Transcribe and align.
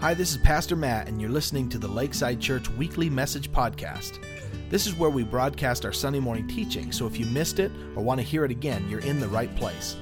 Hi, 0.00 0.14
this 0.14 0.30
is 0.30 0.36
Pastor 0.36 0.76
Matt, 0.76 1.08
and 1.08 1.20
you're 1.20 1.28
listening 1.28 1.68
to 1.70 1.76
the 1.76 1.88
Lakeside 1.88 2.40
Church 2.40 2.70
Weekly 2.70 3.10
Message 3.10 3.50
Podcast. 3.50 4.22
This 4.70 4.86
is 4.86 4.94
where 4.94 5.10
we 5.10 5.24
broadcast 5.24 5.84
our 5.84 5.92
Sunday 5.92 6.20
morning 6.20 6.46
teaching, 6.46 6.92
so 6.92 7.04
if 7.04 7.18
you 7.18 7.26
missed 7.26 7.58
it 7.58 7.72
or 7.96 8.04
want 8.04 8.20
to 8.20 8.24
hear 8.24 8.44
it 8.44 8.52
again, 8.52 8.88
you're 8.88 9.00
in 9.00 9.18
the 9.18 9.26
right 9.26 9.52
place. 9.56 9.96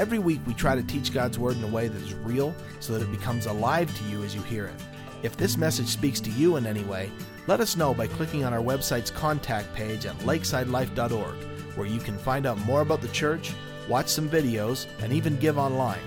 Every 0.00 0.18
week, 0.18 0.40
we 0.48 0.54
try 0.54 0.74
to 0.74 0.82
teach 0.82 1.14
God's 1.14 1.38
Word 1.38 1.56
in 1.56 1.62
a 1.62 1.68
way 1.68 1.86
that 1.86 2.02
is 2.02 2.12
real 2.12 2.56
so 2.80 2.92
that 2.92 3.02
it 3.02 3.12
becomes 3.12 3.46
alive 3.46 3.96
to 3.96 4.04
you 4.06 4.24
as 4.24 4.34
you 4.34 4.42
hear 4.42 4.66
it. 4.66 4.82
If 5.22 5.36
this 5.36 5.56
message 5.56 5.86
speaks 5.86 6.18
to 6.22 6.30
you 6.30 6.56
in 6.56 6.66
any 6.66 6.82
way, 6.82 7.12
let 7.46 7.60
us 7.60 7.76
know 7.76 7.94
by 7.94 8.08
clicking 8.08 8.42
on 8.42 8.52
our 8.52 8.58
website's 8.58 9.12
contact 9.12 9.72
page 9.76 10.06
at 10.06 10.18
lakesidelife.org, 10.18 11.36
where 11.76 11.86
you 11.86 12.00
can 12.00 12.18
find 12.18 12.46
out 12.46 12.58
more 12.66 12.80
about 12.80 13.00
the 13.00 13.08
church, 13.08 13.52
watch 13.88 14.08
some 14.08 14.28
videos, 14.28 14.88
and 15.04 15.12
even 15.12 15.38
give 15.38 15.56
online. 15.56 16.02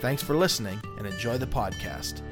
Thanks 0.00 0.22
for 0.22 0.34
listening 0.34 0.80
and 0.96 1.06
enjoy 1.06 1.36
the 1.36 1.46
podcast. 1.46 2.22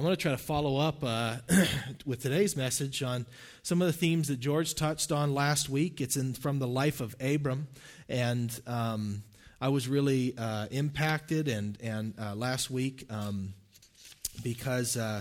I 0.00 0.02
want 0.02 0.18
to 0.18 0.22
try 0.22 0.32
to 0.32 0.38
follow 0.38 0.78
up 0.78 1.04
uh, 1.04 1.36
with 2.06 2.22
today's 2.22 2.56
message 2.56 3.02
on 3.02 3.26
some 3.62 3.82
of 3.82 3.86
the 3.86 3.92
themes 3.92 4.28
that 4.28 4.40
George 4.40 4.74
touched 4.74 5.12
on 5.12 5.34
last 5.34 5.68
week. 5.68 6.00
It's 6.00 6.16
in 6.16 6.32
from 6.32 6.58
the 6.58 6.66
life 6.66 7.02
of 7.02 7.14
Abram, 7.20 7.68
and 8.08 8.50
um, 8.66 9.22
I 9.60 9.68
was 9.68 9.88
really 9.88 10.34
uh, 10.38 10.68
impacted 10.70 11.48
and 11.48 11.76
and 11.82 12.14
uh, 12.18 12.34
last 12.34 12.70
week 12.70 13.04
um, 13.10 13.52
because 14.42 14.96
uh, 14.96 15.20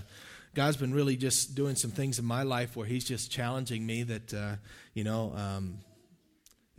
God's 0.55 0.77
been 0.77 0.93
really 0.93 1.17
just 1.17 1.55
doing 1.55 1.75
some 1.75 1.91
things 1.91 2.17
in 2.17 2.23
my 2.23 2.43
life 2.43 2.77
where 2.77 2.87
He's 2.87 3.03
just 3.03 3.29
challenging 3.29 3.85
me 3.85 4.03
that 4.03 4.33
uh, 4.33 4.55
you 4.93 5.03
know. 5.03 5.33
Um, 5.35 5.79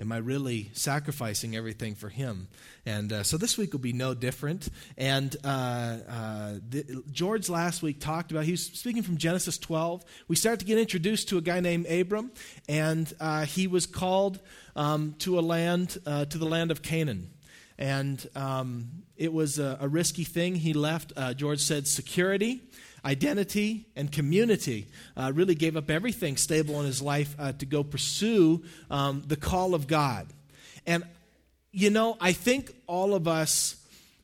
Am 0.01 0.13
I 0.13 0.17
really 0.17 0.71
sacrificing 0.73 1.55
everything 1.55 1.95
for 1.95 2.09
Him? 2.09 2.49
And 2.87 3.13
uh, 3.13 3.23
so 3.23 3.37
this 3.37 3.59
week 3.59 3.73
will 3.73 3.81
be 3.81 3.93
no 3.93 4.15
different. 4.15 4.71
And 4.97 5.37
uh, 5.45 5.49
uh, 6.09 6.53
the, 6.67 7.03
George 7.11 7.51
last 7.51 7.83
week 7.83 8.01
talked 8.01 8.31
about, 8.31 8.45
he 8.45 8.53
was 8.53 8.65
speaking 8.65 9.03
from 9.03 9.19
Genesis 9.19 9.59
12. 9.59 10.03
We 10.27 10.37
start 10.37 10.59
to 10.61 10.65
get 10.65 10.79
introduced 10.79 11.29
to 11.29 11.39
a 11.39 11.43
guy 11.43 11.61
named 11.61 11.85
Abram, 11.87 12.33
and 12.67 13.13
uh, 13.21 13.45
he 13.45 13.67
was 13.67 13.85
called 13.85 14.41
um, 14.75 15.17
to 15.19 15.39
a 15.39 15.43
land, 15.43 15.99
uh, 16.07 16.25
to 16.25 16.39
the 16.39 16.47
land 16.47 16.71
of 16.71 16.81
Canaan. 16.81 17.31
And 17.79 18.27
um, 18.35 19.05
it 19.19 19.35
was 19.35 19.59
a, 19.59 19.77
a, 19.83 19.89
risky 19.89 20.25
thing. 20.25 20.55
He 20.55 20.73
left, 20.73 21.13
uh, 21.15 21.35
George 21.35 21.61
said, 21.61 21.87
security 21.87 22.63
identity 23.05 23.87
and 23.97 24.11
community. 24.11 24.89
Uh, 25.17 25.33
really 25.35 25.55
gave 25.55 25.77
up 25.77 25.91
everything 25.91 26.37
stable 26.37 26.81
in 26.81 26.87
his 26.87 27.01
life 27.03 27.35
uh, 27.39 27.53
to 27.53 27.67
go 27.67 27.83
pursue 27.83 28.63
um, 28.91 29.23
the 29.27 29.37
call 29.37 29.75
of 29.75 29.87
God. 29.87 30.27
And, 30.87 31.05
you 31.73 31.91
know, 31.91 32.17
I 32.21 32.33
think 32.33 32.75
all 32.87 33.15
of 33.15 33.29
us 33.29 33.77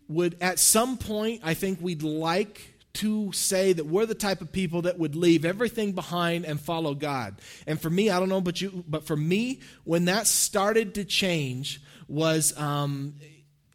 would, 0.08 0.36
at 0.40 0.58
some 0.58 0.96
point, 0.96 1.42
I 1.44 1.54
think 1.54 1.80
we'd 1.80 2.02
like 2.02 2.74
to 2.94 3.30
say 3.32 3.74
that 3.74 3.84
we're 3.84 4.06
the 4.06 4.14
type 4.14 4.40
of 4.40 4.50
people 4.50 4.82
that 4.82 4.98
would 4.98 5.14
leave 5.14 5.44
everything 5.44 5.92
behind 5.92 6.46
and 6.46 6.58
follow 6.58 6.94
God. 6.94 7.36
And 7.66 7.80
for 7.80 7.90
me, 7.90 8.08
I 8.08 8.18
don't 8.18 8.30
know, 8.30 8.40
but 8.40 8.60
you, 8.60 8.84
but 8.88 9.06
for 9.06 9.16
me, 9.16 9.60
when 9.84 10.06
that 10.06 10.26
started 10.26 10.94
to 10.94 11.04
change, 11.04 11.82
was 12.08 12.56
um, 12.58 13.14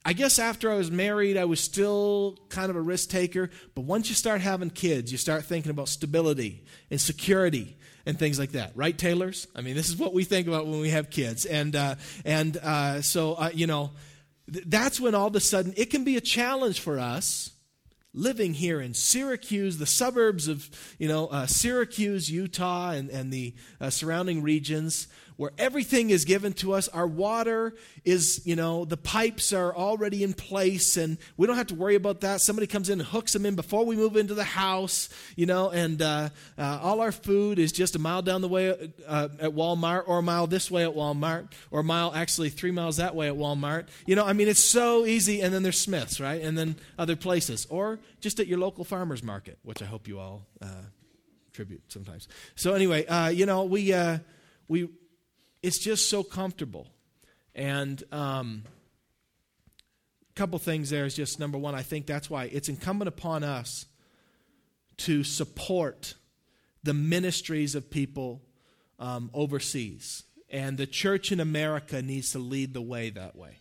I 0.03 0.13
guess 0.13 0.39
after 0.39 0.71
I 0.71 0.75
was 0.75 0.89
married, 0.89 1.38
I 1.38 1.45
was 1.45 1.59
still 1.59 2.38
kind 2.49 2.69
of 2.69 2.75
a 2.75 2.81
risk 2.81 3.09
taker. 3.09 3.52
But 3.75 3.81
once 3.81 4.09
you 4.09 4.16
start 4.16 4.41
having 4.41 4.71
kids, 4.71 5.11
you 5.11 5.17
start 5.17 5.45
thinking 5.45 5.69
about 5.69 5.89
stability 5.89 6.63
and 6.89 6.99
security 6.99 7.77
and 8.05 8.17
things 8.17 8.39
like 8.39 8.53
that, 8.53 8.72
right, 8.75 8.97
Taylors? 8.97 9.47
I 9.55 9.61
mean, 9.61 9.75
this 9.75 9.89
is 9.89 9.97
what 9.97 10.13
we 10.13 10.23
think 10.23 10.47
about 10.47 10.66
when 10.66 10.79
we 10.79 10.89
have 10.89 11.11
kids, 11.11 11.45
and 11.45 11.75
uh, 11.75 11.95
and 12.25 12.57
uh, 12.57 13.02
so 13.02 13.33
uh, 13.33 13.52
you 13.53 13.67
know, 13.67 13.91
th- 14.52 14.66
that's 14.67 14.99
when 14.99 15.13
all 15.13 15.27
of 15.27 15.35
a 15.35 15.39
sudden 15.39 15.73
it 15.77 15.91
can 15.91 16.03
be 16.03 16.17
a 16.17 16.22
challenge 16.22 16.79
for 16.79 16.97
us 16.99 17.52
living 18.13 18.53
here 18.53 18.81
in 18.81 18.94
Syracuse, 18.94 19.77
the 19.77 19.85
suburbs 19.85 20.47
of 20.47 20.69
you 20.97 21.07
know 21.07 21.27
uh, 21.27 21.45
Syracuse, 21.45 22.29
Utah, 22.31 22.91
and 22.91 23.09
and 23.09 23.31
the 23.31 23.53
uh, 23.79 23.89
surrounding 23.89 24.41
regions 24.41 25.07
where 25.42 25.52
everything 25.58 26.11
is 26.11 26.23
given 26.23 26.53
to 26.53 26.72
us. 26.72 26.88
Our 26.89 27.07
water 27.07 27.74
is, 28.06 28.46
you 28.46 28.56
know, 28.56 28.85
the 28.85 28.96
pipes 28.96 29.53
are 29.53 29.75
already 29.75 30.24
in 30.24 30.34
place 30.34 30.97
and 30.97 31.18
we 31.35 31.47
don't 31.47 31.56
have 31.56 31.66
to 31.68 31.75
worry 31.75 31.96
about 31.96 32.22
that. 32.22 32.41
Somebody 32.41 32.68
comes 32.68 32.90
in 32.90 33.00
and 33.00 33.09
hooks 33.09 33.34
them 33.34 33.47
in 33.47 33.56
before 33.56 33.84
we 33.84 33.96
move 33.96 34.18
into 34.18 34.35
the 34.35 34.44
house, 34.44 35.09
you 35.35 35.47
know, 35.47 35.72
and 35.72 36.00
uh, 36.00 36.29
uh, 36.59 36.79
all 36.84 37.02
our 37.02 37.12
food 37.12 37.57
is 37.57 37.72
just 37.72 37.96
a 37.96 38.00
mile 38.00 38.22
down 38.22 38.41
the 38.41 38.47
way 38.47 38.69
uh, 39.07 39.29
at 39.40 39.50
Walmart 39.53 40.03
or 40.06 40.19
a 40.19 40.22
mile 40.22 40.46
this 40.46 40.69
way 40.69 40.84
at 40.84 40.91
Walmart 40.91 41.52
or 41.72 41.79
a 41.79 41.84
mile 41.84 42.13
actually 42.13 42.50
three 42.50 42.69
miles 42.69 42.97
that 42.97 43.16
way 43.16 43.28
at 43.28 43.34
Walmart. 43.34 43.88
You 44.06 44.16
know, 44.16 44.25
I 44.28 44.34
mean, 44.34 44.47
it's 44.47 44.63
so 44.63 45.08
easy. 45.08 45.41
And 45.41 45.52
then 45.52 45.63
there's 45.63 45.79
Smith's, 45.79 46.19
right? 46.19 46.40
And 46.40 46.56
then 46.56 46.75
other 47.00 47.16
places 47.16 47.66
or 47.72 47.97
just 48.19 48.40
at 48.40 48.46
your 48.46 48.59
local 48.59 48.84
farmer's 48.84 49.23
market, 49.23 49.58
which 49.63 49.81
I 49.81 49.85
hope 49.85 50.08
you 50.08 50.19
all 50.19 50.46
uh, 50.62 50.68
tribute 51.52 51.81
sometimes. 51.88 52.28
So 52.53 52.75
anyway, 52.75 53.08
uh, 53.08 53.29
you 53.29 53.47
know, 53.47 53.63
we, 53.63 53.91
uh, 53.91 54.19
we, 54.68 54.88
it's 55.61 55.79
just 55.79 56.09
so 56.09 56.23
comfortable. 56.23 56.88
And 57.53 58.03
um, 58.11 58.63
a 60.29 60.33
couple 60.33 60.57
things 60.59 60.89
there 60.89 61.05
is 61.05 61.16
just 61.16 61.39
number 61.39 61.57
one, 61.57 61.75
I 61.75 61.81
think 61.81 62.05
that's 62.05 62.29
why 62.29 62.45
it's 62.45 62.69
incumbent 62.69 63.09
upon 63.09 63.44
us 63.44 63.85
to 64.97 65.23
support 65.23 66.16
the 66.83 66.94
ministries 66.94 67.75
of 67.75 67.89
people 67.89 68.41
um, 68.99 69.29
overseas. 69.33 70.23
And 70.49 70.77
the 70.77 70.88
church 70.88 71.31
in 71.31 71.39
America 71.39 72.01
needs 72.01 72.31
to 72.33 72.39
lead 72.39 72.73
the 72.73 72.81
way 72.81 73.09
that 73.09 73.35
way. 73.35 73.57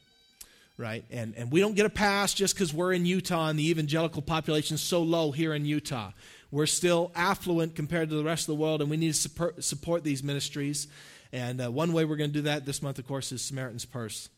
Right? 0.76 1.04
And, 1.10 1.34
and 1.36 1.52
we 1.52 1.60
don't 1.60 1.74
get 1.74 1.84
a 1.84 1.90
pass 1.90 2.32
just 2.32 2.54
because 2.54 2.72
we're 2.72 2.94
in 2.94 3.04
Utah 3.04 3.48
and 3.48 3.58
the 3.58 3.68
evangelical 3.68 4.22
population 4.22 4.76
is 4.76 4.80
so 4.80 5.02
low 5.02 5.30
here 5.30 5.52
in 5.52 5.66
Utah. 5.66 6.12
We're 6.50 6.66
still 6.66 7.12
affluent 7.14 7.76
compared 7.76 8.08
to 8.08 8.16
the 8.16 8.24
rest 8.24 8.48
of 8.48 8.56
the 8.56 8.62
world, 8.62 8.80
and 8.80 8.90
we 8.90 8.96
need 8.96 9.12
to 9.12 9.18
support, 9.18 9.62
support 9.62 10.04
these 10.04 10.22
ministries. 10.22 10.88
And 11.32 11.60
uh, 11.60 11.70
one 11.70 11.92
way 11.92 12.04
we're 12.04 12.16
going 12.16 12.30
to 12.30 12.38
do 12.38 12.42
that 12.42 12.66
this 12.66 12.82
month, 12.82 12.98
of 12.98 13.06
course, 13.06 13.30
is 13.32 13.42
Samaritan's 13.42 13.84
Purse. 13.84 14.28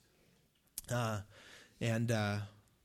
Uh, 0.90 1.20
and 1.80 2.10
uh, 2.10 2.38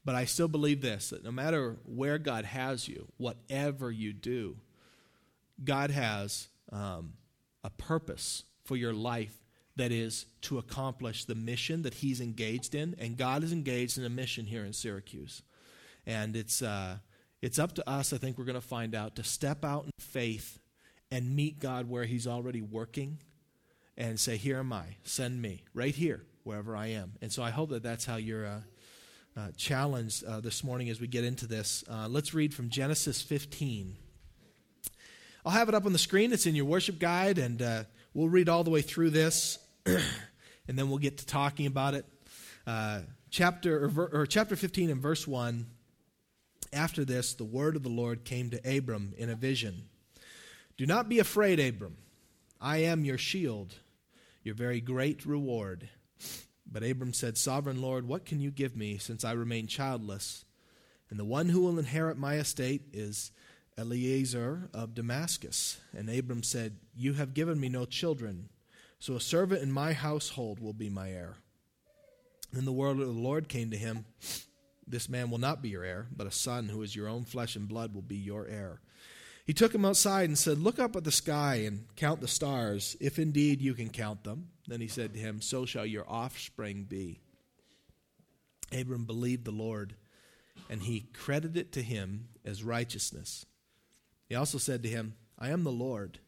but 0.06 0.16
I 0.16 0.25
still 0.25 0.47
believe 0.47 0.81
this: 0.81 1.09
that 1.09 1.23
no 1.23 1.31
matter 1.31 1.75
where 1.85 2.18
God 2.18 2.45
has 2.45 2.88
you, 2.88 3.07
whatever 3.18 3.91
you 3.91 4.13
do, 4.13 4.57
God 5.63 5.91
has 5.91 6.47
um, 6.72 7.13
a 7.63 7.69
purpose 7.69 8.44
for 8.63 8.75
your 8.75 8.94
life 8.94 9.35
that 9.75 9.91
is 9.91 10.25
to 10.41 10.57
accomplish 10.57 11.25
the 11.25 11.35
mission 11.35 11.81
that 11.84 11.95
He's 11.95 12.22
engaged 12.22 12.75
in, 12.75 12.95
and 12.97 13.18
God 13.18 13.44
is 13.44 13.51
engaged 13.51 13.97
in 13.97 14.06
a 14.06 14.09
mission 14.09 14.45
here 14.45 14.63
in 14.63 14.72
Syracuse, 14.72 15.44
and 16.06 16.35
it's 16.35 16.62
uh, 16.62 16.97
it's 17.41 17.59
up 17.59 17.74
to 17.75 17.89
us. 17.89 18.13
I 18.13 18.18
think 18.18 18.38
we're 18.38 18.45
going 18.45 18.56
to 18.56 18.62
find 18.62 18.95
out 18.95 19.18
to 19.18 19.24
step 19.24 19.66
out 19.66 19.84
in 19.84 19.91
faith 20.00 20.59
and 21.12 21.35
meet 21.35 21.59
God 21.59 21.89
where 21.89 22.06
He's 22.06 22.25
already 22.28 22.62
working 22.62 23.19
and 23.97 24.19
say, 24.19 24.38
Here 24.38 24.59
am 24.59 24.72
I, 24.72 24.97
send 25.03 25.41
me, 25.41 25.63
right 25.74 25.96
here, 25.96 26.24
wherever 26.44 26.75
I 26.75 26.88
am. 26.88 27.13
And 27.22 27.31
so 27.31 27.41
I 27.44 27.50
hope 27.50 27.69
that 27.69 27.84
that's 27.84 28.06
how 28.06 28.18
you're 28.18 28.46
uh, 28.46 28.59
uh, 29.35 29.47
challenged 29.58 30.24
uh, 30.24 30.40
this 30.40 30.63
morning 30.63 30.90
as 30.90 31.02
we 31.02 31.08
get 31.08 31.24
into 31.24 31.47
this. 31.47 31.84
Uh, 31.90 32.07
let's 32.09 32.34
read 32.34 32.53
from 32.53 32.69
Genesis 32.69 33.22
15. 33.22 33.96
I'll 35.46 35.52
have 35.52 35.69
it 35.69 35.75
up 35.75 35.86
on 35.86 35.94
the 35.94 36.00
screen, 36.00 36.34
it's 36.34 36.46
in 36.46 36.56
your 36.56 36.66
worship 36.66 37.00
guide, 37.00 37.38
and 37.38 37.62
uh, 37.62 37.84
we'll 38.13 38.30
read 38.30 38.50
all 38.50 38.63
the 38.63 38.69
way 38.69 38.81
through 38.81 39.12
this, 39.12 39.59
and 39.86 40.78
then 40.78 40.90
we'll 40.90 40.97
get 40.97 41.19
to 41.19 41.25
talking 41.25 41.66
about 41.66 41.94
it. 41.94 42.06
Uh, 42.66 43.02
chapter, 43.30 43.86
or, 43.86 44.09
or 44.12 44.25
chapter 44.25 44.56
15 44.56 44.90
and 44.90 45.02
verse 45.02 45.25
1. 45.25 45.68
After 46.74 47.06
this, 47.06 47.34
the 47.34 47.46
word 47.46 47.78
of 47.78 47.84
the 47.84 47.90
Lord 47.90 48.25
came 48.25 48.50
to 48.50 48.78
Abram 48.78 49.13
in 49.18 49.30
a 49.30 49.36
vision. 49.36 49.84
Do 50.75 50.86
not 50.86 51.07
be 51.07 51.19
afraid, 51.19 51.62
Abram. 51.62 51.96
I 52.59 52.80
am 52.80 53.06
your 53.06 53.18
shield 53.18 53.75
your 54.47 54.56
very 54.56 54.80
great 54.80 55.25
reward. 55.25 55.90
But 56.66 56.84
Abram 56.84 57.13
said, 57.13 57.38
Sovereign 57.38 57.81
Lord, 57.81 58.08
what 58.08 58.25
can 58.25 58.40
you 58.40 58.50
give 58.50 58.75
me 58.78 58.97
since 58.97 59.25
I 59.25 59.34
remain 59.34 59.68
childless? 59.68 60.46
And 61.09 61.19
the 61.19 61.25
one 61.25 61.50
who 61.50 61.62
will 61.62 61.78
inherit 61.78 62.18
my 62.18 62.35
estate 62.35 62.84
is 62.94 63.31
Eliezer 63.78 64.69
of 64.74 64.95
Damascus. 64.95 65.80
And 65.95 66.10
Abram 66.10 66.44
said, 66.44 66.77
You 66.95 67.13
have 67.13 67.33
given 67.33 67.60
me 67.60 67.68
no 67.68 67.86
children, 67.86 68.50
so 69.00 69.16
a 69.16 69.21
servant 69.21 69.62
in 69.62 69.71
my 69.71 69.92
household 69.92 70.60
will 70.60 70.74
be 70.74 70.89
my 70.89 71.12
heir. 71.12 71.36
Then 72.54 72.66
the 72.66 72.71
word 72.71 73.00
of 73.00 73.00
the 73.00 73.12
Lord 73.12 73.50
came 73.50 73.69
to 73.71 73.77
him 73.77 74.06
This 74.88 75.10
man 75.10 75.30
will 75.30 75.38
not 75.38 75.62
be 75.62 75.69
your 75.69 75.83
heir, 75.83 76.07
but 76.16 76.27
a 76.27 76.31
son 76.31 76.69
who 76.69 76.81
is 76.81 76.95
your 76.95 77.10
own 77.10 77.25
flesh 77.25 77.57
and 77.57 77.68
blood 77.68 77.94
will 77.94 78.01
be 78.01 78.16
your 78.16 78.48
heir. 78.48 78.80
He 79.47 79.53
took 79.53 79.73
him 79.73 79.85
outside 79.85 80.27
and 80.27 80.38
said, 80.38 80.59
Look 80.59 80.77
up 80.77 80.97
at 80.97 81.05
the 81.05 81.11
sky 81.11 81.63
and 81.65 81.85
count 81.95 82.19
the 82.19 82.27
stars, 82.27 82.97
if 82.99 83.17
indeed 83.17 83.61
you 83.61 83.73
can 83.73 83.89
count 83.89 84.25
them. 84.25 84.49
Then 84.67 84.81
he 84.81 84.89
said 84.89 85.13
to 85.13 85.19
him, 85.19 85.41
So 85.41 85.65
shall 85.65 85.85
your 85.85 86.03
offspring 86.07 86.83
be. 86.83 87.21
Abram 88.77 89.05
believed 89.05 89.45
the 89.45 89.51
Lord, 89.51 89.95
and 90.69 90.81
he 90.81 91.07
credited 91.13 91.55
it 91.55 91.71
to 91.71 91.81
him 91.81 92.27
as 92.44 92.61
righteousness. 92.61 93.45
He 94.27 94.35
also 94.35 94.57
said 94.57 94.83
to 94.83 94.89
him, 94.89 95.15
I 95.39 95.51
am 95.51 95.63
the 95.63 95.71
Lord, 95.71 96.19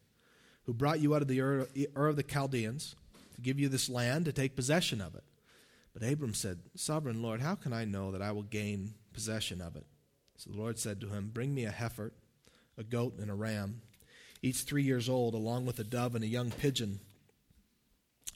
who 0.64 0.74
brought 0.74 1.02
you 1.02 1.14
out 1.14 1.22
of 1.22 1.28
the 1.28 1.42
Ur 1.42 1.68
of 2.08 2.16
the 2.16 2.24
Chaldeans 2.24 2.96
to 3.36 3.42
give 3.42 3.60
you 3.60 3.68
this 3.68 3.90
land 3.90 4.24
to 4.26 4.32
take 4.32 4.56
possession 4.56 5.02
of 5.02 5.14
it. 5.16 5.26
But 5.94 6.10
Abram 6.10 6.34
said, 6.34 6.60
Sovereign 6.76 7.22
Lord, 7.22 7.42
how 7.42 7.56
can 7.56 7.74
I 7.74 7.84
know 7.84 8.12
that 8.12 8.22
I 8.22 8.32
will 8.32 8.44
gain 8.44 8.94
possession 9.12 9.60
of 9.60 9.76
it? 9.76 9.86
So 10.38 10.52
the 10.52 10.58
Lord 10.58 10.80
said 10.80 11.02
to 11.02 11.10
him, 11.10 11.32
Bring 11.34 11.54
me 11.54 11.66
a 11.66 11.72
heifer 11.72 12.14
a 12.80 12.84
goat 12.84 13.20
and 13.20 13.30
a 13.30 13.36
ram, 13.36 13.82
each 14.42 14.62
three 14.62 14.84
years 14.84 15.10
old, 15.10 15.36
along 15.36 15.66
with 15.66 15.78
a 15.80 15.84
dove 15.84 16.16
and 16.16 16.24
a 16.24 16.28
young 16.28 16.50
pigeon. 16.50 17.00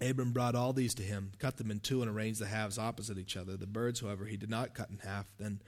Abram 0.01 0.33
brought 0.33 0.55
all 0.55 0.73
these 0.73 0.93
to 0.95 1.03
him, 1.03 1.31
cut 1.39 1.57
them 1.57 1.71
in 1.71 1.79
two, 1.79 2.01
and 2.01 2.11
arranged 2.11 2.41
the 2.41 2.47
halves 2.47 2.77
opposite 2.77 3.17
each 3.17 3.37
other. 3.37 3.55
The 3.55 3.67
birds, 3.67 4.01
however, 4.01 4.25
he 4.25 4.37
did 4.37 4.49
not 4.49 4.73
cut 4.73 4.89
in 4.89 4.97
half. 4.97 5.25
Then 5.37 5.61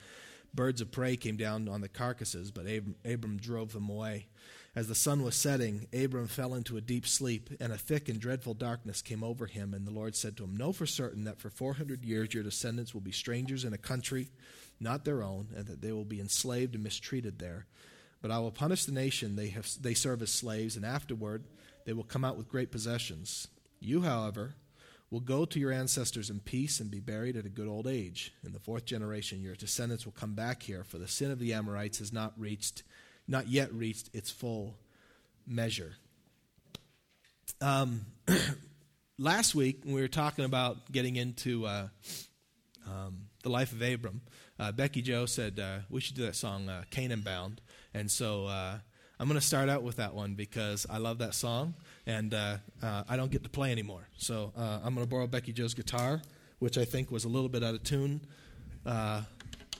birds 0.54 0.81
of 0.81 0.92
prey 0.92 1.16
came 1.16 1.38
down 1.38 1.69
on 1.69 1.81
the 1.81 1.88
carcasses, 1.88 2.51
but 2.51 2.66
Abram, 2.66 2.95
Abram 3.06 3.38
drove 3.38 3.72
them 3.72 3.89
away. 3.89 4.27
As 4.75 4.89
the 4.89 4.95
sun 4.95 5.24
was 5.24 5.36
setting, 5.36 5.88
Abram 5.94 6.27
fell 6.27 6.54
into 6.54 6.75
a 6.75 6.81
deep 6.81 7.07
sleep, 7.07 7.50
and 7.62 7.72
a 7.72 7.77
thick 7.77 8.10
and 8.10 8.19
dreadful 8.19 8.56
darkness 8.56 9.01
came 9.01 9.24
over 9.24 9.45
him. 9.45 9.74
And 9.74 9.88
the 9.88 9.92
Lord 9.92 10.18
said 10.18 10.36
to 10.38 10.44
him, 10.44 10.57
Know 10.57 10.74
for 10.74 10.86
certain 10.86 11.24
that 11.24 11.39
for 11.39 11.50
400 11.50 12.04
years 12.04 12.33
your 12.33 12.44
descendants 12.44 12.94
will 12.94 13.01
be 13.01 13.13
strangers 13.13 13.63
in 13.63 13.74
a 13.74 13.77
country 13.77 14.31
not 14.80 15.06
their 15.06 15.24
own, 15.24 15.48
and 15.56 15.68
that 15.68 15.81
they 15.81 15.92
will 15.92 16.06
be 16.06 16.19
enslaved 16.19 16.75
and 16.75 16.83
mistreated 16.83 17.39
there. 17.39 17.66
But 18.25 18.33
I 18.33 18.39
will 18.39 18.50
punish 18.50 18.86
the 18.86 18.92
nation 18.92 19.36
they, 19.36 19.50
have, 19.50 19.69
they 19.80 19.94
serve 19.94 20.24
as 20.24 20.31
slaves, 20.31 20.75
and 20.75 20.83
afterward 20.83 21.44
they 21.86 21.94
will 21.94 22.04
come 22.04 22.25
out 22.25 22.38
with 22.38 22.50
great 22.50 22.72
possessions. 22.72 23.48
You, 23.80 24.01
however, 24.01 24.56
will 25.12 25.19
go 25.19 25.45
to 25.45 25.60
your 25.60 25.72
ancestors 25.72 26.31
in 26.31 26.39
peace 26.39 26.80
and 26.80 26.89
be 26.89 27.00
buried 27.00 27.38
at 27.38 27.45
a 27.45 27.50
good 27.50 27.68
old 27.68 27.86
age. 27.86 28.33
In 28.44 28.51
the 28.51 28.57
fourth 28.57 28.86
generation, 28.86 29.44
your 29.44 29.54
descendants 29.54 30.06
will 30.06 30.13
come 30.13 30.33
back 30.33 30.63
here, 30.63 30.83
for 30.83 30.98
the 30.98 31.07
sin 31.07 31.30
of 31.30 31.38
the 31.38 31.54
Amorites 31.54 32.00
has 32.00 32.12
not 32.12 32.33
reached 32.36 32.81
not 33.27 33.48
yet 33.48 33.72
reached 33.72 34.10
its 34.12 34.31
full 34.31 34.75
measure. 35.45 35.94
Um, 37.62 38.07
last 39.19 39.54
week, 39.54 39.81
when 39.83 39.94
we 39.94 40.01
were 40.01 40.07
talking 40.07 40.45
about 40.45 40.92
getting 40.92 41.16
into 41.16 41.68
uh, 41.68 41.89
um, 42.88 43.27
the 43.44 43.50
life 43.50 43.72
of 43.72 43.81
Abram. 43.81 44.22
Uh, 44.60 44.72
Becky 44.72 45.01
Joe 45.01 45.25
said 45.25 45.60
uh, 45.60 45.80
we 45.89 46.01
should 46.01 46.16
do 46.16 46.24
that 46.24 46.36
song, 46.36 46.69
uh, 46.69 46.83
Canaan 46.89 47.22
Bound. 47.22 47.62
And 47.95 48.12
so 48.12 48.45
uh, 48.47 48.77
I'm 49.19 49.27
going 49.30 49.39
to 49.39 49.45
start 49.45 49.69
out 49.69 49.81
with 49.81 49.95
that 49.95 50.13
one 50.13 50.33
because 50.33 50.86
I 50.89 50.97
love 50.97 51.19
that 51.19 51.33
song 51.33 51.75
and 52.06 52.33
uh, 52.33 52.57
I 52.83 53.15
don't 53.15 53.31
get 53.31 53.44
to 53.44 53.50
play 53.50 53.71
anymore. 53.71 54.06
So 54.18 54.51
I'm 54.57 54.94
going 54.94 55.06
to 55.06 55.09
borrow 55.09 55.27
Becky 55.27 55.53
Joe's 55.53 55.74
guitar, 55.74 56.21
which 56.59 56.77
I 56.77 56.83
think 56.83 57.09
was 57.09 57.24
a 57.24 57.30
little 57.30 57.47
bit 57.47 57.63
out 57.63 57.74
of 57.74 57.83
tune, 57.83 58.19
at 58.86 59.24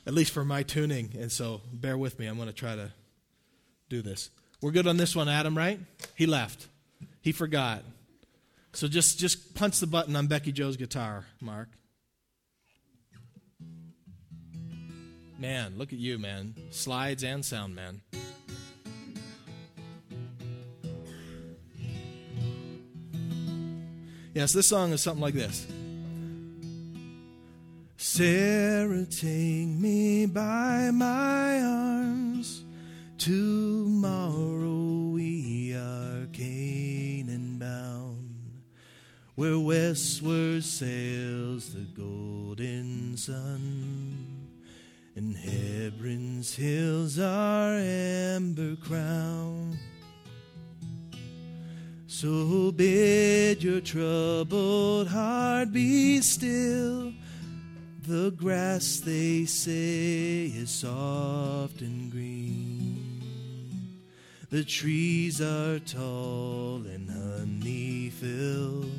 least 0.08 0.32
for 0.32 0.46
my 0.46 0.64
tuning. 0.64 1.14
And 1.20 1.30
so 1.30 1.60
bear 1.74 1.98
with 1.98 2.18
me. 2.18 2.28
I'm 2.28 2.38
going 2.38 2.48
to 2.48 2.56
try 2.56 2.78
to 2.78 2.94
do 3.90 4.02
this. 4.02 4.30
We're 4.62 4.72
good 4.72 4.88
on 4.88 4.96
this 4.96 5.14
one, 5.14 5.28
Adam, 5.28 5.56
right? 5.58 5.78
He 6.16 6.26
left. 6.26 6.70
He 7.20 7.34
forgot. 7.34 7.84
So 8.72 8.88
just 8.88 9.20
just 9.20 9.56
punch 9.56 9.80
the 9.80 9.88
button 9.88 10.16
on 10.16 10.28
Becky 10.28 10.54
Joe's 10.54 10.78
guitar, 10.78 11.26
Mark. 11.42 11.68
Man, 15.38 15.78
look 15.78 15.94
at 15.94 16.00
you, 16.00 16.18
man. 16.18 16.56
Slides 16.70 17.24
and 17.24 17.44
sound, 17.44 17.76
man. 17.76 18.02
Yes, 24.34 24.52
this 24.54 24.68
song 24.68 24.92
is 24.92 25.02
something 25.02 25.22
like 25.22 25.34
this. 25.34 25.66
Sarah, 27.98 29.06
take 29.06 29.68
me 29.68 30.26
by 30.26 30.92
my 30.92 31.62
arms 31.62 32.66
Tomorrow 33.26 35.10
we 35.14 35.74
are 35.74 36.28
Canaan 36.32 37.58
bound, 37.58 38.62
where 39.34 39.58
westward 39.58 40.64
sails 40.64 41.74
the 41.74 41.88
golden 42.00 43.18
sun, 43.18 44.15
and 45.16 45.36
Hebron's 45.38 46.54
hills 46.54 47.18
are 47.20 47.78
amber 47.78 48.76
crown. 48.76 49.80
So 52.08 52.72
bid 52.72 53.64
your 53.64 53.80
troubled 53.80 55.08
heart 55.08 55.72
be 55.72 56.22
still. 56.22 57.14
The 58.08 58.32
grass, 58.32 59.00
they 59.00 59.46
say, 59.46 60.46
is 60.46 60.70
soft 60.70 61.82
and 61.82 62.12
green. 62.12 63.12
The 64.50 64.64
trees 64.64 65.42
are 65.42 65.80
tall 65.80 66.84
and 66.86 67.10
honey 67.10 68.12
filled. 68.12 68.92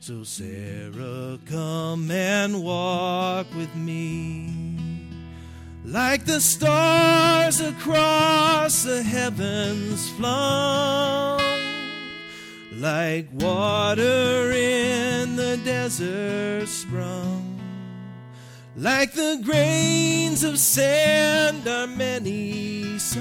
So, 0.00 0.24
Sarah, 0.24 1.38
come 1.46 2.10
and 2.10 2.64
walk 2.64 3.46
with 3.54 3.74
me. 3.76 4.69
Like 5.90 6.24
the 6.24 6.40
stars 6.40 7.60
across 7.60 8.84
the 8.84 9.02
heavens 9.02 10.08
flung, 10.10 11.40
like 12.76 13.26
water 13.32 14.52
in 14.52 15.34
the 15.34 15.56
desert 15.64 16.68
sprung, 16.68 17.60
like 18.76 19.14
the 19.14 19.40
grains 19.44 20.44
of 20.44 20.60
sand 20.60 21.66
are 21.66 21.88
many 21.88 22.96
suns. 23.00 23.20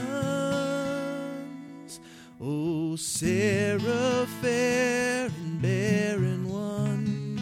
O 2.39 2.95
Sarah 2.97 4.27
fair 4.43 5.25
and 5.25 5.59
barren 5.59 6.47
one, 6.47 7.41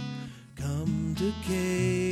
come 0.56 1.16
to 1.18 1.34
Canaan, 1.46 2.07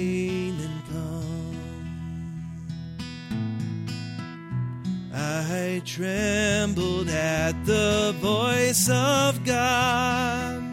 I 5.48 5.82
trembled 5.86 7.08
at 7.08 7.52
the 7.66 8.16
voice 8.20 8.90
of 8.90 9.46
God, 9.46 10.64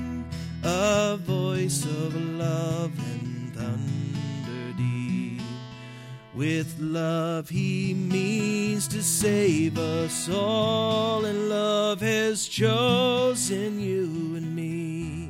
a 0.62 1.18
voice 1.18 1.84
of 1.84 2.14
love 2.14 2.92
and 2.98 3.54
thunder 3.54 4.78
deep. 4.78 5.42
With 6.34 6.74
love, 6.80 7.50
he 7.50 7.92
means 7.92 8.88
to 8.88 9.02
save 9.02 9.76
us 9.78 10.30
all, 10.30 11.26
and 11.26 11.50
love 11.50 12.00
has 12.00 12.48
chosen 12.48 13.78
you 13.78 14.36
and 14.36 14.56
me. 14.56 15.28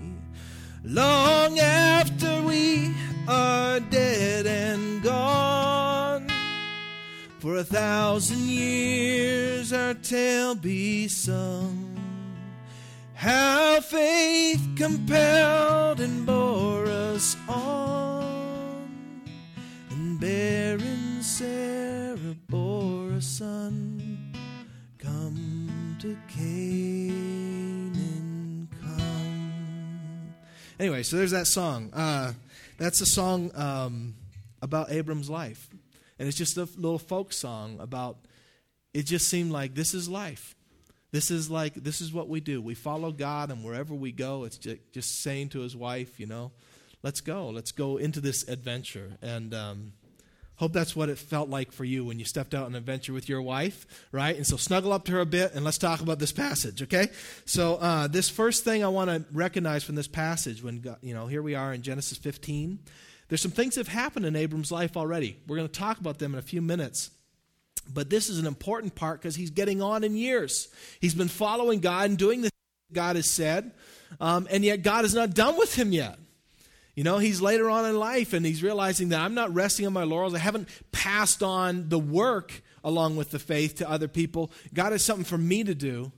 Long 0.85 1.59
after 1.59 2.02
for 7.43 7.57
a 7.57 7.65
thousand 7.65 8.39
years 8.39 9.73
our 9.73 9.95
tale 9.95 10.55
be 10.55 11.09
sung. 11.09 11.99
How 13.15 13.81
faith 13.81 14.65
compelled 14.77 15.99
and 15.99 16.25
bore 16.25 16.87
us 16.87 17.37
on, 17.49 18.89
and 19.91 20.21
bearing 20.21 21.21
Sarah 21.21 22.37
bore 22.49 23.11
a 23.11 23.21
son. 23.21 24.33
Come 24.99 25.97
to 25.99 26.17
Canaan, 26.29 27.09
come. 28.81 30.33
Anyway, 30.79 31.03
so 31.03 31.17
there's 31.17 31.33
that 31.33 31.49
song. 31.49 31.93
Uh, 31.93 32.35
that's 32.79 33.01
a 33.01 33.07
song 33.07 33.51
um, 33.57 34.15
about 34.61 34.93
Abram's 34.93 35.29
life. 35.29 35.69
And 36.19 36.29
it's 36.29 36.37
just 36.37 36.57
a 36.57 36.69
little 36.77 36.99
folk 36.99 37.33
song 37.33 37.79
about 37.81 38.19
it 38.95 39.07
just 39.07 39.29
seemed 39.29 39.51
like 39.51 39.75
this 39.75 39.95
is 39.95 40.09
life. 40.09 40.55
This 41.11 41.31
is 41.31 41.51
like, 41.51 41.75
this 41.75 42.01
is 42.01 42.13
what 42.13 42.29
we 42.29 42.41
do. 42.41 42.63
We 42.63 42.75
follow 42.75 43.13
God, 43.13 43.51
and 43.51 43.63
wherever 43.63 43.95
we 43.95 44.13
go, 44.13 44.45
it's 44.45 44.57
just, 44.57 45.23
saying 45.23 45.51
to 45.51 45.61
his 45.61 45.77
wife, 45.77 46.19
you 46.19 46.27
know, 46.27 46.53
let's 47.03 47.21
go. 47.21 47.51
Let's 47.51 47.73
go 47.73 47.99
into 47.99 48.21
this 48.21 48.49
adventure. 48.49 49.19
And, 49.21 49.53
um, 49.53 49.93
Hope 50.57 50.73
that's 50.73 50.95
what 50.95 51.09
it 51.09 51.19
felt 51.19 51.49
like 51.49 51.73
for 51.73 51.85
you 51.85 52.05
when 52.05 52.21
you 52.21 52.25
stepped 52.25 52.55
out 52.55 52.67
on 52.67 52.73
an 52.73 52.77
adventure 52.77 53.13
with 53.13 53.29
your 53.29 53.43
wife, 53.43 53.85
right? 54.13 54.37
And 54.37 54.47
so 54.47 54.57
snuggle 54.57 54.93
up 54.93 55.07
to 55.07 55.13
her 55.13 55.21
a 55.21 55.27
bit 55.27 55.55
and 55.55 55.65
let's 55.65 55.77
talk 55.77 56.01
about 56.01 56.21
this 56.21 56.31
passage, 56.31 56.83
okay? 56.83 57.09
So 57.47 57.77
uh, 57.77 58.07
this 58.07 58.29
first 58.29 58.63
thing 58.63 58.85
I 58.85 58.89
want 58.89 59.11
to 59.11 59.25
recognize 59.33 59.83
from 59.83 59.97
this 59.97 60.07
passage, 60.07 60.63
when 60.63 60.81
God, 60.81 60.99
you 61.01 61.15
know 61.15 61.27
here 61.27 61.43
we 61.43 61.57
are 61.57 61.73
in 61.73 61.83
Genesis 61.83 62.17
15, 62.19 62.79
there's 63.33 63.41
some 63.41 63.51
things 63.51 63.77
that 63.77 63.87
have 63.87 63.95
happened 63.95 64.27
in 64.27 64.37
Abram's 64.37 64.71
life 64.71 64.95
already. 64.95 65.39
We're 65.47 65.57
going 65.57 65.67
to 65.67 65.73
talk 65.73 65.99
about 65.99 66.19
them 66.19 66.35
in 66.35 66.39
a 66.39 66.43
few 66.43 66.61
minutes. 66.61 67.11
But 67.91 68.11
this 68.11 68.29
is 68.29 68.39
an 68.39 68.45
important 68.47 68.95
part 68.95 69.23
because 69.23 69.37
he's 69.37 69.49
getting 69.49 69.81
on 69.81 70.05
in 70.05 70.19
years. 70.19 70.69
He's 71.01 71.15
been 71.15 71.29
following 71.29 71.81
God 71.81 72.11
and 72.11 72.19
doing 72.19 72.43
the 72.43 72.51
God 72.93 73.17
has 73.17 73.31
said, 73.31 73.73
um, 74.21 74.47
and 74.51 74.63
yet 74.63 74.83
God 74.83 75.07
is 75.07 75.15
not 75.15 75.33
done 75.33 75.57
with 75.57 75.75
him 75.75 75.93
yet. 75.93 76.19
You 76.95 77.05
know, 77.05 77.17
he's 77.17 77.41
later 77.41 77.71
on 77.71 77.87
in 77.87 77.99
life 77.99 78.35
and 78.35 78.45
he's 78.45 78.63
realizing 78.63 79.09
that 79.09 79.21
I'm 79.23 79.33
not 79.33 79.55
resting 79.55 79.87
on 79.87 79.95
my 79.95 80.05
laurels. 80.05 80.35
I 80.35 80.39
haven't 80.39 80.69
passed 80.93 81.43
on 81.43 81.89
the 81.89 81.99
work 81.99 82.61
along 82.85 83.17
with 83.17 83.31
the 83.31 83.39
faith 83.39 83.77
to 83.77 83.89
other 83.89 84.09
people. 84.09 84.53
God 84.75 84.93
has 84.93 85.03
something 85.03 85.25
for 85.25 85.39
me 85.39 85.65
to 85.65 85.75
do. 85.75 86.13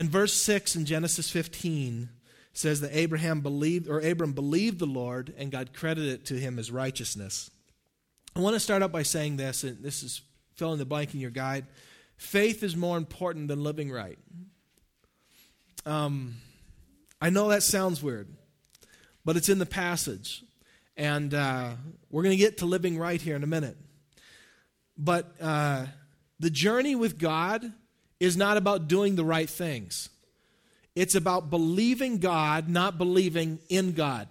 In 0.00 0.08
verse 0.08 0.32
6 0.32 0.74
in 0.74 0.86
Genesis 0.86 1.28
15 1.28 2.08
says 2.54 2.80
that 2.80 2.96
Abraham 2.96 3.40
believed 3.40 3.88
or 3.88 4.00
Abram 4.00 4.32
believed 4.32 4.78
the 4.78 4.86
Lord 4.86 5.34
and 5.36 5.52
God 5.52 5.74
credited 5.74 6.12
it 6.12 6.26
to 6.26 6.34
him 6.34 6.58
as 6.58 6.70
righteousness. 6.70 7.50
I 8.34 8.40
want 8.40 8.54
to 8.54 8.60
start 8.60 8.82
out 8.82 8.90
by 8.90 9.02
saying 9.02 9.36
this, 9.36 9.62
and 9.62 9.82
this 9.82 10.02
is 10.02 10.22
fill 10.54 10.72
in 10.72 10.78
the 10.78 10.84
blank 10.84 11.14
in 11.14 11.20
your 11.20 11.30
guide. 11.30 11.66
faith 12.16 12.62
is 12.62 12.76
more 12.76 12.96
important 12.96 13.48
than 13.48 13.62
living 13.62 13.90
right. 13.90 14.18
Um, 15.84 16.36
I 17.20 17.30
know 17.30 17.48
that 17.48 17.62
sounds 17.62 18.02
weird, 18.02 18.28
but 19.24 19.36
it's 19.36 19.48
in 19.48 19.58
the 19.58 19.66
passage. 19.66 20.42
And 20.96 21.34
uh, 21.34 21.72
we're 22.10 22.22
going 22.22 22.36
to 22.36 22.42
get 22.42 22.58
to 22.58 22.66
living 22.66 22.98
right 22.98 23.20
here 23.20 23.34
in 23.34 23.42
a 23.42 23.48
minute. 23.48 23.76
But 24.96 25.34
uh, 25.40 25.86
the 26.38 26.50
journey 26.50 26.94
with 26.94 27.18
God 27.18 27.72
is 28.20 28.36
not 28.36 28.56
about 28.56 28.86
doing 28.86 29.16
the 29.16 29.24
right 29.24 29.50
things, 29.50 30.08
it's 30.94 31.14
about 31.14 31.50
believing 31.50 32.18
God, 32.18 32.68
not 32.68 32.98
believing 32.98 33.58
in 33.68 33.92
God. 33.92 34.28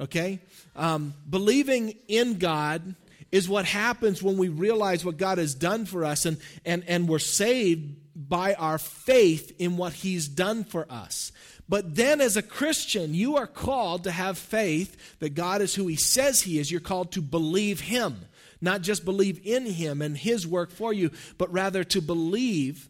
Okay? 0.00 0.40
Um, 0.74 1.14
believing 1.28 1.94
in 2.08 2.38
God 2.38 2.94
is 3.30 3.48
what 3.48 3.64
happens 3.64 4.22
when 4.22 4.38
we 4.38 4.48
realize 4.48 5.04
what 5.04 5.16
God 5.16 5.38
has 5.38 5.54
done 5.54 5.84
for 5.84 6.04
us 6.04 6.24
and, 6.24 6.38
and, 6.64 6.84
and 6.88 7.08
we're 7.08 7.18
saved 7.18 7.96
by 8.28 8.54
our 8.54 8.78
faith 8.78 9.54
in 9.58 9.76
what 9.76 9.92
He's 9.92 10.26
done 10.26 10.64
for 10.64 10.86
us. 10.90 11.32
But 11.68 11.94
then, 11.94 12.20
as 12.20 12.36
a 12.36 12.42
Christian, 12.42 13.14
you 13.14 13.36
are 13.36 13.46
called 13.46 14.04
to 14.04 14.10
have 14.10 14.36
faith 14.36 15.18
that 15.20 15.30
God 15.30 15.62
is 15.62 15.74
who 15.74 15.86
He 15.86 15.96
says 15.96 16.40
He 16.42 16.58
is. 16.58 16.70
You're 16.70 16.80
called 16.80 17.12
to 17.12 17.22
believe 17.22 17.80
Him, 17.80 18.26
not 18.60 18.82
just 18.82 19.04
believe 19.04 19.40
in 19.44 19.66
Him 19.66 20.02
and 20.02 20.16
His 20.16 20.46
work 20.46 20.72
for 20.72 20.92
you, 20.92 21.12
but 21.38 21.52
rather 21.52 21.84
to 21.84 22.02
believe 22.02 22.88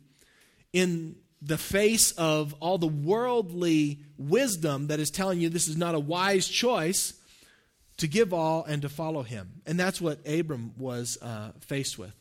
in 0.73 1.17
the 1.43 1.59
face 1.59 2.13
of 2.13 2.55
all 2.61 2.79
the 2.79 2.87
worldly 2.87 4.01
wisdom 4.19 4.89
that 4.89 5.01
is 5.01 5.11
telling 5.11 5.41
you 5.41 5.49
this 5.49 5.69
is 5.69 5.77
not 5.77 5.95
a 5.95 6.01
wise 6.01 6.47
choice 6.47 7.15
to 7.97 8.07
give 8.07 8.33
all 8.33 8.65
and 8.65 8.83
to 8.83 8.89
follow 8.89 9.23
him. 9.23 9.63
And 9.67 9.79
that's 9.79 10.01
what 10.01 10.27
Abram 10.27 10.73
was 10.79 11.19
uh, 11.23 11.53
faced 11.61 11.99
with. 11.99 12.15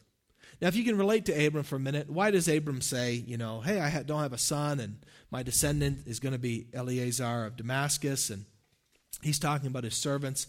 Now, 0.61 0.67
if 0.67 0.75
you 0.75 0.83
can 0.83 0.97
relate 0.97 1.25
to 1.25 1.45
Abram 1.45 1.63
for 1.63 1.77
a 1.77 1.79
minute, 1.79 2.09
why 2.09 2.31
does 2.31 2.49
Abram 2.49 2.81
say, 2.81 3.13
you 3.13 3.38
know, 3.38 3.61
hey, 3.61 3.79
I 3.79 4.03
don't 4.03 4.21
have 4.21 4.33
a 4.33 4.38
son, 4.38 4.81
and 4.81 4.97
my 5.31 5.41
descendant 5.41 6.05
is 6.05 6.19
going 6.19 6.33
to 6.33 6.39
be 6.39 6.67
Eleazar 6.73 7.45
of 7.45 7.55
Damascus, 7.55 8.29
and 8.29 8.43
he's 9.21 9.39
talking 9.39 9.67
about 9.67 9.85
his 9.85 9.95
servants. 9.95 10.47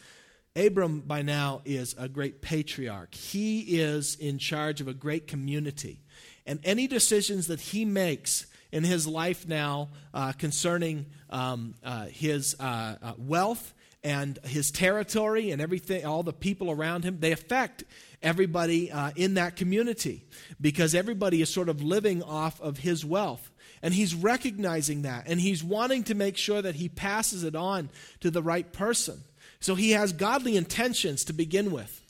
Abram, 0.57 1.00
by 1.03 1.23
now, 1.23 1.62
is 1.65 1.95
a 1.97 2.09
great 2.09 2.43
patriarch. 2.43 3.15
He 3.15 3.61
is 3.81 4.17
in 4.17 4.39
charge 4.39 4.81
of 4.81 4.89
a 4.89 4.95
great 4.95 5.29
community. 5.29 6.00
And 6.45 6.59
any 6.65 6.89
decisions 6.89 7.47
that 7.47 7.61
he 7.61 7.85
makes 7.85 8.47
in 8.73 8.85
his 8.85 9.07
life 9.07 9.47
now 9.49 9.89
uh, 10.15 10.33
concerning 10.33 11.07
um, 11.31 11.75
uh, 11.83 12.07
his 12.07 12.57
uh, 12.61 12.97
uh 13.03 13.12
wealth 13.19 13.75
and 14.03 14.39
his 14.45 14.71
territory 14.71 15.50
and 15.50 15.61
everything, 15.61 16.05
all 16.07 16.23
the 16.23 16.33
people 16.33 16.71
around 16.71 17.05
him, 17.05 17.19
they 17.21 17.33
affect 17.33 17.85
everybody 18.23 18.91
uh, 18.91 19.11
in 19.17 19.35
that 19.35 19.57
community 19.57 20.25
because 20.61 20.95
everybody 20.95 21.43
is 21.43 21.53
sort 21.53 21.69
of 21.69 21.83
living 21.83 22.23
off 22.23 22.61
of 22.61 22.79
his 22.79 23.05
wealth. 23.05 23.50
And 23.83 23.95
he's 23.95 24.15
recognizing 24.15 25.03
that 25.03 25.27
and 25.27 25.41
he's 25.41 25.65
wanting 25.65 26.05
to 26.05 26.15
make 26.15 26.37
sure 26.37 26.61
that 26.62 26.77
he 26.77 26.89
passes 26.89 27.45
it 27.45 27.55
on 27.55 27.91
to 28.21 28.31
the 28.31 28.43
right 28.43 28.71
person. 28.73 29.23
So 29.61 29.75
he 29.75 29.91
has 29.93 30.12
godly 30.12 30.57
intentions 30.57 31.25
to 31.25 31.33
begin 31.33 31.71
with. 31.71 32.03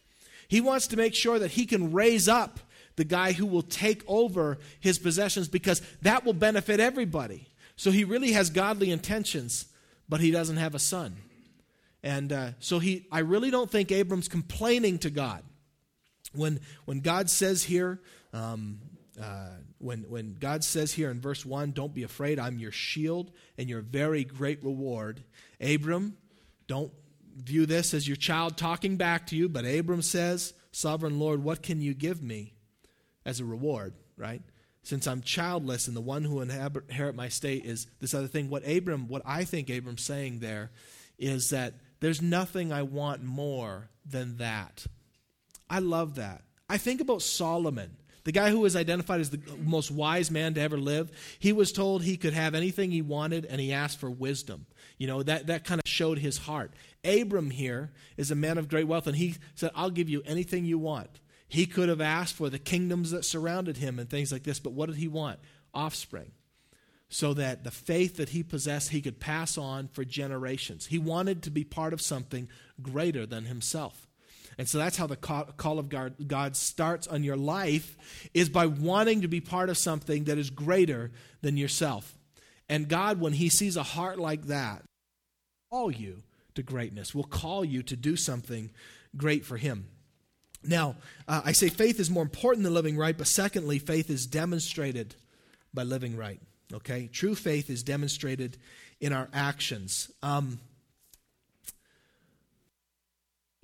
He 0.49 0.61
wants 0.61 0.88
to 0.88 0.97
make 0.97 1.14
sure 1.14 1.38
that 1.38 1.52
he 1.52 1.67
can 1.67 1.93
raise 1.93 2.29
up 2.29 2.61
the 2.97 3.04
guy 3.04 3.32
who 3.32 3.47
will 3.47 3.62
take 3.62 4.02
over 4.06 4.59
his 4.80 4.99
possessions 4.99 5.49
because 5.49 5.82
that 6.02 6.25
will 6.25 6.32
benefit 6.32 6.80
everybody. 6.80 7.49
So 7.76 7.90
he 7.90 8.04
really 8.04 8.32
has 8.32 8.50
godly 8.50 8.90
intentions, 8.90 9.66
but 10.09 10.20
he 10.20 10.30
doesn't 10.30 10.59
have 10.59 10.75
a 10.75 10.78
son. 10.78 11.16
And 12.02 12.32
uh, 12.32 12.50
so 12.59 12.78
he, 12.78 13.06
I 13.11 13.20
really 13.20 13.50
don't 13.50 13.70
think 13.70 13.92
Abram's 13.92 14.28
complaining 14.28 14.99
to 14.99 15.11
God. 15.11 15.42
When, 16.35 16.61
when 16.85 17.00
God 17.00 17.30
says 17.30 17.64
here, 17.64 18.00
um, 18.32 18.80
uh, 19.20 19.50
when, 19.78 20.00
when 20.09 20.37
God 20.38 20.62
says 20.64 20.92
here 20.92 21.11
in 21.11 21.20
verse 21.20 21.44
1, 21.44 21.73
don't 21.73 21.94
be 21.94 22.02
afraid, 22.02 22.38
I'm 22.38 22.59
your 22.59 22.73
shield 22.73 23.30
and 23.59 23.68
your 23.68 23.80
very 23.80 24.25
great 24.25 24.62
reward. 24.62 25.23
Abram, 25.61 26.16
don't 26.66 26.92
view 27.37 27.66
this 27.66 27.94
as 27.94 28.06
your 28.06 28.16
child 28.16 28.56
talking 28.56 28.97
back 28.97 29.26
to 29.28 29.37
you, 29.37 29.49
but 29.49 29.64
Abram 29.64 30.02
says, 30.02 30.54
Sovereign 30.73 31.18
Lord, 31.18 31.42
what 31.42 31.62
can 31.62 31.80
you 31.80 31.94
give 31.94 32.23
me 32.23 32.54
as 33.25 33.41
a 33.41 33.45
reward, 33.45 33.95
right? 34.17 34.43
Since 34.83 35.07
I'm 35.07 35.21
childless 35.23 35.89
and 35.89 35.97
the 35.97 36.00
one 36.00 36.25
who 36.25 36.41
inherit 36.41 37.15
my 37.15 37.29
state 37.29 37.65
is 37.67 37.87
this 38.00 38.15
other 38.15 38.27
thing. 38.27 38.49
What 38.49 38.67
Abram, 38.67 39.09
what 39.09 39.23
I 39.25 39.45
think 39.45 39.69
Abram's 39.69 40.03
saying 40.03 40.39
there 40.39 40.71
is 41.19 41.50
that 41.50 41.75
there's 42.00 42.23
nothing 42.23 42.73
I 42.73 42.83
want 42.83 43.23
more 43.23 43.91
than 44.07 44.39
that. 44.39 44.87
I 45.69 45.81
love 45.81 46.17
that. 46.17 46.43
I 46.69 46.79
think 46.79 47.00
about 47.00 47.23
Solomon, 47.23 47.97
the 48.25 48.33
guy 48.33 48.50
who 48.50 48.61
was 48.61 48.75
identified 48.75 49.21
as 49.21 49.31
the 49.31 49.41
most 49.59 49.91
wise 49.91 50.31
man 50.31 50.55
to 50.55 50.61
ever 50.61 50.79
live. 50.79 51.11
He 51.39 51.53
was 51.53 51.73
told 51.73 52.03
he 52.03 52.17
could 52.17 52.33
have 52.33 52.55
anything 52.55 52.91
he 52.91 53.03
wanted, 53.03 53.45
and 53.45 53.61
he 53.61 53.73
asked 53.73 54.00
for 54.00 54.11
wisdom. 54.11 54.67
You 54.99 55.07
know, 55.07 55.23
that, 55.23 55.47
that 55.49 55.65
kind 55.65 55.81
of 55.81 55.89
showed 55.89 56.19
his 56.19 56.39
heart. 56.39 56.73
Abram 57.05 57.50
here 57.50 57.93
is 58.17 58.31
a 58.31 58.35
man 58.35 58.57
of 58.57 58.69
great 58.69 58.87
wealth, 58.87 59.07
and 59.07 59.17
he 59.17 59.37
said, 59.55 59.71
I'll 59.75 59.91
give 59.91 60.09
you 60.09 60.23
anything 60.27 60.65
you 60.65 60.79
want. 60.79 61.21
He 61.50 61.66
could 61.66 61.90
have 61.90 62.00
asked 62.00 62.35
for 62.35 62.49
the 62.49 62.59
kingdoms 62.59 63.11
that 63.11 63.26
surrounded 63.26 63.76
him 63.76 63.99
and 63.99 64.09
things 64.09 64.33
like 64.33 64.45
this, 64.45 64.59
but 64.59 64.73
what 64.73 64.87
did 64.87 64.97
he 64.97 65.09
want? 65.09 65.38
Offspring 65.75 66.33
so 67.11 67.35
that 67.35 67.64
the 67.64 67.73
faith 67.73 68.16
that 68.16 68.28
he 68.28 68.42
possessed 68.42 68.90
he 68.90 69.02
could 69.02 69.19
pass 69.19 69.59
on 69.59 69.88
for 69.88 70.04
generations. 70.04 70.87
He 70.87 70.99
wanted 70.99 71.42
to 71.42 71.50
be 71.50 71.64
part 71.64 71.92
of 71.92 72.00
something 72.00 72.49
greater 72.80 73.26
than 73.26 73.47
himself. 73.47 74.07
And 74.57 74.69
so 74.69 74.78
that's 74.78 74.97
how 74.97 75.09
the 75.09 75.16
call 75.16 75.78
of 75.78 75.88
God 75.88 76.57
starts 76.57 77.09
on 77.09 77.25
your 77.25 77.37
life 77.37 77.97
is 78.33 78.49
by 78.49 78.66
wanting 78.66 79.23
to 79.23 79.28
be 79.28 79.40
part 79.40 79.71
of 79.71 79.78
something 79.78 80.25
that 80.25 80.38
is 80.38 80.50
greater 80.50 81.11
than 81.40 81.57
yourself. 81.57 82.16
And 82.69 82.87
God, 82.87 83.21
when 83.21 83.33
he 83.33 83.49
sees 83.49 83.76
a 83.76 83.83
heart 83.83 84.21
like 84.21 84.47
that, 84.47 84.83
call 85.71 85.90
you 85.90 86.23
to 86.54 86.62
greatness, 86.62 87.14
will 87.14 87.25
call 87.25 87.64
you 87.64 87.83
to 87.85 87.97
do 87.97 88.14
something 88.14 88.71
great 89.16 89.45
for 89.45 89.57
him. 89.57 89.88
Now, 90.62 90.97
uh, 91.26 91.43
I 91.45 91.52
say 91.52 91.69
faith 91.69 91.99
is 92.00 92.11
more 92.11 92.23
important 92.23 92.64
than 92.64 92.75
living 92.75 92.97
right, 92.97 93.17
but 93.17 93.26
secondly, 93.26 93.79
faith 93.79 94.11
is 94.11 94.26
demonstrated 94.26 95.14
by 95.73 95.85
living 95.85 96.17
right. 96.17 96.40
Okay? 96.73 97.09
True 97.12 97.35
faith 97.35 97.71
is 97.71 97.83
demonstrated 97.83 98.59
in 99.00 99.12
our 99.12 99.29
actions. 99.33 100.11
Um, 100.23 100.59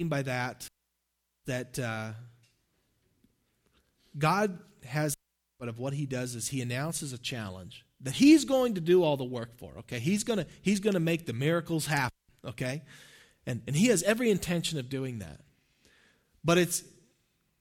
by 0.05 0.23
that, 0.23 0.67
that 1.47 1.79
uh, 1.79 2.11
God 4.19 4.59
has, 4.85 5.15
but 5.59 5.69
of 5.69 5.79
what 5.79 5.95
He 5.95 6.07
does 6.07 6.35
is 6.35 6.49
He 6.49 6.61
announces 6.61 7.13
a 7.13 7.19
challenge 7.19 7.85
that 8.01 8.15
He's 8.15 8.45
going 8.45 8.75
to 8.75 8.81
do 8.81 9.03
all 9.03 9.17
the 9.17 9.25
work 9.25 9.57
for. 9.57 9.73
Okay, 9.79 9.99
He's 9.99 10.23
gonna 10.23 10.47
He's 10.61 10.81
gonna 10.81 11.01
make 11.01 11.27
the 11.27 11.33
miracles 11.33 11.87
happen. 11.87 12.17
Okay, 12.45 12.83
and 13.47 13.63
and 13.67 13.75
He 13.75 13.87
has 13.87 14.03
every 14.03 14.31
intention 14.31 14.79
of 14.79 14.91
doing 14.91 15.21
that. 15.21 15.41
But 16.47 16.59
it's 16.59 16.85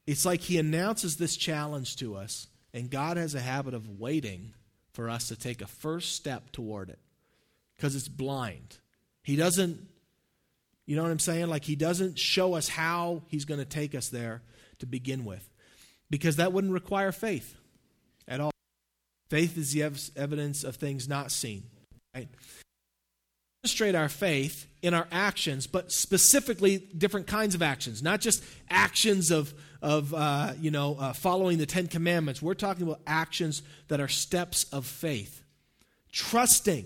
it's 0.06 0.26
like 0.26 0.42
He 0.42 0.60
announces 0.60 1.18
this 1.18 1.36
challenge 1.36 1.98
to 1.98 2.16
us, 2.16 2.48
and 2.72 2.90
God 2.90 3.18
has 3.18 3.34
a 3.34 3.42
habit 3.42 3.74
of 3.74 4.00
waiting 4.00 4.54
for 4.94 5.10
us 5.10 5.28
to 5.30 5.36
take 5.36 5.62
a 5.64 5.68
first 5.68 6.16
step 6.16 6.52
toward 6.52 6.90
it 6.90 7.00
because 7.76 7.96
it's 7.96 8.08
blind. 8.08 8.78
He 9.24 9.36
doesn't, 9.36 9.80
you 10.86 10.96
know 10.96 11.02
what 11.02 11.12
I'm 11.12 11.20
saying? 11.20 11.48
Like, 11.48 11.66
he 11.66 11.76
doesn't 11.76 12.20
show 12.20 12.54
us 12.54 12.70
how 12.70 13.24
he's 13.28 13.44
going 13.44 13.60
to 13.60 13.66
take 13.66 13.96
us 13.96 14.10
there 14.10 14.44
to 14.80 14.86
begin 14.86 15.26
with 15.26 15.50
because 16.12 16.36
that 16.36 16.54
wouldn't 16.54 16.72
require 16.72 17.12
faith 17.12 17.56
at 18.28 18.40
all. 18.40 18.52
Faith 19.32 19.58
is 19.58 19.74
the 19.74 19.82
ev- 19.82 20.12
evidence 20.16 20.64
of 20.64 20.76
things 20.76 21.10
not 21.10 21.32
seen. 21.32 21.64
Right? 22.14 22.30
Demonstrate 23.66 23.96
our 23.96 24.10
faith 24.10 24.68
in 24.84 24.94
our 24.94 25.08
actions, 25.12 25.66
but 25.66 25.92
specifically 25.92 26.78
different 26.78 27.26
kinds 27.26 27.56
of 27.56 27.64
actions, 27.64 28.04
not 28.04 28.22
just 28.22 28.44
actions 28.70 29.32
of 29.32 29.56
of 29.82 30.14
uh, 30.14 30.54
you 30.62 30.70
know 30.70 30.98
uh, 31.00 31.14
following 31.14 31.58
the 31.58 31.66
Ten 31.66 31.88
Commandments. 31.88 32.44
We're 32.44 32.54
talking 32.54 32.84
about 32.84 33.02
actions 33.08 33.64
that 33.88 34.00
are 34.00 34.08
steps 34.08 34.66
of 34.66 34.86
faith, 34.86 35.42
trusting 36.12 36.86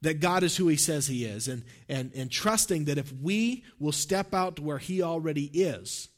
that 0.00 0.18
God 0.18 0.42
is 0.42 0.56
who 0.56 0.66
He 0.66 0.74
says 0.74 1.06
He 1.06 1.24
is, 1.24 1.46
and 1.46 1.62
and 1.88 2.10
and 2.12 2.28
trusting 2.28 2.86
that 2.86 2.98
if 2.98 3.12
we 3.12 3.62
will 3.78 3.92
step 3.92 4.34
out 4.34 4.56
to 4.56 4.62
where 4.62 4.78
He 4.78 5.00
already 5.00 5.44
is, 5.44 6.08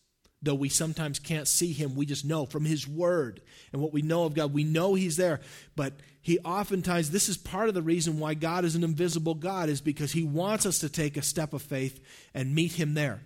though 0.43 0.55
we 0.55 0.69
sometimes 0.69 1.19
can't 1.19 1.47
see 1.47 1.73
Him, 1.73 1.95
we 1.95 2.07
just 2.07 2.25
know 2.25 2.47
from 2.47 2.65
His 2.65 2.89
Word 2.89 3.41
and 3.73 3.83
what 3.83 3.93
we 3.93 4.03
know 4.03 4.25
of 4.25 4.35
God, 4.35 4.53
we 4.53 4.65
know 4.65 4.95
He's 4.95 5.17
there. 5.17 5.41
But 5.77 5.95
He 6.23 6.39
oftentimes 6.41 7.11
this 7.11 7.29
is 7.29 7.37
part 7.37 7.69
of 7.69 7.75
the 7.75 7.83
reason 7.83 8.19
why 8.19 8.35
God 8.35 8.65
is 8.65 8.75
an 8.75 8.85
invisible 8.85 9.35
God 9.35 9.69
is 9.69 9.81
because 9.81 10.13
He 10.13 10.25
wants 10.25 10.67
us 10.67 10.79
to 10.79 10.89
take 10.89 11.17
a 11.17 11.23
step 11.23 11.53
of 11.53 11.63
faith 11.63 12.03
and 12.35 12.55
meet 12.55 12.73
Him 12.73 12.95
there. 12.95 13.21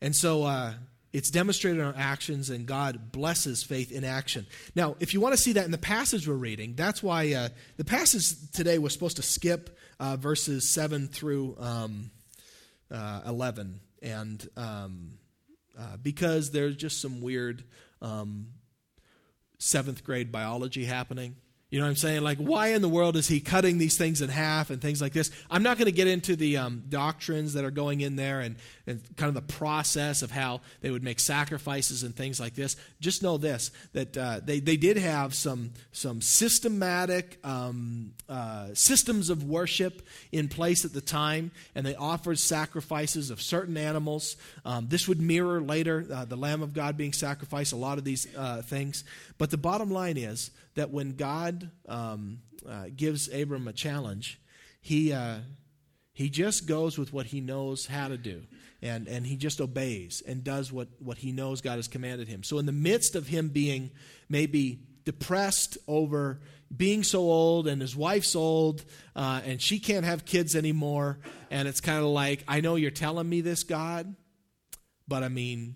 And 0.00 0.16
so 0.16 0.42
uh, 0.42 0.74
it's 1.12 1.30
demonstrated 1.30 1.78
in 1.78 1.86
our 1.86 1.94
actions, 1.96 2.50
and 2.50 2.66
God 2.66 3.12
blesses 3.12 3.62
faith 3.62 3.92
in 3.92 4.02
action. 4.02 4.46
Now, 4.74 4.96
if 4.98 5.14
you 5.14 5.20
want 5.20 5.34
to 5.34 5.40
see 5.40 5.52
that 5.52 5.64
in 5.64 5.70
the 5.70 5.78
passage 5.78 6.26
we're 6.26 6.34
reading, 6.34 6.74
that's 6.74 7.02
why 7.02 7.32
uh, 7.34 7.48
the 7.76 7.84
passage 7.84 8.50
today 8.52 8.78
was 8.78 8.92
supposed 8.92 9.16
to 9.16 9.22
skip 9.22 9.78
uh, 10.00 10.16
verses 10.16 10.70
7 10.70 11.08
through 11.08 11.56
um, 11.58 12.10
uh, 12.90 13.20
11. 13.26 13.80
And 14.02 14.48
um, 14.56 15.12
uh, 15.78 15.96
because 16.02 16.50
there's 16.50 16.76
just 16.76 17.00
some 17.00 17.20
weird 17.20 17.64
um, 18.00 18.48
seventh 19.58 20.04
grade 20.04 20.30
biology 20.32 20.84
happening. 20.84 21.36
You 21.70 21.78
know 21.78 21.86
what 21.86 21.90
I'm 21.90 21.96
saying? 21.96 22.20
Like, 22.22 22.36
why 22.36 22.68
in 22.68 22.82
the 22.82 22.88
world 22.88 23.16
is 23.16 23.28
he 23.28 23.40
cutting 23.40 23.78
these 23.78 23.96
things 23.96 24.20
in 24.20 24.28
half 24.28 24.68
and 24.68 24.78
things 24.82 25.00
like 25.00 25.14
this? 25.14 25.30
I'm 25.50 25.62
not 25.62 25.78
going 25.78 25.86
to 25.86 25.92
get 25.92 26.06
into 26.06 26.36
the 26.36 26.58
um, 26.58 26.82
doctrines 26.90 27.54
that 27.54 27.64
are 27.64 27.70
going 27.70 28.02
in 28.02 28.16
there 28.16 28.40
and, 28.40 28.56
and 28.86 29.00
kind 29.16 29.28
of 29.28 29.34
the 29.34 29.54
process 29.54 30.22
of 30.22 30.30
how 30.30 30.60
they 30.80 30.90
would 30.90 31.02
make 31.02 31.20
sacrifices 31.20 32.02
and 32.02 32.14
things 32.14 32.40
like 32.40 32.54
this. 32.54 32.76
Just 33.00 33.22
know 33.22 33.38
this 33.38 33.70
that 33.92 34.16
uh, 34.16 34.40
they, 34.44 34.60
they 34.60 34.76
did 34.76 34.96
have 34.96 35.34
some, 35.34 35.72
some 35.92 36.20
systematic 36.20 37.38
um, 37.44 38.12
uh, 38.28 38.68
systems 38.74 39.30
of 39.30 39.44
worship 39.44 40.06
in 40.30 40.48
place 40.48 40.84
at 40.84 40.92
the 40.92 41.00
time, 41.00 41.50
and 41.74 41.86
they 41.86 41.94
offered 41.94 42.38
sacrifices 42.38 43.30
of 43.30 43.40
certain 43.40 43.76
animals. 43.76 44.36
Um, 44.64 44.88
this 44.88 45.06
would 45.08 45.20
mirror 45.20 45.60
later 45.60 46.06
uh, 46.12 46.24
the 46.24 46.36
Lamb 46.36 46.62
of 46.62 46.72
God 46.72 46.96
being 46.96 47.12
sacrificed, 47.12 47.72
a 47.72 47.76
lot 47.76 47.98
of 47.98 48.04
these 48.04 48.26
uh, 48.36 48.62
things. 48.62 49.04
But 49.38 49.50
the 49.50 49.58
bottom 49.58 49.90
line 49.90 50.16
is 50.16 50.50
that 50.74 50.90
when 50.90 51.16
God 51.16 51.70
um, 51.88 52.40
uh, 52.68 52.86
gives 52.94 53.32
Abram 53.32 53.68
a 53.68 53.72
challenge, 53.72 54.40
he, 54.80 55.12
uh, 55.12 55.38
he 56.12 56.28
just 56.28 56.66
goes 56.66 56.98
with 56.98 57.12
what 57.12 57.26
he 57.26 57.40
knows 57.40 57.86
how 57.86 58.08
to 58.08 58.16
do. 58.16 58.42
And, 58.82 59.06
and 59.06 59.24
he 59.24 59.36
just 59.36 59.60
obeys 59.60 60.22
and 60.26 60.42
does 60.42 60.72
what, 60.72 60.88
what 60.98 61.16
he 61.16 61.30
knows 61.30 61.60
God 61.60 61.76
has 61.76 61.86
commanded 61.86 62.26
him. 62.26 62.42
So, 62.42 62.58
in 62.58 62.66
the 62.66 62.72
midst 62.72 63.14
of 63.14 63.28
him 63.28 63.48
being 63.48 63.92
maybe 64.28 64.80
depressed 65.04 65.78
over 65.86 66.40
being 66.74 67.02
so 67.02 67.20
old 67.20 67.68
and 67.68 67.80
his 67.80 67.94
wife's 67.94 68.34
old 68.34 68.84
uh, 69.14 69.40
and 69.44 69.60
she 69.60 69.78
can't 69.78 70.04
have 70.04 70.24
kids 70.24 70.56
anymore, 70.56 71.18
and 71.50 71.68
it's 71.68 71.80
kind 71.80 71.98
of 71.98 72.06
like, 72.06 72.44
I 72.48 72.60
know 72.60 72.76
you're 72.76 72.90
telling 72.90 73.28
me 73.28 73.40
this, 73.40 73.62
God, 73.62 74.14
but 75.06 75.22
I 75.22 75.28
mean, 75.28 75.74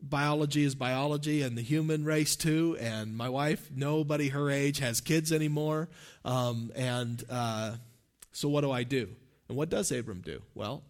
biology 0.00 0.64
is 0.64 0.74
biology 0.74 1.42
and 1.42 1.56
the 1.56 1.62
human 1.62 2.04
race 2.04 2.36
too. 2.36 2.76
And 2.80 3.16
my 3.16 3.28
wife, 3.28 3.70
nobody 3.74 4.28
her 4.28 4.50
age 4.50 4.78
has 4.78 5.00
kids 5.00 5.32
anymore. 5.32 5.88
Um, 6.24 6.72
and 6.74 7.22
uh, 7.28 7.76
so 8.32 8.48
what 8.48 8.62
do 8.62 8.70
I 8.70 8.84
do? 8.84 9.08
And 9.48 9.56
what 9.56 9.68
does 9.68 9.90
Abram 9.90 10.20
do? 10.20 10.42
Well, 10.54 10.84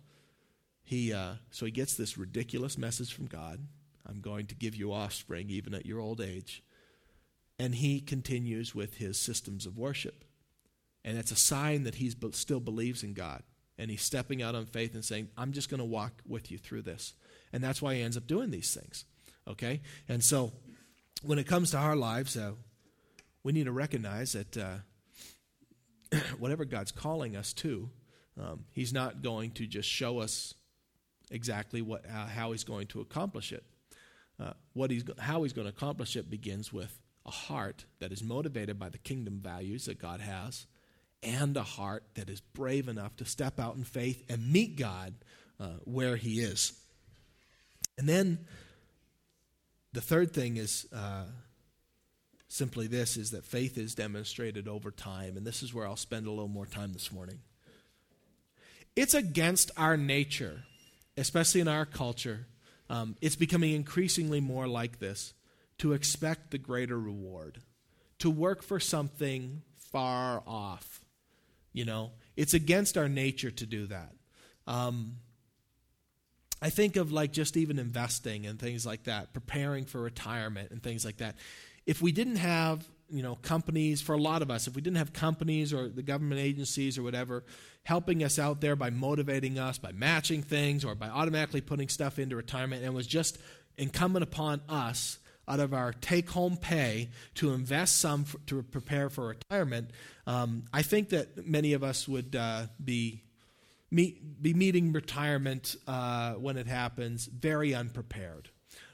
he 0.90 1.12
uh, 1.12 1.34
so 1.52 1.66
he 1.66 1.70
gets 1.70 1.94
this 1.94 2.18
ridiculous 2.18 2.76
message 2.76 3.14
from 3.14 3.26
God. 3.26 3.60
I'm 4.04 4.20
going 4.20 4.46
to 4.46 4.56
give 4.56 4.74
you 4.74 4.92
offspring 4.92 5.48
even 5.48 5.72
at 5.72 5.86
your 5.86 6.00
old 6.00 6.20
age. 6.20 6.64
And 7.60 7.76
he 7.76 8.00
continues 8.00 8.74
with 8.74 8.96
his 8.96 9.16
systems 9.16 9.66
of 9.66 9.78
worship. 9.78 10.24
And 11.04 11.16
it's 11.16 11.30
a 11.30 11.36
sign 11.36 11.84
that 11.84 11.94
he 11.94 12.12
still 12.32 12.58
believes 12.58 13.04
in 13.04 13.14
God. 13.14 13.44
And 13.78 13.88
he's 13.88 14.02
stepping 14.02 14.42
out 14.42 14.56
on 14.56 14.66
faith 14.66 14.94
and 14.94 15.04
saying, 15.04 15.28
I'm 15.38 15.52
just 15.52 15.70
going 15.70 15.78
to 15.78 15.84
walk 15.84 16.22
with 16.26 16.50
you 16.50 16.58
through 16.58 16.82
this. 16.82 17.14
And 17.52 17.62
that's 17.62 17.80
why 17.80 17.94
he 17.94 18.02
ends 18.02 18.16
up 18.16 18.26
doing 18.26 18.50
these 18.50 18.74
things. 18.74 19.04
Okay? 19.46 19.82
And 20.08 20.24
so 20.24 20.50
when 21.22 21.38
it 21.38 21.46
comes 21.46 21.70
to 21.70 21.78
our 21.78 21.94
lives, 21.94 22.36
uh, 22.36 22.54
we 23.44 23.52
need 23.52 23.66
to 23.66 23.72
recognize 23.72 24.32
that 24.32 24.56
uh, 24.56 26.16
whatever 26.40 26.64
God's 26.64 26.90
calling 26.90 27.36
us 27.36 27.52
to, 27.52 27.90
um, 28.40 28.64
He's 28.72 28.92
not 28.92 29.22
going 29.22 29.52
to 29.52 29.68
just 29.68 29.88
show 29.88 30.18
us 30.18 30.54
exactly 31.30 31.82
what, 31.82 32.04
uh, 32.06 32.26
how 32.26 32.52
He's 32.52 32.64
going 32.64 32.86
to 32.88 33.00
accomplish 33.00 33.52
it. 33.52 33.64
Uh, 34.38 34.52
what 34.72 34.90
he's, 34.90 35.04
how 35.18 35.42
He's 35.42 35.52
going 35.52 35.66
to 35.66 35.74
accomplish 35.74 36.16
it 36.16 36.30
begins 36.30 36.72
with 36.72 36.98
a 37.26 37.30
heart 37.30 37.84
that 37.98 38.12
is 38.12 38.22
motivated 38.22 38.78
by 38.78 38.88
the 38.88 38.98
kingdom 38.98 39.38
values 39.42 39.84
that 39.84 39.98
God 39.98 40.20
has, 40.20 40.66
and 41.22 41.56
a 41.56 41.62
heart 41.62 42.04
that 42.14 42.30
is 42.30 42.40
brave 42.40 42.88
enough 42.88 43.14
to 43.16 43.24
step 43.24 43.60
out 43.60 43.76
in 43.76 43.84
faith 43.84 44.24
and 44.30 44.50
meet 44.50 44.76
God 44.76 45.14
uh, 45.58 45.74
where 45.84 46.16
He 46.16 46.40
is. 46.40 46.72
And 47.98 48.08
then 48.08 48.46
the 49.92 50.00
third 50.00 50.32
thing 50.32 50.56
is 50.56 50.86
uh, 50.94 51.24
simply 52.48 52.86
this 52.86 53.16
is 53.16 53.32
that 53.32 53.44
faith 53.44 53.76
is 53.76 53.94
demonstrated 53.94 54.68
over 54.68 54.90
time, 54.90 55.36
and 55.36 55.46
this 55.46 55.62
is 55.62 55.74
where 55.74 55.86
I'll 55.86 55.96
spend 55.96 56.26
a 56.26 56.30
little 56.30 56.48
more 56.48 56.66
time 56.66 56.92
this 56.92 57.12
morning. 57.12 57.40
It's 58.96 59.14
against 59.14 59.70
our 59.76 59.96
nature, 59.96 60.64
especially 61.20 61.60
in 61.60 61.68
our 61.68 61.84
culture. 61.84 62.46
Um, 62.88 63.16
it's 63.20 63.36
becoming 63.36 63.74
increasingly 63.74 64.40
more 64.40 64.66
like 64.66 64.98
this 64.98 65.34
to 65.78 65.92
expect 65.92 66.50
the 66.50 66.58
greater 66.58 66.98
reward, 66.98 67.60
to 68.18 68.30
work 68.30 68.62
for 68.62 68.80
something 68.80 69.62
far 69.92 70.42
off. 70.46 71.04
You 71.72 71.84
know, 71.84 72.12
it's 72.36 72.54
against 72.54 72.98
our 72.98 73.08
nature 73.08 73.50
to 73.50 73.66
do 73.66 73.86
that. 73.86 74.12
Um, 74.66 75.16
I 76.62 76.70
think 76.70 76.96
of 76.96 77.12
like 77.12 77.32
just 77.32 77.56
even 77.56 77.78
investing 77.78 78.46
and 78.46 78.58
things 78.58 78.84
like 78.84 79.04
that, 79.04 79.32
preparing 79.32 79.84
for 79.84 80.00
retirement 80.00 80.70
and 80.70 80.82
things 80.82 81.04
like 81.04 81.18
that. 81.18 81.36
If 81.86 82.02
we 82.02 82.12
didn't 82.12 82.36
have, 82.36 82.86
you 83.10 83.22
know, 83.22 83.36
companies, 83.36 84.00
for 84.00 84.14
a 84.14 84.20
lot 84.20 84.42
of 84.42 84.50
us, 84.50 84.66
if 84.66 84.74
we 84.74 84.82
didn't 84.82 84.98
have 84.98 85.12
companies 85.12 85.72
or 85.72 85.88
the 85.88 86.02
government 86.02 86.40
agencies 86.40 86.98
or 86.98 87.02
whatever 87.02 87.44
helping 87.84 88.22
us 88.22 88.38
out 88.38 88.60
there 88.60 88.76
by 88.76 88.90
motivating 88.90 89.58
us, 89.58 89.78
by 89.78 89.92
matching 89.92 90.42
things 90.42 90.84
or 90.84 90.94
by 90.94 91.08
automatically 91.08 91.60
putting 91.60 91.88
stuff 91.88 92.18
into 92.18 92.36
retirement, 92.36 92.84
and 92.84 92.94
was 92.94 93.06
just 93.06 93.38
incumbent 93.78 94.22
upon 94.22 94.60
us 94.68 95.18
out 95.48 95.60
of 95.60 95.74
our 95.74 95.92
take 95.92 96.30
home 96.30 96.56
pay 96.56 97.08
to 97.34 97.52
invest 97.52 97.98
some 97.98 98.24
for, 98.24 98.38
to 98.46 98.62
prepare 98.62 99.10
for 99.10 99.28
retirement, 99.28 99.90
um, 100.26 100.64
I 100.72 100.82
think 100.82 101.08
that 101.08 101.46
many 101.46 101.72
of 101.72 101.82
us 101.82 102.06
would 102.06 102.36
uh, 102.36 102.66
be 102.82 103.24
meet, 103.90 104.40
be 104.40 104.54
meeting 104.54 104.92
retirement 104.92 105.74
uh, 105.88 106.34
when 106.34 106.56
it 106.56 106.66
happens 106.66 107.26
very 107.26 107.74
unprepared, 107.74 108.50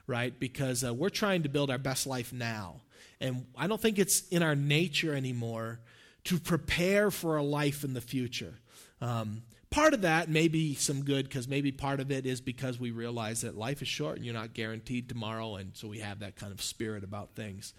right? 0.07 0.39
Because 0.39 0.83
uh, 0.85 0.95
we're 0.95 1.11
trying 1.11 1.43
to 1.43 1.49
build 1.49 1.71
our 1.71 1.79
best 1.79 2.07
life 2.07 2.33
now. 2.33 2.81
And 3.21 3.47
I 3.57 3.67
don't 3.67 3.81
think 3.81 3.99
it's 3.99 4.27
in 4.29 4.43
our 4.43 4.55
nature 4.55 5.15
anymore 5.15 5.81
to 6.25 6.39
prepare 6.39 7.11
for 7.11 7.37
a 7.37 7.43
life 7.43 7.85
in 7.85 7.95
the 7.95 8.01
future. 8.01 8.55
Um, 9.01 9.43
part 9.71 9.95
of 9.95 10.03
that 10.03 10.29
may 10.29 10.49
be 10.49 10.75
some 10.75 11.05
good 11.05 11.29
because 11.29 11.49
maybe 11.49 11.73
part 11.73 12.01
of 12.01 12.11
it 12.11 12.27
is 12.27 12.41
because 12.41 12.79
we 12.81 12.91
realize 12.91 13.43
that 13.43 13.57
life 13.57 13.81
is 13.83 13.89
short 13.89 14.17
and 14.17 14.25
you're 14.25 14.35
not 14.35 14.55
guaranteed 14.55 15.09
tomorrow, 15.09 15.57
and 15.57 15.77
so 15.77 15.89
we 15.89 16.01
have 16.01 16.21
that 16.21 16.37
kind 16.37 16.53
of 16.53 16.61
spirit 16.61 17.05
about 17.05 17.35
things. 17.35 17.75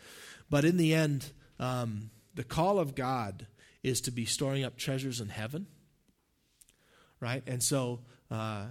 But 0.50 0.66
in 0.66 0.78
the 0.78 0.94
end, 0.94 1.32
um, 1.60 2.12
the 2.34 2.44
call 2.44 2.80
of 2.80 2.96
God 2.96 3.48
is 3.84 4.02
to 4.02 4.12
be 4.12 4.26
storing 4.26 4.64
up 4.64 4.78
treasures 4.78 5.20
in 5.22 5.30
heaven 5.30 5.68
right? 7.20 7.44
And 7.48 7.62
so, 7.62 8.02
uh, 8.30 8.66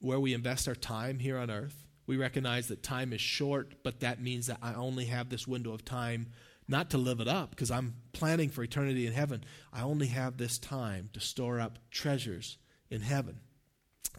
where 0.00 0.20
we 0.20 0.34
invest 0.34 0.68
our 0.68 0.74
time 0.74 1.18
here 1.18 1.38
on 1.38 1.50
earth, 1.50 1.83
we 2.06 2.16
recognize 2.16 2.68
that 2.68 2.82
time 2.82 3.12
is 3.12 3.20
short, 3.20 3.74
but 3.82 4.00
that 4.00 4.20
means 4.20 4.46
that 4.46 4.58
I 4.62 4.74
only 4.74 5.06
have 5.06 5.28
this 5.28 5.46
window 5.46 5.72
of 5.72 5.84
time 5.84 6.28
not 6.68 6.90
to 6.90 6.98
live 6.98 7.20
it 7.20 7.28
up 7.28 7.50
because 7.50 7.70
I'm 7.70 7.94
planning 8.12 8.48
for 8.48 8.62
eternity 8.62 9.06
in 9.06 9.12
heaven. 9.12 9.44
I 9.72 9.82
only 9.82 10.08
have 10.08 10.36
this 10.36 10.58
time 10.58 11.10
to 11.12 11.20
store 11.20 11.60
up 11.60 11.78
treasures 11.90 12.58
in 12.90 13.00
heaven. 13.00 13.40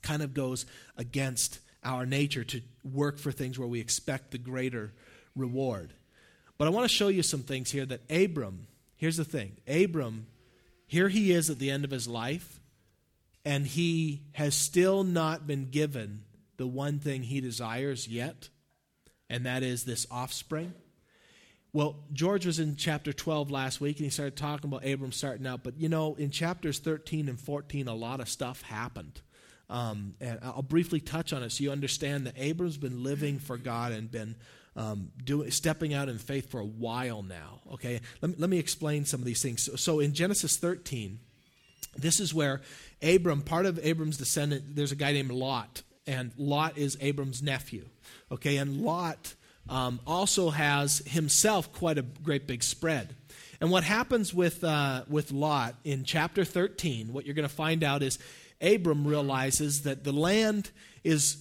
Kind 0.02 0.22
of 0.22 0.34
goes 0.34 0.66
against 0.98 1.60
our 1.84 2.06
nature 2.06 2.44
to 2.44 2.62
work 2.84 3.20
for 3.20 3.32
things 3.32 3.58
where 3.58 3.68
we 3.68 3.80
expect 3.80 4.32
the 4.32 4.38
greater 4.38 4.94
reward. 5.36 5.94
But 6.58 6.68
I 6.68 6.72
want 6.72 6.86
to 6.86 6.96
show 6.96 7.08
you 7.08 7.24
some 7.24 7.42
things 7.42 7.72
here 7.72 7.86
that 7.86 8.10
Abram, 8.10 8.68
here's 8.96 9.18
the 9.18 9.26
thing 9.26 9.58
Abram, 9.68 10.28
here 10.88 11.10
he 11.10 11.32
is 11.32 11.50
at 11.50 11.60
the 11.60 11.72
end 11.72 11.86
of 11.86 11.92
his 11.92 12.08
life, 12.08 12.60
and 13.44 13.66
he 13.66 14.24
has 14.34 14.56
still 14.56 15.04
not 15.04 15.46
been 15.48 15.70
given 15.70 16.25
the 16.58 16.68
one 16.68 17.00
thing 17.00 17.24
he 17.24 17.42
desires 17.42 18.08
yet, 18.08 18.50
and 19.30 19.46
that 19.46 19.64
is 19.64 19.84
this 19.84 20.06
offspring. 20.10 20.74
Well, 21.74 21.98
George 22.14 22.46
was 22.46 22.60
in 22.60 22.78
chapter 22.78 23.12
12 23.12 23.52
last 23.52 23.82
week 23.82 23.98
and 23.98 24.06
he 24.06 24.10
started 24.10 24.38
talking 24.38 24.70
about 24.70 24.86
Abram 24.88 25.12
starting 25.12 25.46
out, 25.46 25.62
but 25.62 25.78
you 25.78 25.90
know, 25.90 26.16
in 26.16 26.32
chapters 26.32 26.80
13 26.80 27.28
and 27.28 27.38
14, 27.38 27.90
a 27.90 27.94
lot 27.94 28.22
of 28.22 28.30
stuff 28.30 28.62
happened. 28.62 29.20
Um, 29.70 30.14
and 30.22 30.40
I'll 30.42 30.62
briefly 30.62 31.02
touch 31.02 31.34
on 31.34 31.44
it 31.44 31.52
so 31.52 31.66
you 31.66 31.72
understand 31.72 32.28
that 32.28 32.36
Abram's 32.38 32.78
been 32.78 33.04
living 33.04 33.40
for 33.40 33.58
God 33.58 33.92
and 33.92 34.10
been 34.10 34.38
um, 34.78 35.12
doing, 35.22 35.52
stepping 35.52 35.94
out 35.94 36.08
in 36.08 36.18
faith 36.18 36.50
for 36.50 36.60
a 36.60 36.66
while 36.66 37.24
now. 37.24 37.60
Okay, 37.74 38.00
let 38.22 38.32
me, 38.32 38.36
let 38.38 38.50
me 38.50 38.58
explain 38.58 39.04
some 39.04 39.20
of 39.20 39.26
these 39.26 39.42
things. 39.42 39.64
So, 39.64 39.76
so 39.76 40.00
in 40.00 40.14
Genesis 40.14 40.58
13, 40.58 41.20
this 41.98 42.20
is 42.20 42.34
where 42.34 42.62
Abram, 43.02 43.42
part 43.42 43.66
of 43.66 43.80
Abram's 43.84 44.18
descendant, 44.18 44.76
there's 44.76 44.92
a 44.92 44.96
guy 44.96 45.14
named 45.14 45.32
Lot, 45.32 45.82
and 46.08 46.32
Lot 46.38 46.78
is 46.78 46.98
Abram's 47.02 47.42
nephew. 47.42 47.86
Okay, 48.32 48.58
and 48.58 48.82
Lot 48.82 49.34
um, 49.70 50.00
also 50.06 50.50
has 50.50 51.00
himself 51.08 51.72
quite 51.74 51.98
a 51.98 52.02
great 52.02 52.48
big 52.48 52.64
spread. 52.64 53.16
And 53.62 53.72
what 53.72 53.84
happens 53.84 54.34
with, 54.34 54.64
uh, 54.64 55.04
with 55.08 55.32
Lot 55.32 55.76
in 55.84 56.04
chapter 56.04 56.44
13, 56.44 57.14
what 57.14 57.26
you're 57.26 57.36
going 57.36 57.48
to 57.48 57.54
find 57.54 57.84
out 57.84 58.04
is 58.04 58.20
Abram 58.62 59.08
realizes 59.08 59.84
that 59.84 60.04
the 60.04 60.12
land 60.12 60.72
is, 61.04 61.38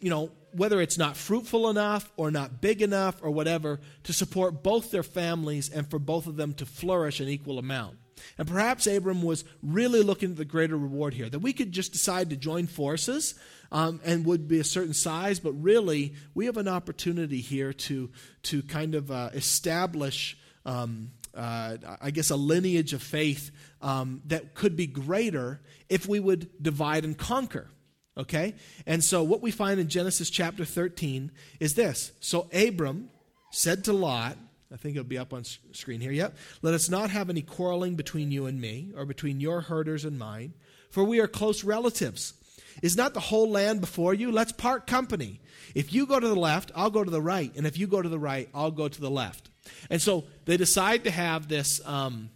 you 0.00 0.10
know, 0.10 0.30
whether 0.52 0.80
it's 0.80 0.96
not 0.96 1.16
fruitful 1.16 1.68
enough 1.68 2.10
or 2.16 2.30
not 2.30 2.60
big 2.60 2.80
enough 2.80 3.22
or 3.22 3.30
whatever, 3.30 3.80
to 4.04 4.12
support 4.12 4.62
both 4.62 4.90
their 4.90 5.02
families 5.02 5.68
and 5.68 5.88
for 5.90 5.98
both 5.98 6.26
of 6.26 6.36
them 6.36 6.54
to 6.54 6.66
flourish 6.66 7.20
an 7.20 7.28
equal 7.28 7.58
amount. 7.58 7.96
And 8.36 8.46
perhaps 8.46 8.86
Abram 8.86 9.22
was 9.22 9.44
really 9.62 10.02
looking 10.02 10.32
at 10.32 10.36
the 10.36 10.44
greater 10.44 10.76
reward 10.76 11.14
here, 11.14 11.28
that 11.28 11.38
we 11.40 11.52
could 11.52 11.72
just 11.72 11.92
decide 11.92 12.30
to 12.30 12.36
join 12.36 12.66
forces 12.66 13.34
um, 13.72 14.00
and 14.04 14.24
would 14.24 14.48
be 14.48 14.60
a 14.60 14.64
certain 14.64 14.94
size, 14.94 15.40
but 15.40 15.52
really 15.52 16.14
we 16.34 16.46
have 16.46 16.56
an 16.56 16.68
opportunity 16.68 17.40
here 17.40 17.72
to, 17.72 18.10
to 18.44 18.62
kind 18.62 18.94
of 18.94 19.10
uh, 19.10 19.30
establish. 19.34 20.36
Um, 20.64 21.12
uh, 21.34 21.76
I 22.00 22.10
guess, 22.10 22.30
a 22.30 22.36
lineage 22.36 22.92
of 22.92 23.02
faith 23.02 23.52
um, 23.80 24.22
that 24.26 24.54
could 24.54 24.76
be 24.76 24.88
greater 24.88 25.60
if 25.88 26.08
we 26.08 26.18
would 26.18 26.50
divide 26.60 27.04
and 27.04 27.16
conquer. 27.16 27.70
Okay? 28.16 28.56
And 28.86 29.04
so, 29.04 29.22
what 29.22 29.40
we 29.40 29.52
find 29.52 29.78
in 29.78 29.88
Genesis 29.88 30.30
chapter 30.30 30.64
13 30.64 31.30
is 31.60 31.74
this. 31.74 32.12
So, 32.18 32.48
Abram 32.52 33.10
said 33.52 33.84
to 33.84 33.92
Lot, 33.92 34.36
I 34.72 34.76
think 34.76 34.96
it'll 34.96 35.08
be 35.08 35.18
up 35.18 35.32
on 35.32 35.44
screen 35.44 36.00
here. 36.00 36.12
Yep. 36.12 36.36
Let 36.62 36.74
us 36.74 36.90
not 36.90 37.10
have 37.10 37.30
any 37.30 37.42
quarreling 37.42 37.94
between 37.94 38.30
you 38.30 38.46
and 38.46 38.60
me, 38.60 38.92
or 38.94 39.06
between 39.06 39.40
your 39.40 39.62
herders 39.62 40.04
and 40.04 40.18
mine, 40.18 40.52
for 40.90 41.04
we 41.04 41.20
are 41.20 41.28
close 41.28 41.64
relatives. 41.64 42.34
Is 42.82 42.96
not 42.96 43.14
the 43.14 43.20
whole 43.20 43.50
land 43.50 43.80
before 43.80 44.14
you? 44.14 44.30
Let's 44.30 44.52
part 44.52 44.86
company. 44.86 45.40
If 45.74 45.92
you 45.92 46.06
go 46.06 46.20
to 46.20 46.28
the 46.28 46.36
left, 46.36 46.70
I'll 46.76 46.90
go 46.90 47.02
to 47.02 47.10
the 47.10 47.20
right. 47.20 47.50
And 47.56 47.66
if 47.66 47.78
you 47.78 47.86
go 47.86 48.00
to 48.00 48.08
the 48.08 48.18
right, 48.18 48.48
I'll 48.54 48.70
go 48.70 48.88
to 48.88 49.00
the 49.00 49.10
left. 49.10 49.50
And 49.90 50.00
so 50.00 50.24
they 50.44 50.56
decide 50.56 51.04
to 51.04 51.10
have 51.10 51.48
this 51.48 51.80
um, 51.86 52.30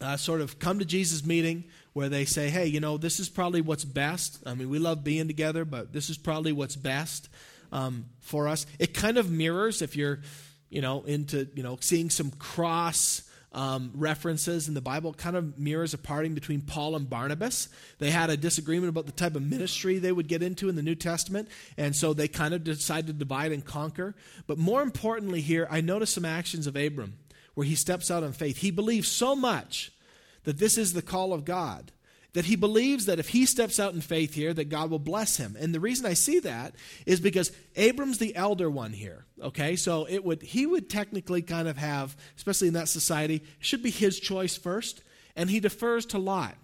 uh, 0.00 0.16
sort 0.16 0.40
of 0.40 0.58
come 0.58 0.78
to 0.78 0.84
Jesus 0.84 1.24
meeting 1.24 1.64
where 1.92 2.08
they 2.08 2.24
say, 2.24 2.48
hey, 2.48 2.66
you 2.66 2.80
know, 2.80 2.96
this 2.96 3.20
is 3.20 3.28
probably 3.28 3.60
what's 3.60 3.84
best. 3.84 4.40
I 4.46 4.54
mean, 4.54 4.70
we 4.70 4.78
love 4.78 5.04
being 5.04 5.26
together, 5.26 5.64
but 5.64 5.92
this 5.92 6.08
is 6.08 6.16
probably 6.16 6.52
what's 6.52 6.76
best 6.76 7.28
um, 7.72 8.06
for 8.20 8.48
us. 8.48 8.64
It 8.78 8.94
kind 8.94 9.18
of 9.18 9.30
mirrors 9.30 9.82
if 9.82 9.96
you're, 9.96 10.20
you 10.70 10.80
know, 10.80 11.02
into, 11.02 11.48
you 11.54 11.62
know, 11.62 11.78
seeing 11.80 12.10
some 12.10 12.30
cross 12.30 13.22
um, 13.52 13.90
references 13.94 14.68
in 14.68 14.74
the 14.74 14.80
Bible. 14.80 15.12
Kind 15.14 15.36
of 15.36 15.58
mirrors 15.58 15.94
a 15.94 15.98
parting 15.98 16.34
between 16.34 16.60
Paul 16.60 16.96
and 16.96 17.08
Barnabas. 17.08 17.68
They 17.98 18.10
had 18.10 18.30
a 18.30 18.36
disagreement 18.36 18.90
about 18.90 19.06
the 19.06 19.12
type 19.12 19.34
of 19.34 19.42
ministry 19.42 19.98
they 19.98 20.12
would 20.12 20.28
get 20.28 20.42
into 20.42 20.68
in 20.68 20.76
the 20.76 20.82
New 20.82 20.94
Testament, 20.94 21.48
and 21.76 21.94
so 21.96 22.12
they 22.12 22.28
kind 22.28 22.54
of 22.54 22.64
decided 22.64 23.06
to 23.06 23.12
divide 23.12 23.52
and 23.52 23.64
conquer. 23.64 24.14
But 24.46 24.58
more 24.58 24.82
importantly, 24.82 25.40
here, 25.40 25.66
I 25.70 25.80
notice 25.80 26.12
some 26.12 26.24
actions 26.24 26.66
of 26.66 26.76
Abram 26.76 27.18
where 27.54 27.66
he 27.66 27.74
steps 27.74 28.10
out 28.10 28.22
in 28.22 28.32
faith. 28.32 28.58
He 28.58 28.70
believes 28.70 29.08
so 29.08 29.34
much 29.34 29.92
that 30.44 30.58
this 30.58 30.78
is 30.78 30.92
the 30.92 31.02
call 31.02 31.32
of 31.32 31.44
God 31.44 31.90
that 32.38 32.44
he 32.44 32.54
believes 32.54 33.06
that 33.06 33.18
if 33.18 33.30
he 33.30 33.44
steps 33.44 33.80
out 33.80 33.94
in 33.94 34.00
faith 34.00 34.32
here 34.32 34.54
that 34.54 34.68
god 34.68 34.92
will 34.92 35.00
bless 35.00 35.38
him 35.38 35.56
and 35.58 35.74
the 35.74 35.80
reason 35.80 36.06
i 36.06 36.14
see 36.14 36.38
that 36.38 36.72
is 37.04 37.18
because 37.18 37.50
abram's 37.74 38.18
the 38.18 38.36
elder 38.36 38.70
one 38.70 38.92
here 38.92 39.24
okay 39.42 39.74
so 39.74 40.06
it 40.08 40.22
would 40.22 40.40
he 40.40 40.64
would 40.64 40.88
technically 40.88 41.42
kind 41.42 41.66
of 41.66 41.76
have 41.76 42.16
especially 42.36 42.68
in 42.68 42.74
that 42.74 42.88
society 42.88 43.42
should 43.58 43.82
be 43.82 43.90
his 43.90 44.20
choice 44.20 44.56
first 44.56 45.02
and 45.34 45.50
he 45.50 45.58
defers 45.58 46.06
to 46.06 46.16
lot 46.16 46.54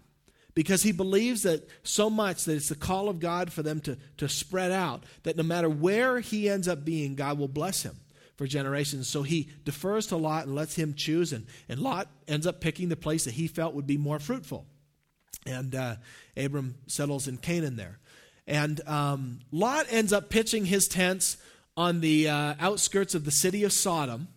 because 0.54 0.84
he 0.84 0.92
believes 0.92 1.42
that 1.42 1.68
so 1.82 2.08
much 2.08 2.44
that 2.44 2.54
it's 2.54 2.68
the 2.68 2.76
call 2.76 3.08
of 3.08 3.18
god 3.18 3.52
for 3.52 3.64
them 3.64 3.80
to, 3.80 3.98
to 4.16 4.28
spread 4.28 4.70
out 4.70 5.02
that 5.24 5.36
no 5.36 5.42
matter 5.42 5.68
where 5.68 6.20
he 6.20 6.48
ends 6.48 6.68
up 6.68 6.84
being 6.84 7.16
god 7.16 7.36
will 7.36 7.48
bless 7.48 7.82
him 7.82 7.96
for 8.36 8.48
generations. 8.48 9.06
So 9.06 9.22
he 9.22 9.48
defers 9.64 10.08
to 10.08 10.16
Lot 10.16 10.46
and 10.46 10.56
lets 10.56 10.74
him 10.74 10.94
choose, 10.94 11.32
and, 11.32 11.46
and 11.68 11.78
Lot 11.78 12.08
ends 12.26 12.48
up 12.48 12.60
picking 12.60 12.88
the 12.88 12.96
place 12.96 13.26
that 13.26 13.34
he 13.34 13.46
felt 13.46 13.74
would 13.74 13.86
be 13.86 13.96
more 13.96 14.18
fruitful. 14.18 14.66
And 15.46 15.74
uh, 15.74 15.96
Abram 16.36 16.76
settles 16.86 17.28
in 17.28 17.36
Canaan 17.36 17.76
there. 17.76 17.98
And 18.46 18.80
um, 18.86 19.40
Lot 19.52 19.86
ends 19.90 20.12
up 20.12 20.28
pitching 20.28 20.66
his 20.66 20.86
tents 20.88 21.36
on 21.76 22.00
the 22.00 22.28
uh, 22.28 22.54
outskirts 22.60 23.14
of 23.14 23.24
the 23.24 23.30
city 23.30 23.64
of 23.64 23.72
Sodom, 23.72 24.28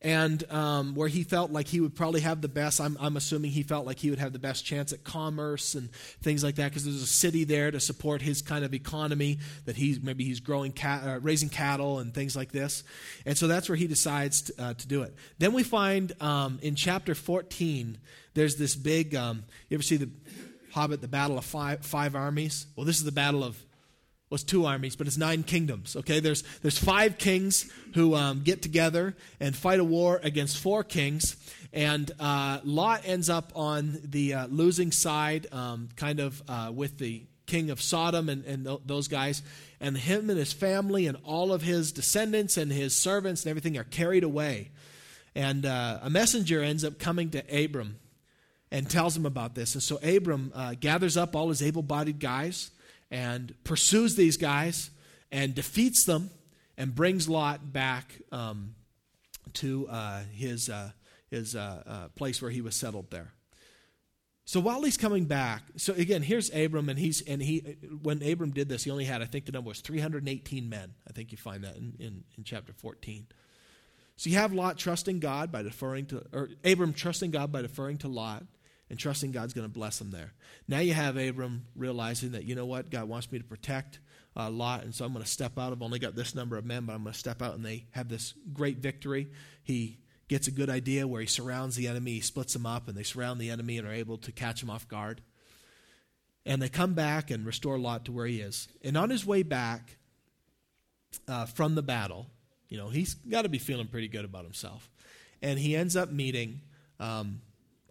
and 0.00 0.44
um, 0.52 0.94
where 0.94 1.08
he 1.08 1.22
felt 1.22 1.50
like 1.50 1.66
he 1.66 1.80
would 1.80 1.96
probably 1.96 2.20
have 2.20 2.42
the 2.42 2.48
best. 2.48 2.78
I'm, 2.78 2.96
I'm, 3.00 3.16
assuming 3.16 3.50
he 3.50 3.62
felt 3.62 3.86
like 3.86 3.98
he 3.98 4.10
would 4.10 4.18
have 4.18 4.34
the 4.34 4.38
best 4.38 4.64
chance 4.64 4.92
at 4.92 5.02
commerce 5.02 5.74
and 5.74 5.90
things 6.22 6.44
like 6.44 6.56
that 6.56 6.68
because 6.68 6.84
there's 6.84 7.02
a 7.02 7.06
city 7.06 7.44
there 7.44 7.70
to 7.70 7.80
support 7.80 8.20
his 8.20 8.42
kind 8.42 8.66
of 8.66 8.74
economy 8.74 9.38
that 9.64 9.76
he's 9.76 10.02
maybe 10.02 10.24
he's 10.24 10.40
growing 10.40 10.72
cat, 10.72 11.02
uh, 11.04 11.18
raising 11.20 11.48
cattle 11.48 12.00
and 12.00 12.12
things 12.12 12.36
like 12.36 12.52
this, 12.52 12.84
and 13.24 13.36
so 13.36 13.46
that's 13.48 13.68
where 13.68 13.76
he 13.76 13.86
decides 13.86 14.42
to, 14.42 14.62
uh, 14.62 14.74
to 14.74 14.86
do 14.86 15.02
it. 15.02 15.14
Then 15.38 15.54
we 15.54 15.62
find 15.62 16.12
um, 16.20 16.58
in 16.62 16.74
chapter 16.74 17.14
14 17.14 17.98
there's 18.34 18.56
this 18.56 18.74
big. 18.76 19.14
Um, 19.14 19.44
you 19.68 19.76
ever 19.76 19.82
see 19.82 19.96
the 19.96 20.10
Hobbit, 20.74 21.00
the 21.00 21.06
battle 21.06 21.38
of 21.38 21.44
five, 21.44 21.86
five 21.86 22.16
armies. 22.16 22.66
Well, 22.74 22.84
this 22.84 22.96
is 22.96 23.04
the 23.04 23.12
battle 23.12 23.44
of 23.44 23.56
well, 24.28 24.34
it's 24.34 24.42
two 24.42 24.66
armies, 24.66 24.96
but 24.96 25.06
it's 25.06 25.16
nine 25.16 25.44
kingdoms. 25.44 25.94
Okay, 25.94 26.18
there's 26.18 26.42
there's 26.62 26.76
five 26.76 27.16
kings 27.16 27.70
who 27.94 28.16
um, 28.16 28.42
get 28.42 28.60
together 28.60 29.14
and 29.38 29.54
fight 29.54 29.78
a 29.78 29.84
war 29.84 30.18
against 30.24 30.58
four 30.58 30.82
kings, 30.82 31.36
and 31.72 32.10
uh, 32.18 32.58
Lot 32.64 33.02
ends 33.04 33.30
up 33.30 33.52
on 33.54 34.00
the 34.02 34.34
uh, 34.34 34.46
losing 34.48 34.90
side, 34.90 35.46
um, 35.52 35.90
kind 35.94 36.18
of 36.18 36.42
uh, 36.48 36.72
with 36.74 36.98
the 36.98 37.22
king 37.46 37.70
of 37.70 37.80
Sodom 37.80 38.28
and, 38.28 38.44
and 38.44 38.66
th- 38.66 38.80
those 38.84 39.06
guys, 39.06 39.42
and 39.80 39.96
him 39.96 40.28
and 40.28 40.40
his 40.40 40.52
family 40.52 41.06
and 41.06 41.16
all 41.22 41.52
of 41.52 41.62
his 41.62 41.92
descendants 41.92 42.56
and 42.56 42.72
his 42.72 43.00
servants 43.00 43.44
and 43.44 43.50
everything 43.50 43.78
are 43.78 43.84
carried 43.84 44.24
away, 44.24 44.72
and 45.36 45.64
uh, 45.64 46.00
a 46.02 46.10
messenger 46.10 46.60
ends 46.60 46.82
up 46.82 46.98
coming 46.98 47.30
to 47.30 47.64
Abram 47.64 48.00
and 48.74 48.90
tells 48.90 49.16
him 49.16 49.24
about 49.24 49.54
this. 49.54 49.74
And 49.74 49.82
so 49.82 49.98
Abram 50.02 50.50
uh, 50.52 50.74
gathers 50.74 51.16
up 51.16 51.36
all 51.36 51.48
his 51.48 51.62
able 51.62 51.82
bodied 51.82 52.18
guys 52.18 52.72
and 53.08 53.54
pursues 53.62 54.16
these 54.16 54.36
guys 54.36 54.90
and 55.30 55.54
defeats 55.54 56.04
them 56.04 56.30
and 56.76 56.92
brings 56.92 57.28
Lot 57.28 57.72
back 57.72 58.20
um, 58.32 58.74
to 59.54 59.86
uh, 59.88 60.22
his, 60.34 60.68
uh, 60.68 60.90
his 61.30 61.54
uh, 61.54 61.82
uh, 61.86 62.08
place 62.16 62.42
where 62.42 62.50
he 62.50 62.60
was 62.60 62.74
settled 62.74 63.12
there. 63.12 63.32
So 64.44 64.58
while 64.58 64.82
he's 64.82 64.96
coming 64.96 65.26
back, 65.26 65.62
so 65.76 65.94
again, 65.94 66.22
here's 66.22 66.52
Abram, 66.52 66.88
and 66.88 66.98
he's 66.98 67.22
and 67.22 67.40
he 67.40 67.78
when 68.02 68.22
Abram 68.22 68.50
did 68.50 68.68
this, 68.68 68.84
he 68.84 68.90
only 68.90 69.06
had 69.06 69.22
I 69.22 69.24
think 69.24 69.46
the 69.46 69.52
number 69.52 69.68
was 69.68 69.80
318 69.80 70.68
men. 70.68 70.92
I 71.08 71.12
think 71.12 71.32
you 71.32 71.38
find 71.38 71.64
that 71.64 71.76
in, 71.76 71.94
in, 71.98 72.24
in 72.36 72.44
chapter 72.44 72.74
14. 72.74 73.26
So 74.16 74.28
you 74.28 74.36
have 74.36 74.52
Lot 74.52 74.76
trusting 74.76 75.20
God 75.20 75.50
by 75.50 75.62
deferring 75.62 76.04
to, 76.06 76.24
or 76.30 76.50
Abram 76.62 76.92
trusting 76.92 77.30
God 77.30 77.52
by 77.52 77.62
deferring 77.62 77.96
to 77.98 78.08
Lot 78.08 78.44
and 78.90 78.98
trusting 78.98 79.32
God's 79.32 79.54
going 79.54 79.66
to 79.66 79.72
bless 79.72 79.98
them 79.98 80.10
there. 80.10 80.32
Now 80.68 80.80
you 80.80 80.94
have 80.94 81.16
Abram 81.16 81.66
realizing 81.74 82.32
that, 82.32 82.44
you 82.44 82.54
know 82.54 82.66
what, 82.66 82.90
God 82.90 83.08
wants 83.08 83.30
me 83.30 83.38
to 83.38 83.44
protect 83.44 83.98
uh, 84.36 84.50
Lot, 84.50 84.82
and 84.82 84.94
so 84.94 85.04
I'm 85.04 85.12
going 85.12 85.24
to 85.24 85.30
step 85.30 85.58
out. 85.58 85.72
I've 85.72 85.82
only 85.82 85.98
got 85.98 86.16
this 86.16 86.34
number 86.34 86.56
of 86.56 86.64
men, 86.64 86.84
but 86.84 86.94
I'm 86.94 87.02
going 87.02 87.12
to 87.12 87.18
step 87.18 87.40
out, 87.40 87.54
and 87.54 87.64
they 87.64 87.86
have 87.92 88.08
this 88.08 88.34
great 88.52 88.78
victory. 88.78 89.30
He 89.62 89.98
gets 90.28 90.48
a 90.48 90.50
good 90.50 90.70
idea 90.70 91.06
where 91.06 91.20
he 91.20 91.26
surrounds 91.26 91.76
the 91.76 91.86
enemy, 91.86 92.12
he 92.12 92.20
splits 92.20 92.52
them 92.52 92.66
up, 92.66 92.88
and 92.88 92.96
they 92.96 93.02
surround 93.02 93.40
the 93.40 93.50
enemy 93.50 93.78
and 93.78 93.86
are 93.86 93.92
able 93.92 94.18
to 94.18 94.32
catch 94.32 94.62
him 94.62 94.70
off 94.70 94.88
guard. 94.88 95.20
And 96.46 96.60
they 96.60 96.68
come 96.68 96.94
back 96.94 97.30
and 97.30 97.46
restore 97.46 97.78
Lot 97.78 98.04
to 98.06 98.12
where 98.12 98.26
he 98.26 98.40
is. 98.40 98.68
And 98.82 98.98
on 98.98 99.08
his 99.08 99.24
way 99.24 99.42
back 99.42 99.96
uh, 101.26 101.46
from 101.46 101.74
the 101.74 101.82
battle, 101.82 102.26
you 102.68 102.76
know, 102.76 102.88
he's 102.88 103.14
got 103.14 103.42
to 103.42 103.48
be 103.48 103.58
feeling 103.58 103.86
pretty 103.86 104.08
good 104.08 104.24
about 104.24 104.44
himself. 104.44 104.90
And 105.40 105.58
he 105.58 105.76
ends 105.76 105.96
up 105.96 106.10
meeting 106.10 106.60
um, 107.00 107.40